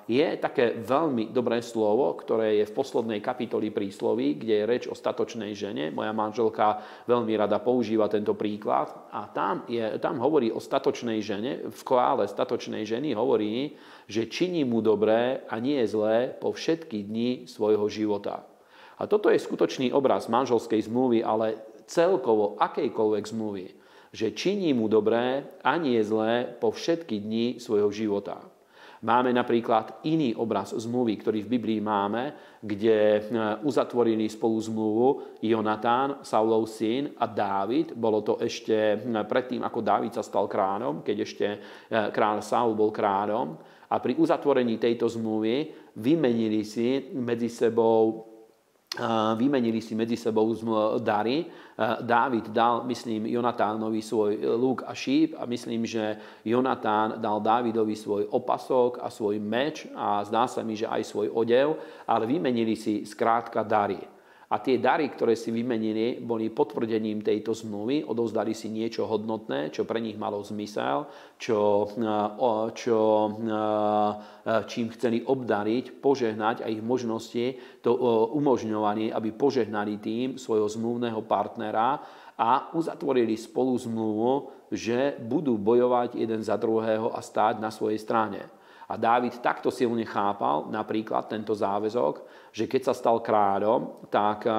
je 0.04 0.28
také 0.36 0.76
veľmi 0.84 1.32
dobré 1.32 1.64
slovo, 1.64 2.12
ktoré 2.12 2.60
je 2.60 2.68
v 2.68 2.76
poslednej 2.76 3.24
kapitoli 3.24 3.72
prísloví, 3.72 4.36
kde 4.36 4.54
je 4.60 4.68
reč 4.68 4.84
o 4.84 4.92
statočnej 4.92 5.56
žene. 5.56 5.88
Moja 5.88 6.12
manželka 6.12 6.84
veľmi 7.08 7.32
rada 7.40 7.56
používa 7.56 8.04
tento 8.12 8.36
príklad. 8.36 8.92
A 9.16 9.32
tam, 9.32 9.64
je, 9.64 9.96
tam 9.96 10.20
hovorí 10.20 10.52
o 10.52 10.60
statočnej 10.60 11.24
žene, 11.24 11.72
v 11.72 11.80
chvále 11.80 12.28
statočnej 12.28 12.84
ženy 12.84 13.16
hovorí, 13.16 13.80
že 14.04 14.28
činí 14.28 14.60
mu 14.60 14.84
dobré 14.84 15.48
a 15.48 15.56
nie 15.56 15.80
je 15.80 15.96
zlé 15.96 16.28
po 16.36 16.52
všetky 16.52 17.08
dni 17.08 17.48
svojho 17.48 17.88
života. 17.88 18.44
A 19.00 19.08
toto 19.08 19.32
je 19.32 19.40
skutočný 19.40 19.88
obraz 19.96 20.28
manželskej 20.28 20.84
zmluvy, 20.84 21.24
ale 21.24 21.64
celkovo 21.88 22.60
akejkoľvek 22.60 23.24
zmluvy 23.24 23.87
že 24.12 24.32
činí 24.32 24.72
mu 24.72 24.88
dobré 24.88 25.58
a 25.60 25.76
nie 25.76 26.00
zlé 26.00 26.48
po 26.48 26.72
všetky 26.72 27.20
dni 27.20 27.46
svojho 27.60 27.92
života. 27.92 28.40
Máme 28.98 29.30
napríklad 29.30 30.02
iný 30.10 30.34
obraz 30.34 30.74
zmluvy, 30.74 31.22
ktorý 31.22 31.46
v 31.46 31.52
Biblii 31.54 31.78
máme, 31.78 32.34
kde 32.58 32.98
e, 32.98 33.20
uzatvorili 33.62 34.26
spolu 34.26 34.58
zmluvu 34.58 35.08
Jonatán, 35.38 36.26
Saulov 36.26 36.66
syn 36.66 37.14
a 37.14 37.30
Dávid. 37.30 37.94
Bolo 37.94 38.26
to 38.26 38.42
ešte 38.42 38.98
predtým, 39.06 39.62
ako 39.62 39.78
Dávid 39.86 40.18
sa 40.18 40.26
stal 40.26 40.50
kráľom, 40.50 41.06
keď 41.06 41.16
ešte 41.22 41.46
e, 41.46 41.58
kráľ 42.10 42.42
Saul 42.42 42.74
bol 42.74 42.90
kráľom. 42.90 43.54
A 43.88 44.02
pri 44.02 44.18
uzatvorení 44.18 44.82
tejto 44.82 45.06
zmluvy 45.06 45.70
vymenili 45.94 46.66
si 46.66 47.14
medzi 47.14 47.46
sebou 47.46 48.27
vymenili 49.36 49.84
si 49.84 49.92
medzi 49.92 50.16
sebou 50.16 50.56
dary. 50.98 51.44
Dávid 52.00 52.48
dal, 52.48 52.82
myslím, 52.88 53.28
Jonatánovi 53.28 54.02
svoj 54.02 54.40
lúk 54.56 54.82
a 54.88 54.96
šíp 54.96 55.36
a 55.38 55.44
myslím, 55.46 55.86
že 55.86 56.16
Jonatán 56.44 57.20
dal 57.20 57.38
Dávidovi 57.44 57.94
svoj 57.94 58.26
opasok 58.32 58.98
a 59.04 59.12
svoj 59.12 59.38
meč 59.38 59.86
a 59.94 60.24
zdá 60.24 60.48
sa 60.48 60.64
mi, 60.64 60.74
že 60.74 60.88
aj 60.88 61.04
svoj 61.04 61.28
odev, 61.30 61.76
ale 62.08 62.26
vymenili 62.26 62.74
si 62.74 63.04
skrátka 63.04 63.62
dary. 63.62 64.00
A 64.48 64.64
tie 64.64 64.80
dary, 64.80 65.12
ktoré 65.12 65.36
si 65.36 65.52
vymenili, 65.52 66.24
boli 66.24 66.48
potvrdením 66.48 67.20
tejto 67.20 67.52
zmluvy, 67.52 68.00
odovzdali 68.08 68.56
si 68.56 68.72
niečo 68.72 69.04
hodnotné, 69.04 69.68
čo 69.68 69.84
pre 69.84 70.00
nich 70.00 70.16
malo 70.16 70.40
zmysel, 70.40 71.04
čo, 71.36 71.84
čo, 72.72 72.98
čím 74.64 74.86
chceli 74.96 75.20
obdariť, 75.20 76.00
požehnať 76.00 76.64
a 76.64 76.72
ich 76.72 76.80
možnosti 76.80 77.60
to 77.84 77.92
umožňovanie, 78.32 79.12
aby 79.12 79.36
požehnali 79.36 80.00
tým 80.00 80.40
svojho 80.40 80.64
zmluvného 80.64 81.20
partnera 81.28 82.00
a 82.40 82.72
uzatvorili 82.72 83.36
spolu 83.36 83.76
zmluvu, 83.76 84.32
že 84.72 85.12
budú 85.28 85.60
bojovať 85.60 86.16
jeden 86.16 86.40
za 86.40 86.56
druhého 86.56 87.12
a 87.12 87.20
stáť 87.20 87.60
na 87.60 87.68
svojej 87.68 88.00
strane. 88.00 88.48
A 88.88 88.96
Dávid 88.96 89.44
takto 89.44 89.68
silne 89.68 90.08
chápal 90.08 90.72
napríklad 90.72 91.28
tento 91.28 91.52
záväzok, 91.52 92.37
že 92.52 92.66
keď 92.66 92.90
sa 92.90 92.94
stal 92.96 93.20
kráľom, 93.20 94.08
tak 94.08 94.48
eh, 94.48 94.54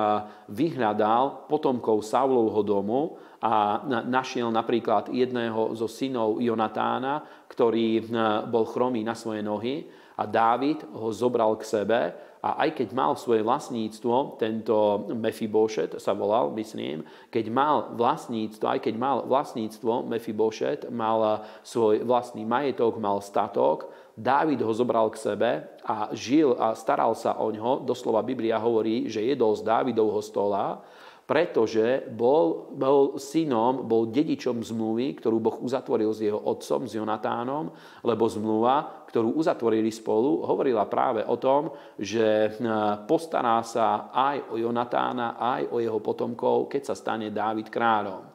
vyhľadal 0.50 1.50
potomkov 1.50 2.06
Saulovho 2.06 2.62
domu 2.62 3.02
a 3.40 3.84
našiel 4.04 4.52
napríklad 4.52 5.10
jedného 5.16 5.72
zo 5.76 5.88
synov 5.88 6.44
Jonatána, 6.44 7.46
ktorý 7.50 7.88
eh, 8.00 8.04
bol 8.48 8.66
chromý 8.70 9.02
na 9.02 9.16
svoje 9.18 9.42
nohy 9.42 9.88
a 10.20 10.28
Dávid 10.28 10.84
ho 10.92 11.10
zobral 11.16 11.56
k 11.56 11.64
sebe 11.64 12.00
a 12.40 12.64
aj 12.64 12.76
keď 12.76 12.90
mal 12.96 13.20
svoje 13.20 13.44
vlastníctvo, 13.44 14.40
tento 14.40 15.08
Mephibošet 15.12 16.00
sa 16.00 16.16
volal, 16.16 16.56
myslím, 16.56 17.04
keď 17.28 17.46
mal 17.52 17.76
vlastníctvo, 18.00 18.64
aj 18.64 18.80
keď 18.80 18.96
mal 18.96 19.28
vlastníctvo 19.28 20.08
Mephibošet, 20.08 20.88
mal 20.92 21.20
eh, 21.20 21.36
svoj 21.64 22.04
vlastný 22.04 22.44
majetok, 22.48 23.00
mal 23.00 23.20
statok, 23.20 23.92
Dávid 24.20 24.60
ho 24.60 24.76
zobral 24.76 25.08
k 25.16 25.22
sebe 25.32 25.80
a 25.80 26.12
žil 26.12 26.52
a 26.60 26.76
staral 26.76 27.16
sa 27.16 27.40
o 27.40 27.48
ňo. 27.48 27.88
Doslova 27.88 28.20
Biblia 28.20 28.60
hovorí, 28.60 29.08
že 29.08 29.24
jedol 29.24 29.56
z 29.56 29.64
Dávidovho 29.64 30.20
stola, 30.20 30.84
pretože 31.24 32.04
bol, 32.12 32.74
bol 32.76 33.16
synom, 33.16 33.88
bol 33.88 34.12
dedičom 34.12 34.60
zmluvy, 34.60 35.16
ktorú 35.24 35.38
Boh 35.40 35.58
uzatvoril 35.64 36.12
s 36.12 36.26
jeho 36.26 36.36
otcom, 36.42 36.84
s 36.84 37.00
Jonatánom, 37.00 37.72
lebo 38.04 38.26
zmluva, 38.28 39.08
ktorú 39.08 39.40
uzatvorili 39.40 39.88
spolu, 39.94 40.44
hovorila 40.44 40.90
práve 40.90 41.24
o 41.24 41.40
tom, 41.40 41.72
že 41.96 42.50
e, 42.50 42.50
postará 43.08 43.64
sa 43.64 44.12
aj 44.12 44.52
o 44.52 44.56
Jonatána, 44.60 45.40
aj 45.40 45.70
o 45.72 45.80
jeho 45.80 46.02
potomkov, 46.04 46.68
keď 46.68 46.92
sa 46.92 46.96
stane 46.98 47.32
Dávid 47.32 47.72
kráľom. 47.72 48.29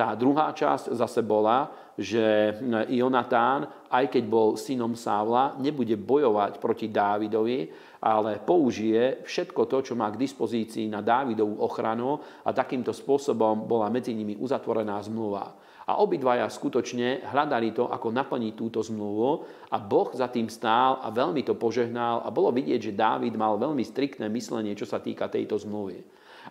Tá 0.00 0.16
druhá 0.16 0.56
časť 0.56 0.96
zase 0.96 1.20
bola, 1.20 1.68
že 1.92 2.56
Jonatán, 2.88 3.68
aj 3.92 4.08
keď 4.08 4.24
bol 4.24 4.56
synom 4.56 4.96
Sávla, 4.96 5.60
nebude 5.60 5.92
bojovať 6.00 6.56
proti 6.56 6.88
Dávidovi, 6.88 7.68
ale 8.00 8.40
použije 8.40 9.20
všetko 9.28 9.68
to, 9.68 9.92
čo 9.92 9.92
má 10.00 10.08
k 10.08 10.24
dispozícii 10.24 10.88
na 10.88 11.04
Dávidovú 11.04 11.60
ochranu 11.60 12.16
a 12.16 12.48
takýmto 12.56 12.96
spôsobom 12.96 13.68
bola 13.68 13.92
medzi 13.92 14.16
nimi 14.16 14.40
uzatvorená 14.40 14.96
zmluva. 15.04 15.52
A 15.84 16.00
obidvaja 16.00 16.48
skutočne 16.48 17.20
hľadali 17.28 17.76
to, 17.76 17.92
ako 17.92 18.08
naplniť 18.08 18.56
túto 18.56 18.80
zmluvu 18.80 19.44
a 19.68 19.76
Boh 19.84 20.08
za 20.16 20.32
tým 20.32 20.48
stál 20.48 21.04
a 21.04 21.12
veľmi 21.12 21.44
to 21.44 21.60
požehnal 21.60 22.24
a 22.24 22.32
bolo 22.32 22.48
vidieť, 22.56 22.88
že 22.88 22.96
Dávid 22.96 23.36
mal 23.36 23.60
veľmi 23.60 23.84
striktné 23.84 24.32
myslenie, 24.32 24.72
čo 24.72 24.88
sa 24.88 24.96
týka 24.96 25.28
tejto 25.28 25.60
zmluvy. 25.60 26.00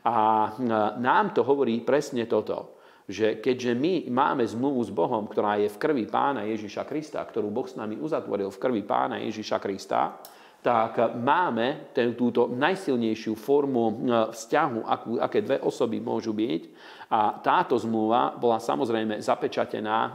A 0.06 0.54
nám 1.02 1.34
to 1.34 1.42
hovorí 1.42 1.82
presne 1.82 2.30
toto 2.30 2.78
že 3.10 3.42
keďže 3.42 3.74
my 3.74 4.06
máme 4.14 4.46
zmluvu 4.46 4.86
s 4.86 4.94
Bohom, 4.94 5.26
ktorá 5.26 5.58
je 5.58 5.66
v 5.74 5.82
krvi 5.82 6.06
pána 6.06 6.46
Ježiša 6.46 6.86
Krista, 6.86 7.26
ktorú 7.26 7.50
Boh 7.50 7.66
s 7.66 7.74
nami 7.74 7.98
uzatvoril 7.98 8.54
v 8.54 8.62
krvi 8.62 8.86
pána 8.86 9.18
Ježiša 9.26 9.58
Krista, 9.58 10.22
tak 10.60 11.16
máme 11.18 11.96
túto 12.20 12.52
najsilnejšiu 12.52 13.34
formu 13.34 13.86
e, 13.88 13.94
vzťahu, 14.36 14.80
akú, 14.84 15.10
aké 15.16 15.40
dve 15.40 15.58
osoby 15.64 16.04
môžu 16.04 16.36
byť. 16.36 16.62
A 17.10 17.40
táto 17.40 17.80
zmluva 17.80 18.36
bola 18.36 18.60
samozrejme 18.60 19.24
zapečatená 19.24 19.98
e, 20.04 20.12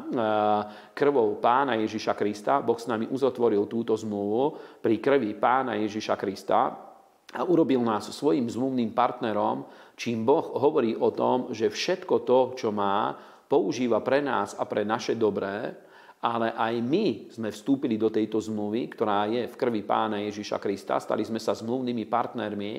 krvou 0.93 1.41
pána 1.41 1.81
Ježiša 1.81 2.13
Krista. 2.13 2.61
Boh 2.61 2.77
s 2.77 2.85
nami 2.85 3.09
uzatvoril 3.09 3.65
túto 3.67 3.97
zmluvu 3.97 4.77
pri 4.85 5.01
krvi 5.01 5.33
pána 5.33 5.81
Ježiša 5.81 6.15
Krista 6.21 6.77
a 7.35 7.41
urobil 7.43 7.81
nás 7.83 8.13
svojim 8.13 8.47
zmluvným 8.47 8.95
partnerom 8.95 9.67
čím 9.95 10.27
Boh 10.27 10.45
hovorí 10.59 10.95
o 10.99 11.11
tom, 11.15 11.51
že 11.55 11.71
všetko 11.71 12.27
to, 12.27 12.41
čo 12.59 12.69
má, 12.75 13.15
používa 13.47 14.03
pre 14.03 14.19
nás 14.19 14.59
a 14.59 14.67
pre 14.67 14.83
naše 14.83 15.15
dobré, 15.15 15.75
ale 16.25 16.57
aj 16.57 16.75
my 16.81 17.07
sme 17.29 17.53
vstúpili 17.53 18.01
do 18.01 18.09
tejto 18.09 18.41
zmluvy, 18.41 18.89
ktorá 18.97 19.29
je 19.29 19.45
v 19.45 19.59
krvi 19.61 19.85
pána 19.85 20.25
Ježiša 20.25 20.57
Krista, 20.57 20.97
stali 20.97 21.21
sme 21.21 21.37
sa 21.37 21.53
zmluvnými 21.53 22.09
partnermi 22.09 22.73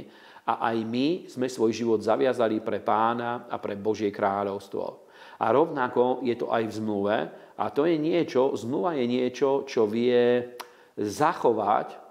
a 0.49 0.73
aj 0.73 0.77
my 0.81 1.07
sme 1.29 1.45
svoj 1.45 1.69
život 1.69 2.01
zaviazali 2.01 2.57
pre 2.65 2.81
pána 2.81 3.45
a 3.45 3.61
pre 3.61 3.77
Božie 3.77 4.09
kráľovstvo. 4.09 5.05
A 5.37 5.45
rovnako 5.53 6.25
je 6.25 6.33
to 6.33 6.49
aj 6.49 6.63
v 6.65 6.73
zmluve 6.73 7.17
a 7.53 7.65
to 7.69 7.85
je 7.85 8.01
niečo, 8.01 8.57
zmluva 8.57 8.97
je 8.97 9.05
niečo, 9.05 9.61
čo 9.69 9.85
vie 9.85 10.41
zachovať 10.97 12.04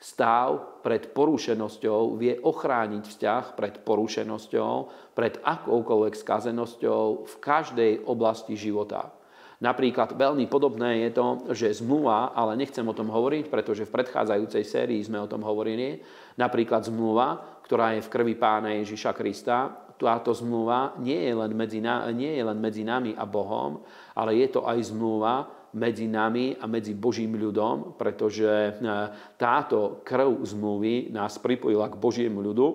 stav 0.00 0.80
pred 0.80 1.12
porušenosťou, 1.12 2.16
vie 2.16 2.40
ochrániť 2.40 3.04
vzťah 3.04 3.44
pred 3.52 3.84
porušenosťou, 3.84 4.72
pred 5.12 5.36
akoukoľvek 5.44 6.14
skazenosťou 6.16 7.28
v 7.28 7.34
každej 7.36 7.92
oblasti 8.08 8.56
života. 8.56 9.12
Napríklad 9.60 10.16
veľmi 10.16 10.48
podobné 10.48 11.04
je 11.04 11.10
to, 11.20 11.26
že 11.52 11.84
zmluva, 11.84 12.32
ale 12.32 12.56
nechcem 12.56 12.80
o 12.80 12.96
tom 12.96 13.12
hovoriť, 13.12 13.52
pretože 13.52 13.84
v 13.84 13.92
predchádzajúcej 13.92 14.64
sérii 14.64 15.04
sme 15.04 15.20
o 15.20 15.28
tom 15.28 15.44
hovorili, 15.44 16.00
napríklad 16.40 16.88
zmluva, 16.88 17.60
ktorá 17.68 17.92
je 17.92 18.00
v 18.00 18.08
krvi 18.08 18.34
pána 18.40 18.72
Ježiša 18.80 19.12
Krista, 19.12 19.68
táto 20.00 20.32
zmluva 20.32 20.96
nie 20.96 21.28
je 21.28 21.34
len 21.36 21.52
medzi, 21.52 21.84
nie 22.16 22.32
je 22.40 22.40
len 22.40 22.56
medzi 22.56 22.88
nami 22.88 23.12
a 23.12 23.28
Bohom, 23.28 23.84
ale 24.16 24.40
je 24.40 24.48
to 24.48 24.64
aj 24.64 24.80
zmluva, 24.96 25.59
medzi 25.76 26.10
nami 26.10 26.58
a 26.58 26.66
medzi 26.66 26.96
Božím 26.96 27.38
ľudom, 27.38 27.94
pretože 27.94 28.46
e, 28.46 28.72
táto 29.38 30.02
krv 30.02 30.42
zmluvy 30.42 31.14
nás 31.14 31.38
pripojila 31.38 31.86
k 31.90 32.00
Božiemu 32.00 32.42
ľudu 32.42 32.66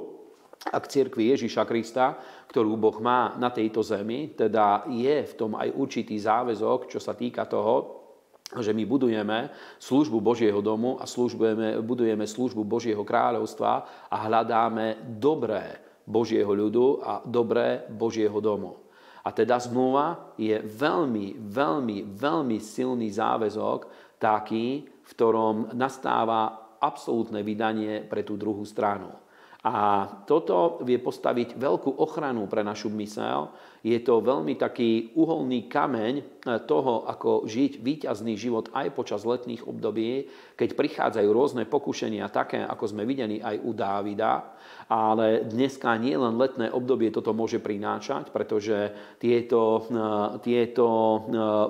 a 0.72 0.78
k 0.80 0.90
cirkvi 0.90 1.36
Ježíša 1.36 1.68
Krista, 1.68 2.16
ktorú 2.48 2.80
Boh 2.80 2.98
má 3.04 3.36
na 3.36 3.52
tejto 3.52 3.84
zemi. 3.84 4.34
Teda 4.34 4.88
je 4.88 5.28
v 5.28 5.34
tom 5.36 5.60
aj 5.60 5.76
určitý 5.76 6.16
záväzok, 6.16 6.88
čo 6.88 7.00
sa 7.04 7.14
týka 7.14 7.44
toho, 7.46 8.06
že 8.54 8.72
my 8.72 8.86
budujeme 8.86 9.50
službu 9.82 10.22
Božieho 10.22 10.62
domu 10.62 11.02
a 11.02 11.10
službujeme, 11.10 11.82
budujeme 11.82 12.24
službu 12.30 12.62
Božieho 12.64 13.02
kráľovstva 13.02 13.72
a 14.08 14.16
hľadáme 14.30 15.18
dobré 15.18 15.82
Božieho 16.06 16.54
ľudu 16.54 17.02
a 17.02 17.26
dobré 17.26 17.84
Božieho 17.90 18.38
domu. 18.38 18.85
A 19.26 19.34
teda 19.34 19.58
zmluva 19.58 20.38
je 20.38 20.54
veľmi, 20.62 21.42
veľmi, 21.42 21.98
veľmi 22.14 22.58
silný 22.62 23.10
záväzok, 23.10 23.80
taký, 24.22 24.86
v 24.86 25.10
ktorom 25.18 25.74
nastáva 25.74 26.78
absolútne 26.78 27.42
vydanie 27.42 28.06
pre 28.06 28.22
tú 28.22 28.38
druhú 28.38 28.62
stranu. 28.62 29.25
A 29.66 30.06
toto 30.30 30.78
vie 30.86 31.02
postaviť 31.02 31.58
veľkú 31.58 31.98
ochranu 31.98 32.46
pre 32.46 32.62
našu 32.62 32.94
mysel. 33.02 33.50
Je 33.82 33.98
to 33.98 34.22
veľmi 34.22 34.58
taký 34.62 35.10
uholný 35.18 35.66
kameň 35.66 36.14
eh, 36.18 36.26
toho, 36.70 37.10
ako 37.10 37.50
žiť 37.50 37.82
výťazný 37.82 38.38
život 38.38 38.70
aj 38.78 38.94
počas 38.94 39.26
letných 39.26 39.66
období, 39.66 40.30
keď 40.54 40.70
prichádzajú 40.78 41.30
rôzne 41.34 41.64
pokušenia, 41.66 42.30
také 42.30 42.62
ako 42.62 42.94
sme 42.94 43.10
videli 43.10 43.42
aj 43.42 43.58
u 43.66 43.74
Dávida. 43.74 44.54
Ale 44.86 45.42
dneska 45.50 45.98
nie 45.98 46.14
len 46.14 46.38
letné 46.38 46.70
obdobie 46.70 47.10
toto 47.10 47.34
môže 47.34 47.58
prinášať, 47.58 48.30
pretože 48.30 48.94
tieto, 49.18 49.90
eh, 49.90 50.46
tieto 50.46 50.86
eh, 50.86 51.22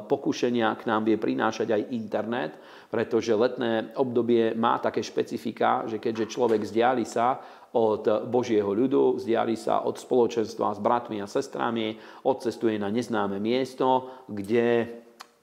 pokušenia 0.03 0.67
k 0.75 0.83
nám 0.83 1.07
vie 1.07 1.15
prinášať 1.15 1.71
aj 1.71 1.91
internet, 1.95 2.59
pretože 2.91 3.35
letné 3.35 3.91
obdobie 3.99 4.55
má 4.55 4.79
také 4.79 5.03
špecifika, 5.03 5.83
že 5.83 5.99
keďže 5.99 6.31
človek 6.31 6.63
vzdiali 6.63 7.03
sa 7.03 7.43
od 7.75 8.31
Božieho 8.31 8.71
ľudu, 8.71 9.19
vzdiali 9.19 9.59
sa 9.59 9.83
od 9.83 9.99
spoločenstva 9.99 10.71
s 10.71 10.79
bratmi 10.79 11.19
a 11.19 11.27
sestrami, 11.27 11.99
odcestuje 12.23 12.79
na 12.79 12.87
neznáme 12.87 13.35
miesto, 13.43 14.23
kde 14.31 14.87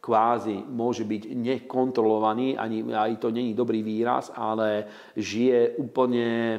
kvázi 0.02 0.66
môže 0.66 1.06
byť 1.06 1.30
nekontrolovaný, 1.30 2.58
ani 2.58 2.90
aj 2.90 3.22
to 3.22 3.30
není 3.30 3.54
dobrý 3.54 3.86
výraz, 3.86 4.34
ale 4.34 4.90
žije 5.14 5.78
úplne 5.78 6.58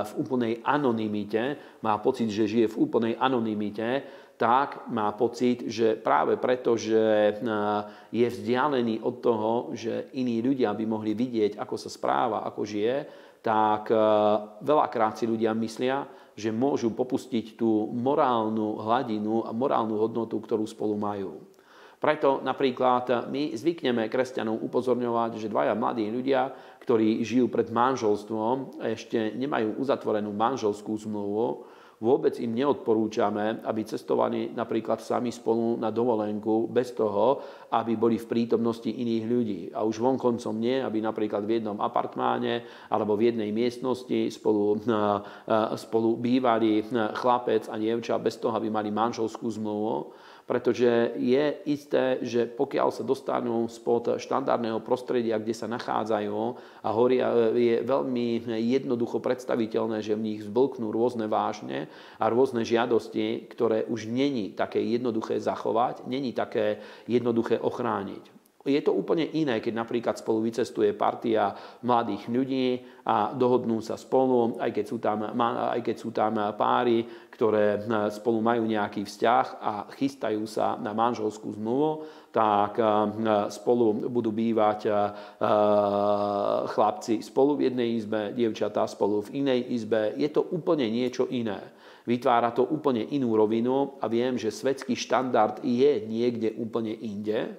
v 0.00 0.12
úplnej 0.16 0.64
anonimite, 0.64 1.60
má 1.84 2.00
pocit, 2.00 2.32
že 2.32 2.48
žije 2.48 2.72
v 2.72 2.80
úplnej 2.80 3.14
anonimite, 3.20 4.00
tak 4.40 4.88
má 4.88 5.12
pocit, 5.12 5.68
že 5.68 6.00
práve 6.00 6.40
preto, 6.40 6.72
že 6.80 6.96
e, 6.96 7.32
je 8.16 8.24
vzdialený 8.32 9.04
od 9.04 9.14
toho, 9.20 9.76
že 9.76 10.08
iní 10.16 10.40
ľudia 10.40 10.72
by 10.72 10.84
mohli 10.88 11.12
vidieť, 11.12 11.60
ako 11.60 11.76
sa 11.76 11.92
správa, 11.92 12.48
ako 12.48 12.64
žije, 12.64 12.96
tak 13.40 13.88
e, 13.92 13.96
veľakrát 14.60 15.16
si 15.16 15.24
ľudia 15.24 15.56
myslia, 15.56 16.04
že 16.36 16.52
môžu 16.54 16.92
popustiť 16.92 17.56
tú 17.56 17.90
morálnu 17.92 18.80
hladinu 18.80 19.44
a 19.44 19.50
morálnu 19.52 19.96
hodnotu, 20.00 20.40
ktorú 20.40 20.64
spolu 20.64 20.96
majú. 20.96 21.40
Preto 22.00 22.40
napríklad 22.40 23.28
my 23.28 23.52
zvykneme 23.52 24.08
kresťanov 24.08 24.64
upozorňovať, 24.64 25.36
že 25.36 25.52
dvaja 25.52 25.76
mladí 25.76 26.08
ľudia, 26.08 26.48
ktorí 26.80 27.20
žijú 27.20 27.52
pred 27.52 27.68
manželstvom, 27.68 28.80
ešte 28.80 29.36
nemajú 29.36 29.76
uzatvorenú 29.76 30.32
manželskú 30.32 30.96
zmluvu, 30.96 31.68
Vôbec 32.00 32.32
im 32.40 32.56
neodporúčame, 32.56 33.60
aby 33.60 33.84
cestovali 33.84 34.56
napríklad 34.56 35.04
sami 35.04 35.28
spolu 35.28 35.76
na 35.76 35.92
dovolenku 35.92 36.64
bez 36.72 36.96
toho, 36.96 37.44
aby 37.68 37.92
boli 37.92 38.16
v 38.16 38.24
prítomnosti 38.24 38.88
iných 38.88 39.24
ľudí. 39.28 39.60
A 39.76 39.84
už 39.84 40.00
vonkoncom 40.00 40.56
nie, 40.56 40.80
aby 40.80 41.04
napríklad 41.04 41.44
v 41.44 41.60
jednom 41.60 41.76
apartmáne 41.76 42.64
alebo 42.88 43.20
v 43.20 43.28
jednej 43.28 43.52
miestnosti 43.52 44.32
spolu, 44.32 44.80
spolu 45.76 46.16
bývali 46.16 46.88
chlapec 47.20 47.68
a 47.68 47.76
dievča 47.76 48.16
bez 48.16 48.40
toho, 48.40 48.56
aby 48.56 48.72
mali 48.72 48.88
manželskú 48.88 49.52
zmluvu 49.52 50.16
pretože 50.50 51.14
je 51.14 51.62
isté, 51.70 52.18
že 52.26 52.42
pokiaľ 52.50 52.90
sa 52.90 53.06
dostanú 53.06 53.70
spod 53.70 54.18
štandardného 54.18 54.82
prostredia, 54.82 55.38
kde 55.38 55.54
sa 55.54 55.70
nachádzajú 55.70 56.34
a 56.82 56.88
horia, 56.90 57.54
je 57.54 57.78
veľmi 57.86 58.50
jednoducho 58.58 59.22
predstaviteľné, 59.22 60.02
že 60.02 60.18
v 60.18 60.26
nich 60.26 60.42
zblknú 60.42 60.90
rôzne 60.90 61.30
vážne 61.30 61.86
a 62.18 62.26
rôzne 62.26 62.66
žiadosti, 62.66 63.46
ktoré 63.46 63.86
už 63.86 64.10
není 64.10 64.50
také 64.50 64.82
jednoduché 64.82 65.38
zachovať, 65.38 66.10
není 66.10 66.34
také 66.34 66.82
jednoduché 67.06 67.62
ochrániť. 67.62 68.39
Je 68.60 68.76
to 68.84 68.92
úplne 68.92 69.24
iné, 69.40 69.56
keď 69.56 69.72
napríklad 69.72 70.20
spolu 70.20 70.44
vycestuje 70.44 70.92
partia 70.92 71.56
mladých 71.80 72.28
ľudí 72.28 72.84
a 73.08 73.32
dohodnú 73.32 73.80
sa 73.80 73.96
spolu, 73.96 74.60
aj 74.60 74.68
keď 74.76 74.84
sú 74.84 75.00
tam, 75.00 75.24
aj 75.24 75.80
keď 75.80 75.96
sú 75.96 76.12
tam 76.12 76.36
páry, 76.60 77.00
ktoré 77.32 77.80
spolu 78.12 78.44
majú 78.44 78.68
nejaký 78.68 79.08
vzťah 79.08 79.46
a 79.64 79.88
chystajú 79.96 80.44
sa 80.44 80.76
na 80.76 80.92
manželskú 80.92 81.56
zmluvu, 81.56 82.04
tak 82.28 82.76
spolu 83.48 84.12
budú 84.12 84.28
bývať 84.28 84.92
chlapci 86.68 87.24
spolu 87.24 87.56
v 87.56 87.72
jednej 87.72 87.96
izbe, 87.96 88.36
dievčatá 88.36 88.84
spolu 88.84 89.24
v 89.24 89.40
inej 89.40 89.72
izbe. 89.72 90.12
Je 90.20 90.28
to 90.28 90.44
úplne 90.52 90.84
niečo 90.84 91.24
iné. 91.32 91.72
Vytvára 92.04 92.52
to 92.52 92.68
úplne 92.68 93.08
inú 93.08 93.40
rovinu 93.40 93.96
a 94.00 94.08
viem, 94.08 94.36
že 94.36 94.52
svetský 94.52 94.92
štandard 94.92 95.64
je 95.64 96.04
niekde 96.04 96.60
úplne 96.60 96.92
inde, 96.92 97.56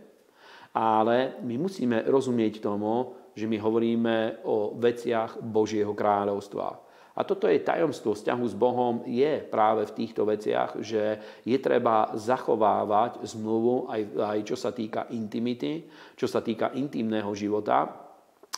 ale 0.72 1.40
my 1.44 1.56
musíme 1.60 2.08
rozumieť 2.08 2.64
tomu, 2.64 3.12
že 3.36 3.48
my 3.48 3.58
hovoríme 3.60 4.44
o 4.48 4.76
veciach 4.76 5.40
Božieho 5.40 5.96
kráľovstva. 5.96 6.92
A 7.12 7.28
toto 7.28 7.52
je 7.52 7.60
tajomstvo 7.60 8.16
vzťahu 8.16 8.46
s 8.48 8.56
Bohom, 8.56 9.04
je 9.04 9.44
práve 9.44 9.84
v 9.84 9.96
týchto 10.00 10.24
veciach, 10.24 10.80
že 10.80 11.20
je 11.44 11.58
treba 11.60 12.16
zachovávať 12.16 13.20
zmluvu 13.28 13.92
aj, 13.92 14.02
aj 14.16 14.40
čo 14.48 14.56
sa 14.56 14.72
týka 14.72 15.12
intimity, 15.12 15.92
čo 16.16 16.28
sa 16.32 16.40
týka 16.40 16.72
intimného 16.72 17.28
života. 17.36 18.08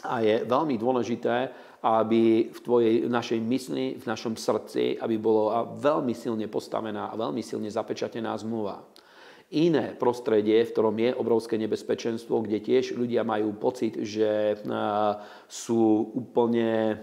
A 0.05 0.21
je 0.21 0.45
veľmi 0.45 0.77
dôležité, 0.77 1.49
aby 1.81 2.53
v 2.53 2.59
tvojej, 2.61 2.95
našej 3.09 3.39
mysli, 3.41 3.85
v 3.97 4.05
našom 4.05 4.37
srdci, 4.37 5.01
aby 5.01 5.17
bola 5.17 5.65
veľmi 5.73 6.13
silne 6.13 6.45
postavená 6.45 7.09
a 7.09 7.17
veľmi 7.17 7.41
silne 7.41 7.69
zapečatená 7.73 8.37
zmluva 8.37 8.92
iné 9.51 9.91
prostredie, 9.97 10.63
v 10.63 10.71
ktorom 10.71 10.95
je 10.95 11.11
obrovské 11.17 11.59
nebezpečenstvo, 11.59 12.45
kde 12.45 12.63
tiež 12.63 12.95
ľudia 12.95 13.27
majú 13.27 13.57
pocit, 13.57 13.99
že 13.99 14.55
sú 15.49 16.13
úplne 16.15 17.01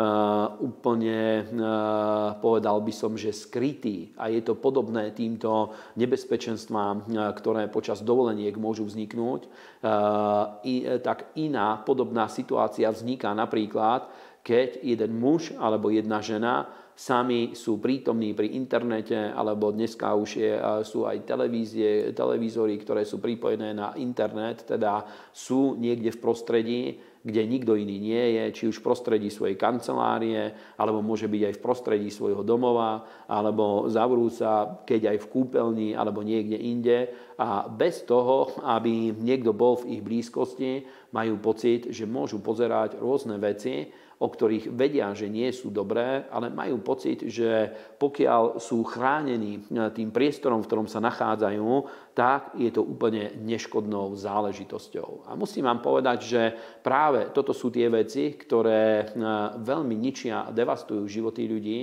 Uh, 0.00 0.56
úplne, 0.64 1.44
uh, 1.60 2.32
povedal 2.40 2.80
by 2.80 2.94
som, 2.94 3.20
že 3.20 3.36
skrytý. 3.36 4.14
A 4.16 4.32
je 4.32 4.40
to 4.40 4.56
podobné 4.56 5.12
týmto 5.12 5.76
nebezpečenstvám, 5.98 7.10
ktoré 7.36 7.68
počas 7.68 8.00
dovoleniek 8.00 8.56
môžu 8.56 8.88
vzniknúť. 8.88 9.50
Tak 11.04 11.18
iná 11.36 11.68
podobná 11.84 12.32
situácia 12.32 12.88
vzniká 12.88 13.36
napríklad, 13.36 14.08
keď 14.40 14.80
jeden 14.80 15.20
muž 15.20 15.52
alebo 15.58 15.92
jedna 15.92 16.24
žena 16.24 16.70
sami 17.00 17.56
sú 17.56 17.80
prítomní 17.80 18.36
pri 18.36 18.52
internete, 18.60 19.16
alebo 19.32 19.72
dneska 19.72 20.12
už 20.12 20.30
je, 20.36 20.52
sú 20.84 21.08
aj 21.08 21.24
televízie, 21.24 22.12
televízory, 22.12 22.76
ktoré 22.76 23.08
sú 23.08 23.16
pripojené 23.16 23.72
na 23.72 23.96
internet, 23.96 24.68
teda 24.68 25.08
sú 25.32 25.80
niekde 25.80 26.12
v 26.12 26.20
prostredí, 26.20 26.82
kde 27.24 27.44
nikto 27.48 27.72
iný 27.76 27.96
nie 28.00 28.24
je, 28.36 28.44
či 28.52 28.62
už 28.68 28.80
v 28.80 28.86
prostredí 28.92 29.32
svojej 29.32 29.56
kancelárie, 29.56 30.52
alebo 30.76 31.00
môže 31.00 31.24
byť 31.24 31.42
aj 31.48 31.54
v 31.56 31.64
prostredí 31.64 32.08
svojho 32.12 32.44
domova, 32.44 33.04
alebo 33.28 33.88
zavrú 33.88 34.28
sa, 34.28 34.84
keď 34.84 35.16
aj 35.16 35.18
v 35.24 35.30
kúpeľni, 35.32 35.88
alebo 35.96 36.20
niekde 36.20 36.60
inde. 36.60 37.12
A 37.40 37.64
bez 37.68 38.04
toho, 38.04 38.60
aby 38.64 39.12
niekto 39.16 39.56
bol 39.56 39.80
v 39.80 39.96
ich 39.96 40.02
blízkosti, 40.04 40.84
majú 41.16 41.40
pocit, 41.40 41.88
že 41.92 42.04
môžu 42.04 42.44
pozerať 42.44 43.00
rôzne 43.00 43.40
veci, 43.40 43.88
o 44.20 44.28
ktorých 44.28 44.76
vedia, 44.76 45.08
že 45.16 45.32
nie 45.32 45.48
sú 45.48 45.72
dobré, 45.72 46.28
ale 46.28 46.52
majú 46.52 46.84
pocit, 46.84 47.24
že 47.24 47.72
pokiaľ 47.96 48.60
sú 48.60 48.84
chránení 48.84 49.64
e, 49.64 49.88
tým 49.96 50.12
priestorom, 50.12 50.60
v 50.60 50.68
ktorom 50.68 50.88
sa 50.92 51.00
nachádzajú, 51.00 51.88
tak 52.12 52.52
je 52.60 52.68
to 52.68 52.84
úplne 52.84 53.32
neškodnou 53.40 54.12
záležitosťou. 54.12 55.24
A 55.24 55.32
musím 55.40 55.64
vám 55.64 55.80
povedať, 55.80 56.18
že 56.20 56.42
práve 56.84 57.32
toto 57.32 57.56
sú 57.56 57.72
tie 57.72 57.88
veci, 57.88 58.36
ktoré 58.36 58.84
e, 58.84 59.04
veľmi 59.56 59.96
ničia 59.96 60.44
a 60.44 60.52
devastujú 60.52 61.00
životy 61.08 61.48
ľudí. 61.48 61.82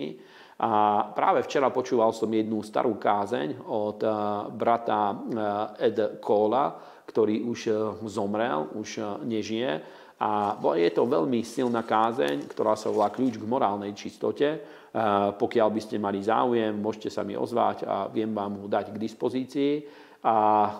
A 0.61 1.05
práve 1.17 1.41
včera 1.41 1.73
počúval 1.73 2.13
som 2.13 2.29
jednu 2.29 2.61
starú 2.61 3.01
kázeň 3.01 3.65
od 3.65 3.97
e, 4.05 4.09
brata 4.53 5.17
Ed 5.81 6.21
Kola, 6.21 6.69
ktorý 7.09 7.49
už 7.49 7.59
zomrel, 8.05 8.77
už 8.77 9.25
nežije 9.25 10.05
a 10.17 10.57
je 10.57 10.89
to 10.89 11.05
veľmi 11.05 11.45
silná 11.45 11.85
kázeň, 11.85 12.49
ktorá 12.49 12.73
sa 12.73 12.89
volá 12.89 13.13
kľúč 13.13 13.37
k 13.37 13.45
morálnej 13.45 13.93
čistote. 13.93 14.57
Pokiaľ 15.37 15.69
by 15.69 15.81
ste 15.81 16.01
mali 16.01 16.25
záujem, 16.25 16.73
môžete 16.73 17.13
sa 17.13 17.21
mi 17.21 17.37
ozvať 17.37 17.85
a 17.85 18.09
viem 18.09 18.33
vám 18.33 18.65
ho 18.65 18.67
dať 18.69 18.97
k 18.97 18.97
dispozícii. 18.97 19.73
A 20.25 20.35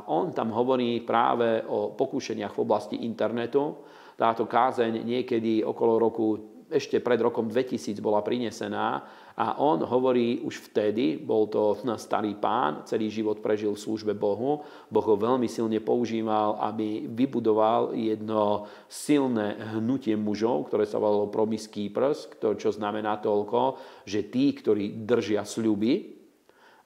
on 0.10 0.34
tam 0.34 0.50
hovorí 0.50 1.06
práve 1.06 1.62
o 1.70 1.94
pokúšeniach 1.94 2.58
v 2.58 2.64
oblasti 2.66 3.06
internetu. 3.06 3.78
Táto 4.18 4.50
kázeň 4.50 5.06
niekedy 5.06 5.62
okolo 5.62 6.02
roku 6.02 6.26
ešte 6.66 6.98
pred 7.00 7.22
rokom 7.22 7.46
2000 7.46 8.02
bola 8.02 8.26
prinesená 8.26 9.06
A 9.38 9.62
on 9.62 9.86
hovorí 9.86 10.42
už 10.42 10.74
vtedy, 10.74 11.22
bol 11.22 11.46
to 11.46 11.78
starý 12.02 12.34
pán, 12.42 12.82
celý 12.90 13.14
život 13.14 13.38
prežil 13.38 13.78
v 13.78 13.84
službe 13.86 14.18
Bohu. 14.18 14.66
Boh 14.90 15.06
ho 15.06 15.14
veľmi 15.14 15.46
silne 15.46 15.78
používal, 15.78 16.58
aby 16.58 17.06
vybudoval 17.06 17.94
jedno 17.94 18.66
silné 18.90 19.78
hnutie 19.78 20.18
mužov, 20.18 20.74
ktoré 20.74 20.90
sa 20.90 20.98
volalo 20.98 21.30
promiský 21.30 21.94
prsk, 21.94 22.42
čo 22.58 22.74
znamená 22.74 23.22
toľko, 23.22 23.78
že 24.10 24.26
tí, 24.26 24.58
ktorí 24.58 25.06
držia 25.06 25.46
sľuby, 25.46 26.17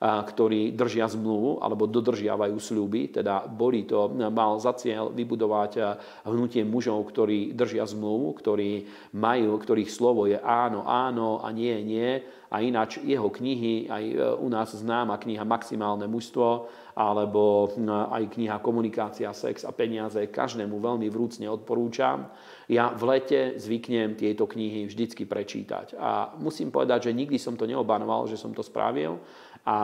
ktorí 0.02 0.74
držia 0.74 1.06
zmluvu 1.06 1.62
alebo 1.62 1.86
dodržiavajú 1.86 2.58
sľuby, 2.58 3.22
teda 3.22 3.45
boli 3.45 3.86
to, 3.86 4.10
mal 4.34 4.58
za 4.58 4.74
cieľ 4.74 5.14
vybudovať 5.14 6.02
hnutie 6.26 6.66
mužov, 6.66 7.06
ktorí 7.14 7.54
držia 7.54 7.86
zmluvu, 7.86 8.34
ktorí 8.34 8.72
majú, 9.14 9.54
ktorých 9.62 9.93
slovo 9.93 10.26
je 10.26 10.41
áno, 10.41 10.89
áno 10.89 11.45
a 11.45 11.54
nie, 11.54 11.78
nie. 11.86 12.18
A 12.52 12.60
ináč 12.60 12.99
jeho 12.99 13.32
knihy, 13.32 13.88
aj 13.88 14.04
e, 14.12 14.16
u 14.43 14.52
nás 14.52 14.76
známa 14.76 15.16
kniha 15.16 15.47
Maximálne 15.47 16.04
mužstvo, 16.04 16.68
alebo 16.91 17.72
aj 17.88 18.28
kniha 18.36 18.60
Komunikácia, 18.60 19.32
sex 19.32 19.64
a 19.64 19.72
peniaze, 19.72 20.20
každému 20.28 20.76
veľmi 20.76 21.08
vrúcne 21.08 21.47
odporúčam. 21.47 22.28
Ja 22.68 22.91
v 22.91 23.08
lete 23.08 23.56
zvyknem 23.56 24.20
tieto 24.20 24.43
knihy 24.52 24.91
vždycky 24.91 25.24
prečítať. 25.24 25.95
A 25.95 26.36
musím 26.36 26.76
povedať, 26.76 27.08
že 27.08 27.16
nikdy 27.16 27.39
som 27.39 27.56
to 27.56 27.64
neobanoval, 27.64 28.28
že 28.28 28.36
som 28.36 28.52
to 28.52 28.60
spravil, 28.60 29.24
a 29.62 29.78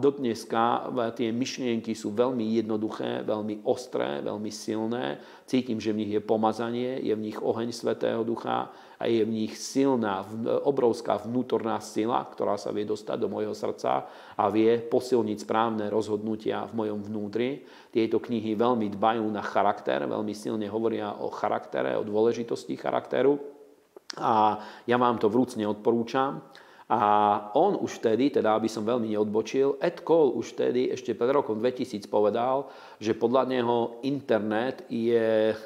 dodneska 0.00 0.88
tie 1.12 1.28
myšlienky 1.28 1.92
sú 1.92 2.16
veľmi 2.16 2.56
jednoduché, 2.56 3.20
veľmi 3.20 3.68
ostré, 3.68 4.24
veľmi 4.24 4.48
silné. 4.48 5.20
Cítim, 5.44 5.76
že 5.76 5.92
v 5.92 6.00
nich 6.00 6.12
je 6.16 6.24
pomazanie, 6.24 6.96
je 7.04 7.12
v 7.12 7.28
nich 7.28 7.36
oheň 7.36 7.68
Svetého 7.68 8.24
Ducha 8.24 8.72
a 8.96 9.04
je 9.04 9.20
v 9.20 9.44
nich 9.44 9.60
silná, 9.60 10.24
obrovská 10.64 11.20
vnútorná 11.20 11.76
sila, 11.84 12.24
ktorá 12.32 12.56
sa 12.56 12.72
vie 12.72 12.88
dostať 12.88 13.20
do 13.20 13.28
môjho 13.28 13.52
srdca 13.52 14.08
a 14.40 14.44
vie 14.48 14.80
posilniť 14.80 15.44
správne 15.44 15.92
rozhodnutia 15.92 16.64
v 16.72 16.80
mojom 16.80 17.04
vnútri. 17.04 17.68
Tieto 17.92 18.24
knihy 18.24 18.56
veľmi 18.56 18.88
dbajú 18.88 19.24
na 19.28 19.44
charakter, 19.44 20.00
veľmi 20.00 20.32
silne 20.32 20.64
hovoria 20.72 21.20
o 21.20 21.28
charaktere, 21.28 21.92
o 21.92 22.08
dôležitosti 22.08 22.72
charakteru. 22.72 23.36
A 24.16 24.64
ja 24.88 24.96
vám 24.96 25.20
to 25.20 25.28
vrúcne 25.28 25.68
odporúčam. 25.68 26.40
A 26.90 27.02
on 27.54 27.78
už 27.78 28.02
vtedy, 28.02 28.34
teda 28.34 28.58
aby 28.58 28.66
som 28.66 28.82
veľmi 28.82 29.14
neodbočil, 29.14 29.78
Ed 29.78 30.02
Cole 30.02 30.34
už 30.34 30.58
vtedy, 30.58 30.90
ešte 30.90 31.14
pred 31.14 31.30
rokom 31.30 31.62
2000 31.62 32.10
povedal, 32.10 32.66
že 32.98 33.14
podľa 33.14 33.46
neho 33.46 34.02
internet 34.02 34.90
je 34.90 35.54
e, 35.54 35.56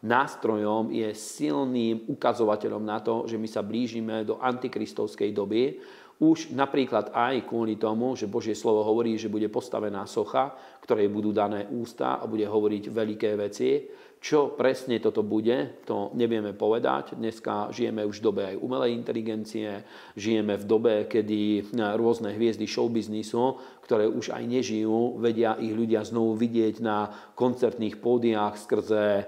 nástrojom, 0.00 0.88
je 0.88 1.12
silným 1.12 2.08
ukazovateľom 2.08 2.80
na 2.80 3.04
to, 3.04 3.28
že 3.28 3.36
my 3.36 3.44
sa 3.44 3.60
blížime 3.60 4.24
do 4.24 4.40
antikristovskej 4.40 5.36
doby. 5.36 5.76
Už 6.16 6.56
napríklad 6.56 7.12
aj 7.12 7.44
kvôli 7.44 7.76
tomu, 7.76 8.16
že 8.16 8.24
Božie 8.24 8.56
slovo 8.56 8.80
hovorí, 8.88 9.20
že 9.20 9.28
bude 9.28 9.52
postavená 9.52 10.08
socha, 10.08 10.56
ktorej 10.80 11.12
budú 11.12 11.36
dané 11.36 11.68
ústa 11.68 12.16
a 12.16 12.24
bude 12.24 12.48
hovoriť 12.48 12.88
veľké 12.88 13.30
veci 13.36 13.84
čo 14.18 14.50
presne 14.58 14.98
toto 14.98 15.22
bude, 15.22 15.78
to 15.86 16.10
nevieme 16.18 16.50
povedať. 16.50 17.14
Dneska 17.14 17.70
žijeme 17.70 18.02
už 18.02 18.18
v 18.18 18.26
dobe 18.26 18.42
aj 18.50 18.56
umelej 18.58 18.90
inteligencie, 18.98 19.86
žijeme 20.18 20.58
v 20.58 20.64
dobe, 20.66 20.94
kedy 21.06 21.70
rôzne 21.94 22.34
hviezdy 22.34 22.66
showbiznisu, 22.66 23.78
ktoré 23.86 24.10
už 24.10 24.34
aj 24.34 24.44
nežijú, 24.44 25.16
vedia 25.22 25.56
ich 25.56 25.72
ľudia 25.72 26.04
znovu 26.04 26.34
vidieť 26.34 26.82
na 26.82 27.08
koncertných 27.38 28.02
pódiách 28.02 28.58
skrze 28.58 29.04
eh, 29.22 29.24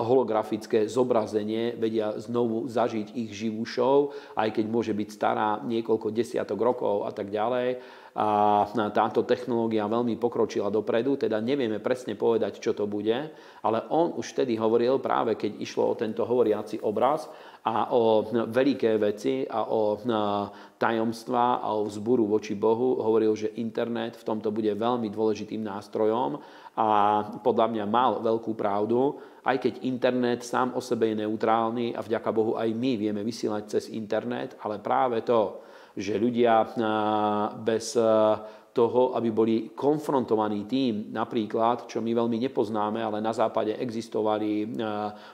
holografické 0.00 0.86
zobrazenie, 0.86 1.76
vedia 1.76 2.16
znovu 2.16 2.70
zažiť 2.70 3.12
ich 3.12 3.34
živú 3.34 3.66
show, 3.66 4.14
aj 4.38 4.56
keď 4.56 4.64
môže 4.70 4.94
byť 4.94 5.08
stará 5.10 5.60
niekoľko 5.66 6.14
desiatok 6.14 6.56
rokov 6.62 7.04
a 7.04 7.12
tak 7.12 7.28
ďalej 7.28 7.99
a 8.10 8.66
táto 8.90 9.22
technológia 9.22 9.86
veľmi 9.86 10.18
pokročila 10.18 10.66
dopredu, 10.66 11.14
teda 11.14 11.38
nevieme 11.38 11.78
presne 11.78 12.18
povedať, 12.18 12.58
čo 12.58 12.74
to 12.74 12.90
bude, 12.90 13.14
ale 13.62 13.78
on 13.94 14.18
už 14.18 14.34
vtedy 14.34 14.58
hovoril, 14.58 14.98
práve 14.98 15.38
keď 15.38 15.62
išlo 15.62 15.94
o 15.94 15.98
tento 15.98 16.26
hovoriaci 16.26 16.82
obraz 16.82 17.30
a 17.62 17.94
o 17.94 18.26
veľké 18.50 18.98
veci 18.98 19.46
a 19.46 19.62
o 19.70 20.00
tajomstva 20.74 21.62
a 21.62 21.70
o 21.76 21.86
vzburu 21.86 22.26
voči 22.26 22.58
Bohu, 22.58 22.98
hovoril, 22.98 23.36
že 23.38 23.54
internet 23.62 24.18
v 24.18 24.26
tomto 24.26 24.50
bude 24.50 24.74
veľmi 24.74 25.06
dôležitým 25.06 25.62
nástrojom 25.62 26.40
a 26.74 26.88
podľa 27.44 27.66
mňa 27.70 27.84
mal 27.86 28.18
veľkú 28.26 28.58
pravdu, 28.58 29.22
aj 29.46 29.56
keď 29.60 29.74
internet 29.86 30.40
sám 30.42 30.74
o 30.74 30.82
sebe 30.82 31.14
je 31.14 31.22
neutrálny 31.22 31.94
a 31.94 32.02
vďaka 32.02 32.30
Bohu 32.34 32.58
aj 32.58 32.74
my 32.74 32.98
vieme 32.98 33.22
vysielať 33.22 33.62
cez 33.70 33.84
internet, 33.94 34.58
ale 34.66 34.82
práve 34.82 35.22
to, 35.22 35.62
že 35.96 36.20
ľudia 36.20 36.74
bez 37.62 37.98
toho, 38.70 39.18
aby 39.18 39.34
boli 39.34 39.74
konfrontovaní 39.74 40.62
tým, 40.62 41.10
napríklad, 41.10 41.90
čo 41.90 41.98
my 41.98 42.14
veľmi 42.14 42.38
nepoznáme, 42.38 43.02
ale 43.02 43.18
na 43.18 43.34
západe 43.34 43.74
existovali 43.74 44.78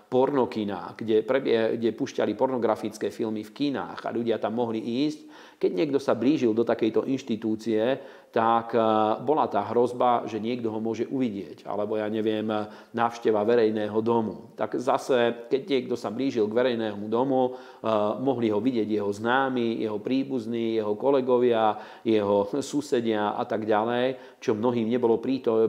pornokina, 0.08 0.96
kde, 0.96 1.20
prebie, 1.20 1.76
kde 1.76 1.92
pušťali 1.92 2.32
pornografické 2.32 3.12
filmy 3.12 3.44
v 3.44 3.52
kinách 3.52 4.08
a 4.08 4.14
ľudia 4.16 4.40
tam 4.40 4.56
mohli 4.56 4.80
ísť. 4.80 5.20
Keď 5.60 5.70
niekto 5.72 6.00
sa 6.00 6.16
blížil 6.16 6.56
do 6.56 6.64
takejto 6.64 7.04
inštitúcie, 7.04 8.00
tak 8.34 8.76
e, 8.76 8.80
bola 9.24 9.48
tá 9.48 9.64
hrozba, 9.72 10.28
že 10.28 10.36
niekto 10.36 10.68
ho 10.68 10.80
môže 10.82 11.08
uvidieť, 11.08 11.64
alebo 11.64 11.96
ja 11.96 12.06
neviem, 12.10 12.44
návšteva 12.92 13.40
verejného 13.46 13.96
domu. 14.04 14.52
Tak 14.58 14.76
zase, 14.76 15.48
keď 15.48 15.62
niekto 15.64 15.94
sa 15.96 16.12
blížil 16.12 16.44
k 16.50 16.56
verejnému 16.56 17.08
domu, 17.08 17.52
e, 17.52 17.90
mohli 18.20 18.52
ho 18.52 18.60
vidieť 18.60 18.88
jeho 18.88 19.08
známi, 19.08 19.80
jeho 19.80 19.96
príbuzní, 19.96 20.76
jeho 20.76 20.94
kolegovia, 20.98 21.80
jeho 22.04 22.48
susedia 22.60 23.34
a 23.34 23.44
tak 23.48 23.64
ďalej, 23.64 24.38
čo 24.40 24.52
mnohým 24.52 24.88
nebolo 24.88 25.22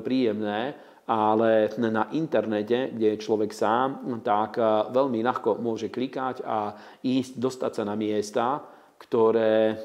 príjemné, 0.03 0.75
ale 1.07 1.71
na 1.79 2.11
internete, 2.11 2.91
kde 2.91 3.15
je 3.15 3.23
človek 3.23 3.55
sám, 3.55 4.03
tak 4.27 4.59
e, 4.59 4.91
veľmi 4.91 5.23
ľahko 5.23 5.55
môže 5.63 5.87
klikať 5.87 6.43
a 6.43 6.75
ísť, 6.99 7.39
dostať 7.39 7.71
sa 7.71 7.83
na 7.87 7.95
miesta, 7.95 8.76
ktoré 8.97 9.53
e, 9.71 9.75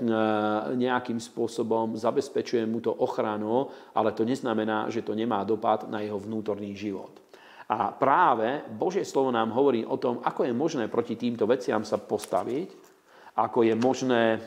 nejakým 0.74 1.20
spôsobom 1.20 1.94
zabezpečuje 1.94 2.64
mu 2.64 2.80
to 2.80 2.90
ochranu, 2.90 3.68
ale 3.92 4.16
to 4.16 4.24
neznamená, 4.24 4.88
že 4.88 5.04
to 5.04 5.12
nemá 5.12 5.44
dopad 5.44 5.86
na 5.92 6.00
jeho 6.00 6.16
vnútorný 6.16 6.72
život. 6.72 7.12
A 7.68 7.92
práve 7.92 8.64
Božie 8.72 9.04
slovo 9.04 9.32
nám 9.32 9.52
hovorí 9.52 9.84
o 9.84 9.96
tom, 10.00 10.20
ako 10.24 10.48
je 10.48 10.52
možné 10.52 10.84
proti 10.88 11.16
týmto 11.16 11.44
veciam 11.48 11.84
sa 11.84 12.00
postaviť, 12.00 12.68
ako 13.36 13.64
je 13.64 13.74
možné 13.76 14.22
e, 14.36 14.38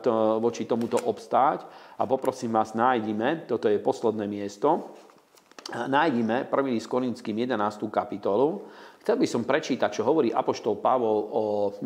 to, 0.00 0.40
voči 0.40 0.64
tomuto 0.64 1.00
obstáť. 1.04 1.64
A 2.00 2.08
poprosím 2.08 2.56
vás, 2.56 2.72
nájdime, 2.72 3.44
toto 3.48 3.68
je 3.68 3.80
posledné 3.80 4.24
miesto, 4.24 4.92
nájdime 5.72 6.44
1. 6.52 6.76
s 6.76 6.86
Korinským 6.88 7.36
11. 7.44 7.88
kapitolu. 7.88 8.68
Chcel 9.00 9.16
by 9.20 9.26
som 9.28 9.44
prečítať, 9.44 10.00
čo 10.00 10.04
hovorí 10.04 10.32
Apoštol 10.32 10.80
Pavol 10.80 11.18
o, 11.28 11.44
e, 11.68 11.82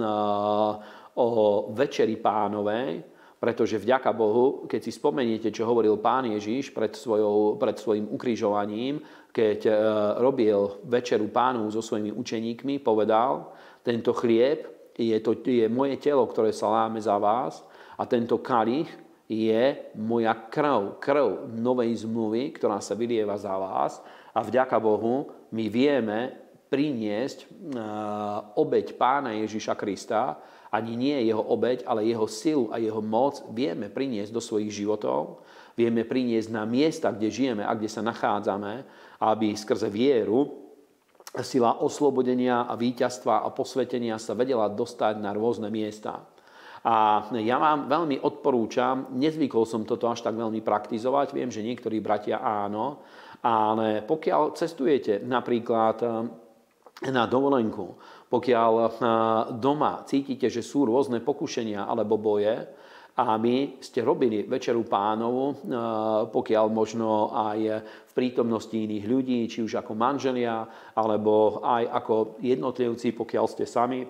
o 1.18 1.26
Večeri 1.74 2.14
pánovej, 2.14 3.02
pretože 3.38 3.78
vďaka 3.78 4.10
Bohu, 4.14 4.66
keď 4.66 4.80
si 4.82 4.90
spomeniete, 4.94 5.54
čo 5.54 5.66
hovoril 5.66 5.98
pán 6.02 6.26
Ježiš 6.26 6.74
pred, 6.74 6.94
svojou, 6.94 7.54
pred 7.54 7.78
svojim 7.78 8.10
ukrižovaním, 8.10 8.98
keď 9.30 9.58
e, 9.66 9.72
robil 10.18 10.82
Večeru 10.86 11.30
pánu 11.30 11.70
so 11.70 11.78
svojimi 11.78 12.10
učeníkmi, 12.10 12.82
povedal, 12.82 13.54
tento 13.86 14.10
chlieb 14.10 14.66
je, 14.98 15.14
to, 15.22 15.38
je 15.46 15.70
moje 15.70 16.02
telo, 16.02 16.26
ktoré 16.26 16.50
sa 16.50 16.66
láme 16.66 16.98
za 16.98 17.14
vás 17.14 17.62
a 17.94 18.02
tento 18.10 18.42
kalich 18.42 18.90
je 19.30 19.94
moja 19.94 20.34
krv, 20.34 20.98
krv 20.98 21.46
novej 21.54 22.02
zmluvy, 22.02 22.50
ktorá 22.58 22.82
sa 22.82 22.98
vylieva 22.98 23.38
za 23.38 23.54
vás 23.54 24.02
a 24.34 24.42
vďaka 24.42 24.74
Bohu 24.82 25.30
my 25.54 25.64
vieme 25.70 26.34
priniesť 26.68 27.48
uh, 27.48 28.56
obeď 28.60 28.96
pána 29.00 29.32
Ježiša 29.40 29.72
Krista, 29.72 30.36
ani 30.72 30.96
nie 30.96 31.16
jeho 31.28 31.40
obeď, 31.40 31.84
ale 31.88 32.08
jeho 32.08 32.26
silu 32.28 32.68
a 32.72 32.76
jeho 32.76 33.00
moc 33.00 33.40
vieme 33.52 33.88
priniesť 33.88 34.32
do 34.32 34.42
svojich 34.42 34.72
životov, 34.72 35.44
vieme 35.78 36.04
priniesť 36.04 36.50
na 36.52 36.68
miesta, 36.68 37.14
kde 37.14 37.30
žijeme 37.30 37.62
a 37.64 37.72
kde 37.72 37.88
sa 37.88 38.02
nachádzame, 38.04 38.84
aby 39.22 39.54
skrze 39.54 39.88
vieru 39.88 40.68
sila 41.44 41.84
oslobodenia 41.84 42.64
a 42.64 42.74
víťazstva 42.74 43.44
a 43.44 43.48
posvetenia 43.52 44.16
sa 44.16 44.32
vedela 44.32 44.66
dostať 44.66 45.20
na 45.20 45.36
rôzne 45.36 45.68
miesta. 45.68 46.24
A 46.86 47.26
ja 47.42 47.58
vám 47.58 47.90
veľmi 47.90 48.22
odporúčam, 48.22 49.10
nezvykol 49.12 49.66
som 49.66 49.82
toto 49.82 50.08
až 50.08 50.22
tak 50.22 50.38
veľmi 50.38 50.62
praktizovať, 50.62 51.34
viem, 51.34 51.50
že 51.50 51.66
niektorí 51.66 51.98
bratia 51.98 52.38
áno, 52.38 53.02
ale 53.42 54.06
pokiaľ 54.06 54.54
cestujete 54.54 55.22
napríklad 55.22 55.96
eh, 56.02 56.10
na 57.10 57.26
dovolenku, 57.26 57.98
pokiaľ 58.28 58.72
eh, 58.78 58.88
doma 59.56 60.04
cítite, 60.04 60.52
že 60.52 60.60
sú 60.60 60.84
rôzne 60.84 61.24
pokušenia 61.24 61.88
alebo 61.88 62.20
boje, 62.20 62.78
a 63.18 63.34
my 63.34 63.82
ste 63.82 64.06
robili 64.06 64.46
večeru 64.46 64.86
pánovu, 64.86 65.50
eh, 65.50 65.56
pokiaľ 66.30 66.66
možno 66.70 67.34
aj 67.34 67.60
v 67.82 68.12
prítomnosti 68.14 68.78
iných 68.78 69.04
ľudí, 69.10 69.40
či 69.50 69.66
už 69.66 69.82
ako 69.82 69.92
manželia, 69.98 70.62
alebo 70.94 71.58
aj 71.66 71.82
ako 71.90 72.14
jednotlivci, 72.38 73.18
pokiaľ 73.18 73.44
ste 73.50 73.66
sami, 73.66 74.06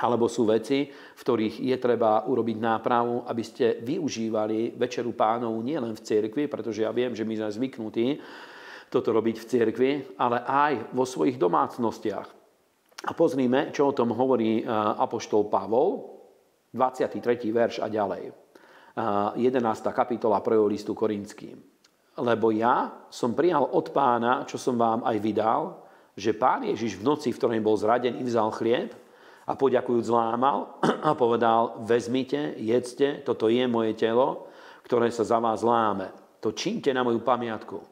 alebo 0.00 0.24
sú 0.24 0.48
veci, 0.48 0.88
v 0.88 1.20
ktorých 1.20 1.68
je 1.68 1.76
treba 1.76 2.24
urobiť 2.24 2.56
nápravu, 2.56 3.28
aby 3.28 3.42
ste 3.44 3.76
využívali 3.84 4.72
Večeru 4.72 5.12
pánov 5.12 5.52
nielen 5.60 5.92
v 5.92 6.00
cirkvi, 6.00 6.48
pretože 6.48 6.80
ja 6.80 6.90
viem, 6.90 7.12
že 7.12 7.28
my 7.28 7.36
sme 7.36 7.50
zvyknutí 7.52 8.06
toto 8.88 9.12
robiť 9.12 9.36
v 9.40 9.48
cirkvi, 9.48 9.90
ale 10.16 10.44
aj 10.44 10.96
vo 10.96 11.04
svojich 11.04 11.36
domácnostiach. 11.36 12.41
A 13.02 13.10
pozrime, 13.18 13.74
čo 13.74 13.90
o 13.90 13.96
tom 13.96 14.14
hovorí 14.14 14.62
e, 14.62 14.64
Apoštol 14.72 15.50
Pavol, 15.50 16.06
23. 16.70 17.18
verš 17.50 17.82
a 17.82 17.90
ďalej. 17.90 18.30
11. 18.94 19.42
E, 19.42 19.90
kapitola 19.90 20.38
1. 20.38 20.70
listu 20.70 20.94
Korinským. 20.94 21.58
Lebo 22.22 22.52
ja 22.54 23.08
som 23.08 23.34
prijal 23.34 23.64
od 23.72 23.90
pána, 23.90 24.44
čo 24.46 24.60
som 24.60 24.78
vám 24.78 25.02
aj 25.02 25.16
vydal, 25.18 25.62
že 26.12 26.36
pán 26.36 26.62
Ježiš 26.68 27.00
v 27.00 27.06
noci, 27.08 27.32
v 27.32 27.38
ktorej 27.40 27.60
bol 27.64 27.74
zradený, 27.74 28.20
vzal 28.22 28.52
chlieb, 28.52 28.92
a 29.42 29.52
poďakujúc 29.58 30.04
zlámal 30.06 30.78
a 31.06 31.10
povedal, 31.18 31.82
vezmite, 31.82 32.54
jedzte, 32.62 33.26
toto 33.26 33.50
je 33.50 33.66
moje 33.66 33.98
telo, 33.98 34.46
ktoré 34.86 35.10
sa 35.10 35.26
za 35.26 35.42
vás 35.42 35.66
láme. 35.66 36.14
To 36.42 36.54
čínte 36.54 36.90
na 36.94 37.02
moju 37.02 37.22
pamiatku. 37.22 37.91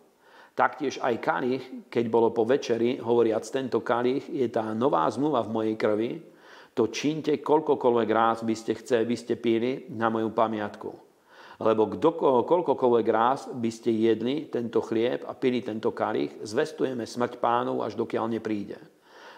Taktiež 0.55 1.01
aj 1.01 1.15
kalich, 1.23 1.65
keď 1.89 2.05
bolo 2.11 2.35
po 2.35 2.45
večeri, 2.45 2.99
hovoriac 2.99 3.47
tento 3.47 3.81
kalich, 3.81 4.29
je 4.29 4.45
tá 4.51 4.75
nová 4.75 5.07
zmluva 5.09 5.47
v 5.47 5.53
mojej 5.55 5.77
krvi, 5.79 6.13
to 6.75 6.87
čínte 6.87 7.35
koľkokoľvek 7.43 8.09
ráz 8.09 8.39
by 8.47 8.55
ste 8.55 8.79
chceli, 8.79 9.05
by 9.11 9.17
ste 9.19 9.35
pili 9.37 9.91
na 9.91 10.07
moju 10.07 10.31
pamiatku. 10.31 10.91
Lebo 11.61 11.93
kdo, 11.93 12.17
koľkokoľvek 12.47 13.07
ráz 13.13 13.53
by 13.53 13.69
ste 13.69 13.93
jedli 13.93 14.49
tento 14.49 14.81
chlieb 14.81 15.29
a 15.29 15.37
pili 15.37 15.61
tento 15.61 15.93
kalich, 15.93 16.41
zvestujeme 16.41 17.05
smrť 17.05 17.37
pánov, 17.37 17.85
až 17.85 18.01
dokiaľ 18.01 18.33
nepríde. 18.33 18.81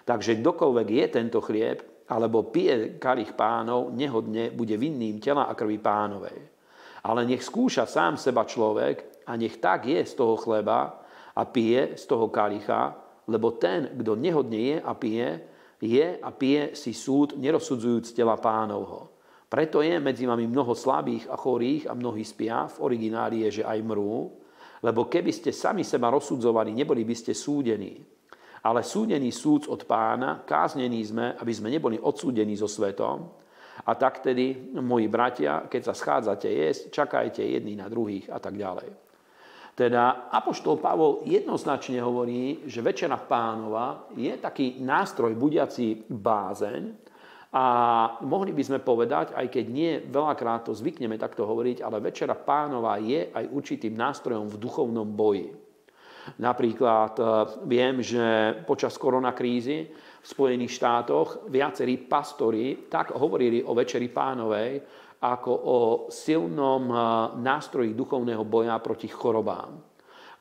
Takže 0.07 0.39
kdokoľvek 0.39 0.89
je 0.89 1.07
tento 1.11 1.43
chlieb 1.43 1.83
alebo 2.07 2.47
pije 2.47 3.01
kalich 3.03 3.35
pánov, 3.35 3.91
nehodne 3.91 4.55
bude 4.55 4.77
vinným 4.79 5.19
tela 5.19 5.51
a 5.51 5.57
krvi 5.57 5.83
pánovej. 5.83 6.39
Ale 7.03 7.27
nech 7.27 7.43
skúša 7.43 7.91
sám 7.91 8.15
seba 8.15 8.47
človek 8.47 9.27
a 9.27 9.35
nech 9.35 9.59
tak 9.59 9.91
je 9.91 9.99
z 10.07 10.15
toho 10.15 10.39
chleba 10.39 11.02
a 11.37 11.43
pije 11.45 11.97
z 11.97 12.05
toho 12.07 12.29
kalicha, 12.29 12.97
lebo 13.29 13.57
ten, 13.57 13.93
kto 13.97 14.19
nehodne 14.19 14.61
je 14.61 14.77
a 14.83 14.93
pije, 14.93 15.29
je 15.83 16.07
a 16.23 16.31
pije 16.31 16.79
si 16.79 16.95
súd, 16.95 17.35
nerozsudzujúc 17.39 18.15
tela 18.15 18.39
pánovho. 18.39 19.11
Preto 19.49 19.85
je 19.85 20.01
medzi 20.01 20.25
vami 20.25 20.49
mnoho 20.49 20.73
slabých 20.73 21.29
a 21.29 21.37
chorých 21.37 21.91
a 21.91 21.93
mnohí 21.93 22.25
spia, 22.25 22.71
v 22.71 22.77
origináli 22.81 23.45
je, 23.49 23.61
že 23.61 23.69
aj 23.69 23.79
mrú, 23.85 24.33
lebo 24.83 25.07
keby 25.07 25.31
ste 25.31 25.53
sami 25.53 25.85
seba 25.85 26.09
rozsudzovali, 26.09 26.73
neboli 26.73 27.05
by 27.05 27.15
ste 27.15 27.37
súdení 27.37 28.13
ale 28.63 28.87
súdený 28.87 29.35
súd 29.35 29.67
od 29.67 29.83
pána, 29.83 30.47
káznení 30.47 31.03
sme, 31.03 31.35
aby 31.35 31.51
sme 31.51 31.69
neboli 31.71 31.99
odsúdení 31.99 32.55
so 32.55 32.71
svetom. 32.71 33.27
A 33.83 33.99
tak 33.99 34.23
tedy, 34.23 34.71
moji 34.79 35.11
bratia, 35.11 35.67
keď 35.67 35.83
sa 35.91 35.95
schádzate 35.97 36.47
jesť, 36.47 36.83
čakajte 36.95 37.43
jedni 37.43 37.75
na 37.75 37.91
druhých 37.91 38.31
a 38.31 38.39
tak 38.39 38.55
ďalej. 38.55 38.95
Teda 39.73 40.29
Apoštol 40.29 40.77
Pavol 40.77 41.25
jednoznačne 41.25 41.97
hovorí, 42.05 42.69
že 42.69 42.85
Večera 42.85 43.17
pánova 43.17 44.05
je 44.13 44.37
taký 44.37 44.77
nástroj 44.85 45.33
budiaci 45.33 46.13
bázeň 46.13 46.83
a 47.53 47.65
mohli 48.25 48.53
by 48.53 48.63
sme 48.65 48.79
povedať, 48.81 49.33
aj 49.33 49.49
keď 49.49 49.65
nie 49.69 49.93
veľakrát 50.09 50.69
to 50.69 50.77
zvykneme 50.77 51.17
takto 51.17 51.49
hovoriť, 51.49 51.85
ale 51.85 52.05
Večera 52.05 52.37
pánova 52.37 53.01
je 53.01 53.33
aj 53.33 53.49
určitým 53.49 53.97
nástrojom 53.97 54.49
v 54.49 54.61
duchovnom 54.61 55.09
boji. 55.09 55.53
Napríklad 56.39 57.13
e, 57.19 57.25
viem, 57.67 57.99
že 57.99 58.57
počas 58.63 58.95
koronakrízy 58.95 59.79
v 60.23 60.27
Spojených 60.27 60.79
štátoch 60.79 61.51
viacerí 61.51 61.99
pastori 61.99 62.87
tak 62.87 63.13
hovorili 63.13 63.61
o 63.67 63.75
Večeri 63.75 64.07
pánovej 64.09 64.71
ako 65.23 65.53
o 65.55 65.79
silnom 66.11 66.91
nástroji 67.39 67.95
duchovného 67.95 68.43
boja 68.43 68.75
proti 68.83 69.07
chorobám. 69.07 69.79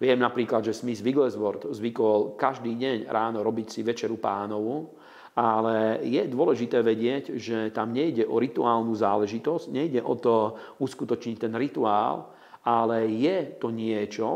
Viem 0.01 0.17
napríklad, 0.17 0.65
že 0.65 0.73
Smith 0.73 1.05
Wigglesworth 1.05 1.69
zvykol 1.77 2.33
každý 2.33 2.73
deň 2.73 3.05
ráno 3.05 3.45
robiť 3.45 3.67
si 3.69 3.85
Večeru 3.85 4.17
pánovu, 4.17 4.97
ale 5.37 6.01
je 6.01 6.25
dôležité 6.25 6.81
vedieť, 6.81 7.37
že 7.37 7.69
tam 7.69 7.93
nejde 7.93 8.25
o 8.25 8.41
rituálnu 8.41 8.97
záležitosť, 8.97 9.69
nejde 9.69 10.01
o 10.01 10.17
to 10.17 10.57
uskutočniť 10.81 11.37
ten 11.37 11.53
rituál, 11.53 12.33
ale 12.65 13.05
je 13.13 13.61
to 13.61 13.69
niečo, 13.69 14.27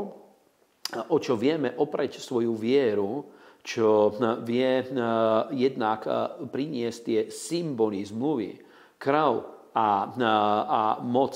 o 1.10 1.18
čo 1.18 1.34
vieme 1.34 1.74
opreť 1.74 2.22
svoju 2.22 2.54
vieru, 2.54 3.26
čo 3.66 4.14
vie 4.46 4.86
jednak 5.58 6.06
priniesť 6.54 7.00
tie 7.02 7.20
symboly 7.34 8.06
zmluvy, 8.06 8.62
krv 9.02 9.55
a, 9.76 10.08
a 10.64 10.82
moc 11.04 11.36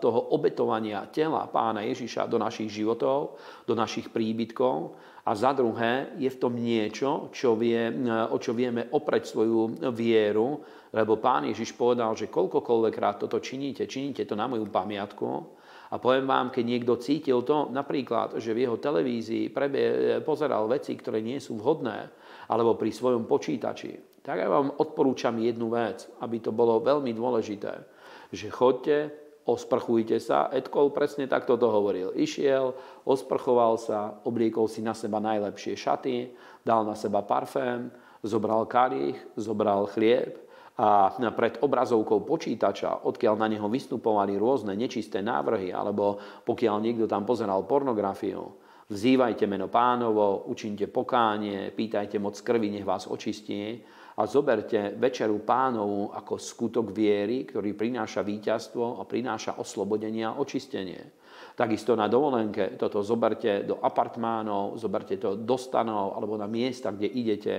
toho 0.00 0.20
obetovania 0.32 1.12
tela 1.12 1.44
pána 1.44 1.84
Ježiša 1.84 2.24
do 2.24 2.40
našich 2.40 2.72
životov, 2.72 3.36
do 3.68 3.76
našich 3.76 4.08
príbytkov. 4.08 4.96
A 5.26 5.34
za 5.34 5.52
druhé 5.52 6.16
je 6.16 6.30
v 6.30 6.40
tom 6.40 6.54
niečo, 6.56 7.28
čo 7.34 7.52
vie, 7.58 7.90
o 8.30 8.36
čo 8.40 8.56
vieme 8.56 8.88
opreť 8.88 9.22
svoju 9.28 9.92
vieru, 9.92 10.62
lebo 10.94 11.20
pán 11.20 11.50
Ježiš 11.50 11.76
povedal, 11.76 12.16
že 12.16 12.32
koľkokoľvek 12.32 12.94
krát 12.94 13.20
toto 13.20 13.42
činíte, 13.42 13.84
činíte 13.84 14.24
to 14.24 14.38
na 14.38 14.48
moju 14.48 14.70
pamiatku. 14.70 15.28
A 15.92 16.00
poviem 16.00 16.26
vám, 16.26 16.50
keď 16.50 16.64
niekto 16.64 16.98
cítil 16.98 17.44
to, 17.44 17.70
napríklad, 17.70 18.38
že 18.40 18.54
v 18.56 18.66
jeho 18.66 18.78
televízii 18.80 19.52
prebie, 19.52 20.18
pozeral 20.24 20.66
veci, 20.66 20.96
ktoré 20.96 21.20
nie 21.20 21.38
sú 21.38 21.58
vhodné, 21.58 22.10
alebo 22.48 22.78
pri 22.78 22.90
svojom 22.90 23.26
počítači, 23.26 24.15
tak 24.26 24.42
ja 24.42 24.50
vám 24.50 24.74
odporúčam 24.82 25.38
jednu 25.38 25.70
vec, 25.70 26.10
aby 26.18 26.42
to 26.42 26.50
bolo 26.50 26.82
veľmi 26.82 27.14
dôležité, 27.14 27.78
že 28.34 28.50
chodte, 28.50 29.14
osprchujte 29.46 30.18
sa. 30.18 30.50
Edkol 30.50 30.90
presne 30.90 31.30
takto 31.30 31.54
to 31.54 31.70
hovoril. 31.70 32.10
Išiel, 32.10 32.74
osprchoval 33.06 33.78
sa, 33.78 34.18
obliekol 34.26 34.66
si 34.66 34.82
na 34.82 34.98
seba 34.98 35.22
najlepšie 35.22 35.78
šaty, 35.78 36.34
dal 36.66 36.82
na 36.82 36.98
seba 36.98 37.22
parfém, 37.22 37.86
zobral 38.26 38.66
kalich, 38.66 39.14
zobral 39.38 39.86
chlieb, 39.86 40.42
a 40.76 41.08
pred 41.32 41.56
obrazovkou 41.64 42.20
počítača, 42.28 43.08
odkiaľ 43.08 43.40
na 43.40 43.48
neho 43.48 43.64
vystupovali 43.64 44.36
rôzne 44.36 44.76
nečisté 44.76 45.24
návrhy, 45.24 45.72
alebo 45.72 46.20
pokiaľ 46.44 46.76
niekto 46.84 47.08
tam 47.08 47.24
pozeral 47.24 47.64
pornografiu, 47.64 48.44
vzývajte 48.86 49.46
meno 49.46 49.66
pánovo, 49.66 50.46
učinte 50.46 50.86
pokánie, 50.86 51.74
pýtajte 51.74 52.18
moc 52.18 52.38
krvi, 52.40 52.70
nech 52.70 52.86
vás 52.86 53.10
očistí 53.10 53.82
a 54.16 54.24
zoberte 54.24 54.94
večeru 54.96 55.44
pánovu 55.44 56.14
ako 56.14 56.38
skutok 56.38 56.86
viery, 56.94 57.44
ktorý 57.44 57.76
prináša 57.76 58.22
víťazstvo 58.22 59.00
a 59.00 59.02
prináša 59.04 59.58
oslobodenie 59.60 60.24
a 60.24 60.38
očistenie. 60.38 61.02
Takisto 61.56 61.96
na 61.96 62.08
dovolenke 62.08 62.76
toto 62.80 63.04
zoberte 63.04 63.64
do 63.64 63.80
apartmánov, 63.80 64.76
zoberte 64.80 65.16
to 65.20 65.36
do 65.36 65.56
stanov 65.56 66.16
alebo 66.16 66.36
na 66.36 66.48
miesta, 66.48 66.92
kde 66.92 67.08
idete 67.12 67.54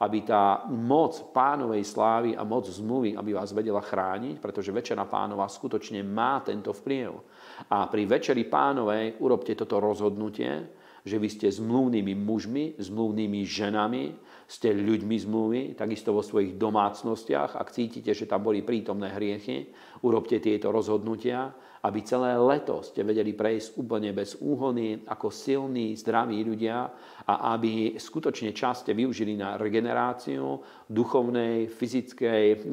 aby 0.00 0.24
tá 0.24 0.64
moc 0.72 1.12
pánovej 1.36 1.84
slávy 1.84 2.32
a 2.32 2.40
moc 2.40 2.64
zmluvy, 2.64 3.20
aby 3.20 3.36
vás 3.36 3.52
vedela 3.52 3.84
chrániť, 3.84 4.40
pretože 4.40 4.72
Večera 4.72 5.04
pánova 5.04 5.44
skutočne 5.44 6.00
má 6.00 6.40
tento 6.40 6.72
vplyv. 6.72 7.12
A 7.68 7.84
pri 7.92 8.08
Večeri 8.08 8.48
pánovej 8.48 9.20
urobte 9.20 9.52
toto 9.52 9.76
rozhodnutie, 9.76 10.72
že 11.04 11.16
vy 11.20 11.28
ste 11.28 11.52
zmluvnými 11.52 12.16
mužmi, 12.16 12.80
zmluvnými 12.80 13.40
ženami, 13.44 14.04
ste 14.48 14.72
ľuďmi 14.72 15.16
zmluvy, 15.20 15.60
takisto 15.76 16.16
vo 16.16 16.24
svojich 16.24 16.56
domácnostiach, 16.56 17.56
ak 17.56 17.68
cítite, 17.70 18.16
že 18.16 18.26
tam 18.28 18.44
boli 18.44 18.64
prítomné 18.64 19.12
hriechy, 19.14 19.70
urobte 20.04 20.40
tieto 20.40 20.72
rozhodnutia 20.72 21.52
aby 21.80 22.04
celé 22.04 22.36
leto 22.36 22.84
ste 22.84 23.00
vedeli 23.00 23.32
prejsť 23.32 23.80
úplne 23.80 24.12
bez 24.12 24.36
úhony, 24.36 25.00
ako 25.08 25.32
silní, 25.32 25.96
zdraví 25.96 26.44
ľudia 26.44 26.84
a 27.24 27.56
aby 27.56 27.96
skutočne 27.96 28.52
čas 28.52 28.84
ste 28.84 28.92
využili 28.92 29.32
na 29.32 29.56
regeneráciu 29.56 30.60
duchovnej, 30.84 31.72
fyzickej, 31.72 32.68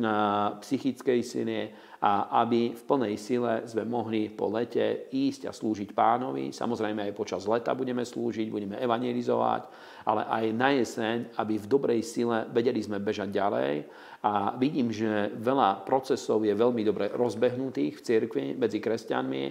psychickej 0.59 1.19
sily 1.23 1.71
a 1.97 2.41
aby 2.45 2.77
v 2.77 2.83
plnej 2.85 3.15
sile 3.17 3.65
sme 3.65 3.81
mohli 3.81 4.29
po 4.29 4.45
lete 4.53 5.09
ísť 5.09 5.49
a 5.49 5.51
slúžiť 5.51 5.97
pánovi. 5.97 6.53
Samozrejme 6.53 7.09
aj 7.09 7.17
počas 7.17 7.49
leta 7.49 7.73
budeme 7.73 8.05
slúžiť, 8.05 8.53
budeme 8.53 8.77
evangelizovať, 8.77 9.61
ale 10.05 10.21
aj 10.29 10.45
na 10.53 10.69
jeseň, 10.77 11.17
aby 11.41 11.57
v 11.57 11.65
dobrej 11.65 12.01
sile 12.05 12.45
vedeli 12.53 12.77
sme 12.79 13.01
bežať 13.01 13.33
ďalej 13.33 13.73
a 14.17 14.57
vidím, 14.57 14.89
že 14.89 15.29
veľa 15.37 15.85
procesov 15.85 16.41
je 16.41 16.49
veľmi 16.51 16.81
dobre 16.81 17.13
rozbehnutých 17.13 18.01
v 18.01 18.05
cirkvi 18.05 18.45
medzi 18.57 18.81
kresťanmi 18.81 19.43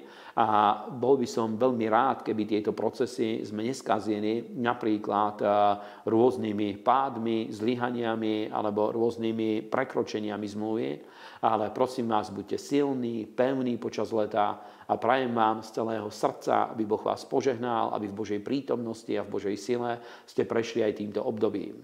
a 0.43 0.47
bol 0.91 1.15
by 1.15 1.27
som 1.27 1.55
veľmi 1.55 1.87
rád, 1.87 2.27
keby 2.27 2.43
tieto 2.45 2.75
procesy 2.75 3.47
sme 3.47 3.63
neskazili 3.63 4.59
napríklad 4.59 5.37
eh, 5.39 5.51
rôznymi 6.11 6.83
pádmi, 6.83 7.55
zlyhaniami 7.55 8.51
alebo 8.51 8.91
rôznymi 8.91 9.71
prekročeniami 9.71 10.47
zmluvy. 10.51 10.91
Ale 11.43 11.71
prosím 11.71 12.09
vás, 12.09 12.31
buďte 12.31 12.59
silní, 12.59 13.27
pevní 13.27 13.77
počas 13.77 14.13
leta 14.13 14.61
a 14.89 14.97
prajem 14.97 15.35
vám 15.35 15.63
z 15.63 15.71
celého 15.71 16.09
srdca, 16.11 16.73
aby 16.73 16.89
Boh 16.89 17.03
vás 17.05 17.25
požehnal, 17.29 17.93
aby 17.93 18.09
v 18.09 18.19
Božej 18.19 18.41
prítomnosti 18.41 19.13
a 19.13 19.27
v 19.27 19.33
Božej 19.33 19.57
sile 19.61 20.01
ste 20.25 20.49
prešli 20.49 20.81
aj 20.87 20.97
týmto 21.03 21.21
obdobím. 21.21 21.83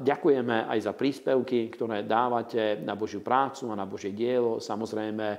Ďakujeme 0.00 0.72
aj 0.72 0.88
za 0.88 0.96
príspevky, 0.96 1.68
ktoré 1.68 2.08
dávate 2.08 2.80
na 2.80 2.96
Božiu 2.96 3.20
prácu 3.20 3.68
a 3.68 3.76
na 3.76 3.84
Božie 3.84 4.16
dielo. 4.16 4.56
Samozrejme, 4.56 5.36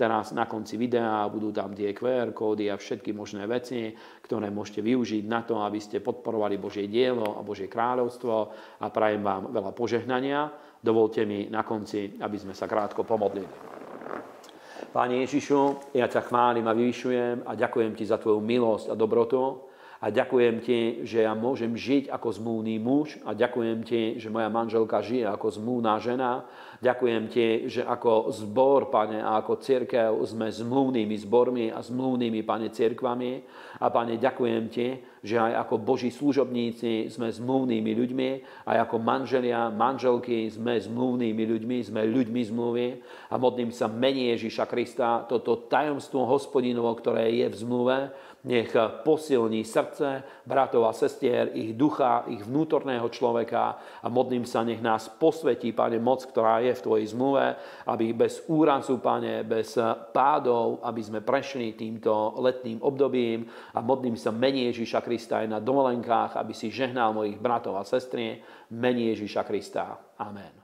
teraz 0.00 0.32
na 0.32 0.48
konci 0.48 0.80
videa 0.80 1.28
budú 1.28 1.52
tam 1.52 1.76
tie 1.76 1.92
QR 1.92 2.32
kódy 2.32 2.72
a 2.72 2.80
všetky 2.80 3.12
možné 3.12 3.44
veci, 3.44 3.92
ktoré 4.24 4.48
môžete 4.48 4.80
využiť 4.80 5.28
na 5.28 5.44
to, 5.44 5.60
aby 5.60 5.76
ste 5.76 6.00
podporovali 6.00 6.56
Božie 6.56 6.88
dielo 6.88 7.36
a 7.36 7.44
Božie 7.44 7.68
kráľovstvo 7.68 8.34
a 8.80 8.86
prajem 8.88 9.20
vám 9.20 9.52
veľa 9.52 9.76
požehnania. 9.76 10.48
Dovolte 10.80 11.28
mi 11.28 11.46
na 11.52 11.60
konci, 11.60 12.16
aby 12.16 12.36
sme 12.40 12.56
sa 12.56 12.64
krátko 12.64 13.04
pomodlili. 13.04 13.48
Páne 14.90 15.22
Ježišu, 15.22 15.92
ja 15.94 16.10
ťa 16.10 16.26
chválim 16.26 16.66
a 16.66 16.74
vyvyšujem 16.74 17.46
a 17.46 17.54
ďakujem 17.54 17.92
ti 17.94 18.02
za 18.08 18.18
tvoju 18.18 18.42
milosť 18.42 18.90
a 18.90 18.98
dobrotu 18.98 19.69
a 20.00 20.08
ďakujem 20.08 20.64
ti, 20.64 21.04
že 21.04 21.28
ja 21.28 21.36
môžem 21.36 21.76
žiť 21.76 22.08
ako 22.08 22.32
zmluvný 22.32 22.80
muž 22.80 23.20
a 23.20 23.36
ďakujem 23.36 23.84
ti, 23.84 24.16
že 24.16 24.32
moja 24.32 24.48
manželka 24.48 25.04
žije 25.04 25.28
ako 25.28 25.60
zmluvná 25.60 26.00
žena. 26.00 26.48
Ďakujem 26.80 27.24
ti, 27.28 27.68
že 27.68 27.84
ako 27.84 28.32
zbor, 28.32 28.88
pane, 28.88 29.20
a 29.20 29.36
ako 29.44 29.60
církev 29.60 30.16
sme 30.24 30.48
zmluvnými 30.48 31.12
zbormi 31.20 31.68
a 31.68 31.84
zmluvnými, 31.84 32.40
pane, 32.40 32.72
církvami. 32.72 33.44
A 33.84 33.92
pane, 33.92 34.16
ďakujem 34.16 34.64
ti, 34.72 34.96
že 35.20 35.36
aj 35.36 35.68
ako 35.68 35.84
Boží 35.84 36.08
služobníci 36.08 37.12
sme 37.12 37.28
zmluvnými 37.28 37.92
ľuďmi, 37.92 38.30
aj 38.64 38.76
ako 38.88 38.96
manželia, 38.96 39.68
manželky 39.68 40.48
sme 40.48 40.80
zmluvnými 40.80 41.44
ľuďmi, 41.44 41.76
sme 41.84 42.08
ľuďmi 42.08 42.40
zmluvy 42.48 42.86
a 43.28 43.36
modlím 43.36 43.68
sa 43.68 43.84
mení 43.84 44.32
Ježiša 44.32 44.64
Krista, 44.64 45.28
toto 45.28 45.68
tajomstvo 45.68 46.24
hospodinovo, 46.24 46.88
ktoré 46.96 47.28
je 47.44 47.46
v 47.52 47.56
zmluve, 47.60 47.96
nech 48.44 48.72
posilní 49.04 49.64
srdce 49.64 50.22
bratov 50.46 50.88
a 50.88 50.92
sestier, 50.92 51.52
ich 51.52 51.76
ducha, 51.76 52.24
ich 52.32 52.40
vnútorného 52.40 53.08
človeka 53.12 53.76
a 54.00 54.08
modlím 54.08 54.48
sa, 54.48 54.64
nech 54.64 54.80
nás 54.80 55.12
posvetí, 55.12 55.72
Pane, 55.76 56.00
moc, 56.00 56.24
ktorá 56.24 56.64
je 56.64 56.72
v 56.72 56.84
Tvojej 56.84 57.06
zmluve, 57.12 57.56
aby 57.86 58.16
bez 58.16 58.44
úrazu, 58.48 58.96
Pane, 58.98 59.44
bez 59.44 59.76
pádov, 60.12 60.80
aby 60.80 61.00
sme 61.04 61.20
prešli 61.20 61.76
týmto 61.76 62.40
letným 62.40 62.80
obdobím 62.80 63.44
a 63.76 63.84
modlím 63.84 64.16
sa, 64.16 64.32
mení 64.32 64.68
Ježíša 64.72 65.04
Krista 65.04 65.44
aj 65.44 65.48
na 65.48 65.60
dovolenkách, 65.60 66.40
aby 66.40 66.56
si 66.56 66.72
žehnal 66.72 67.12
mojich 67.12 67.36
bratov 67.36 67.76
a 67.76 67.84
sestry, 67.84 68.40
mení 68.72 69.12
Ježíša 69.12 69.44
Krista. 69.44 70.00
Amen. 70.16 70.59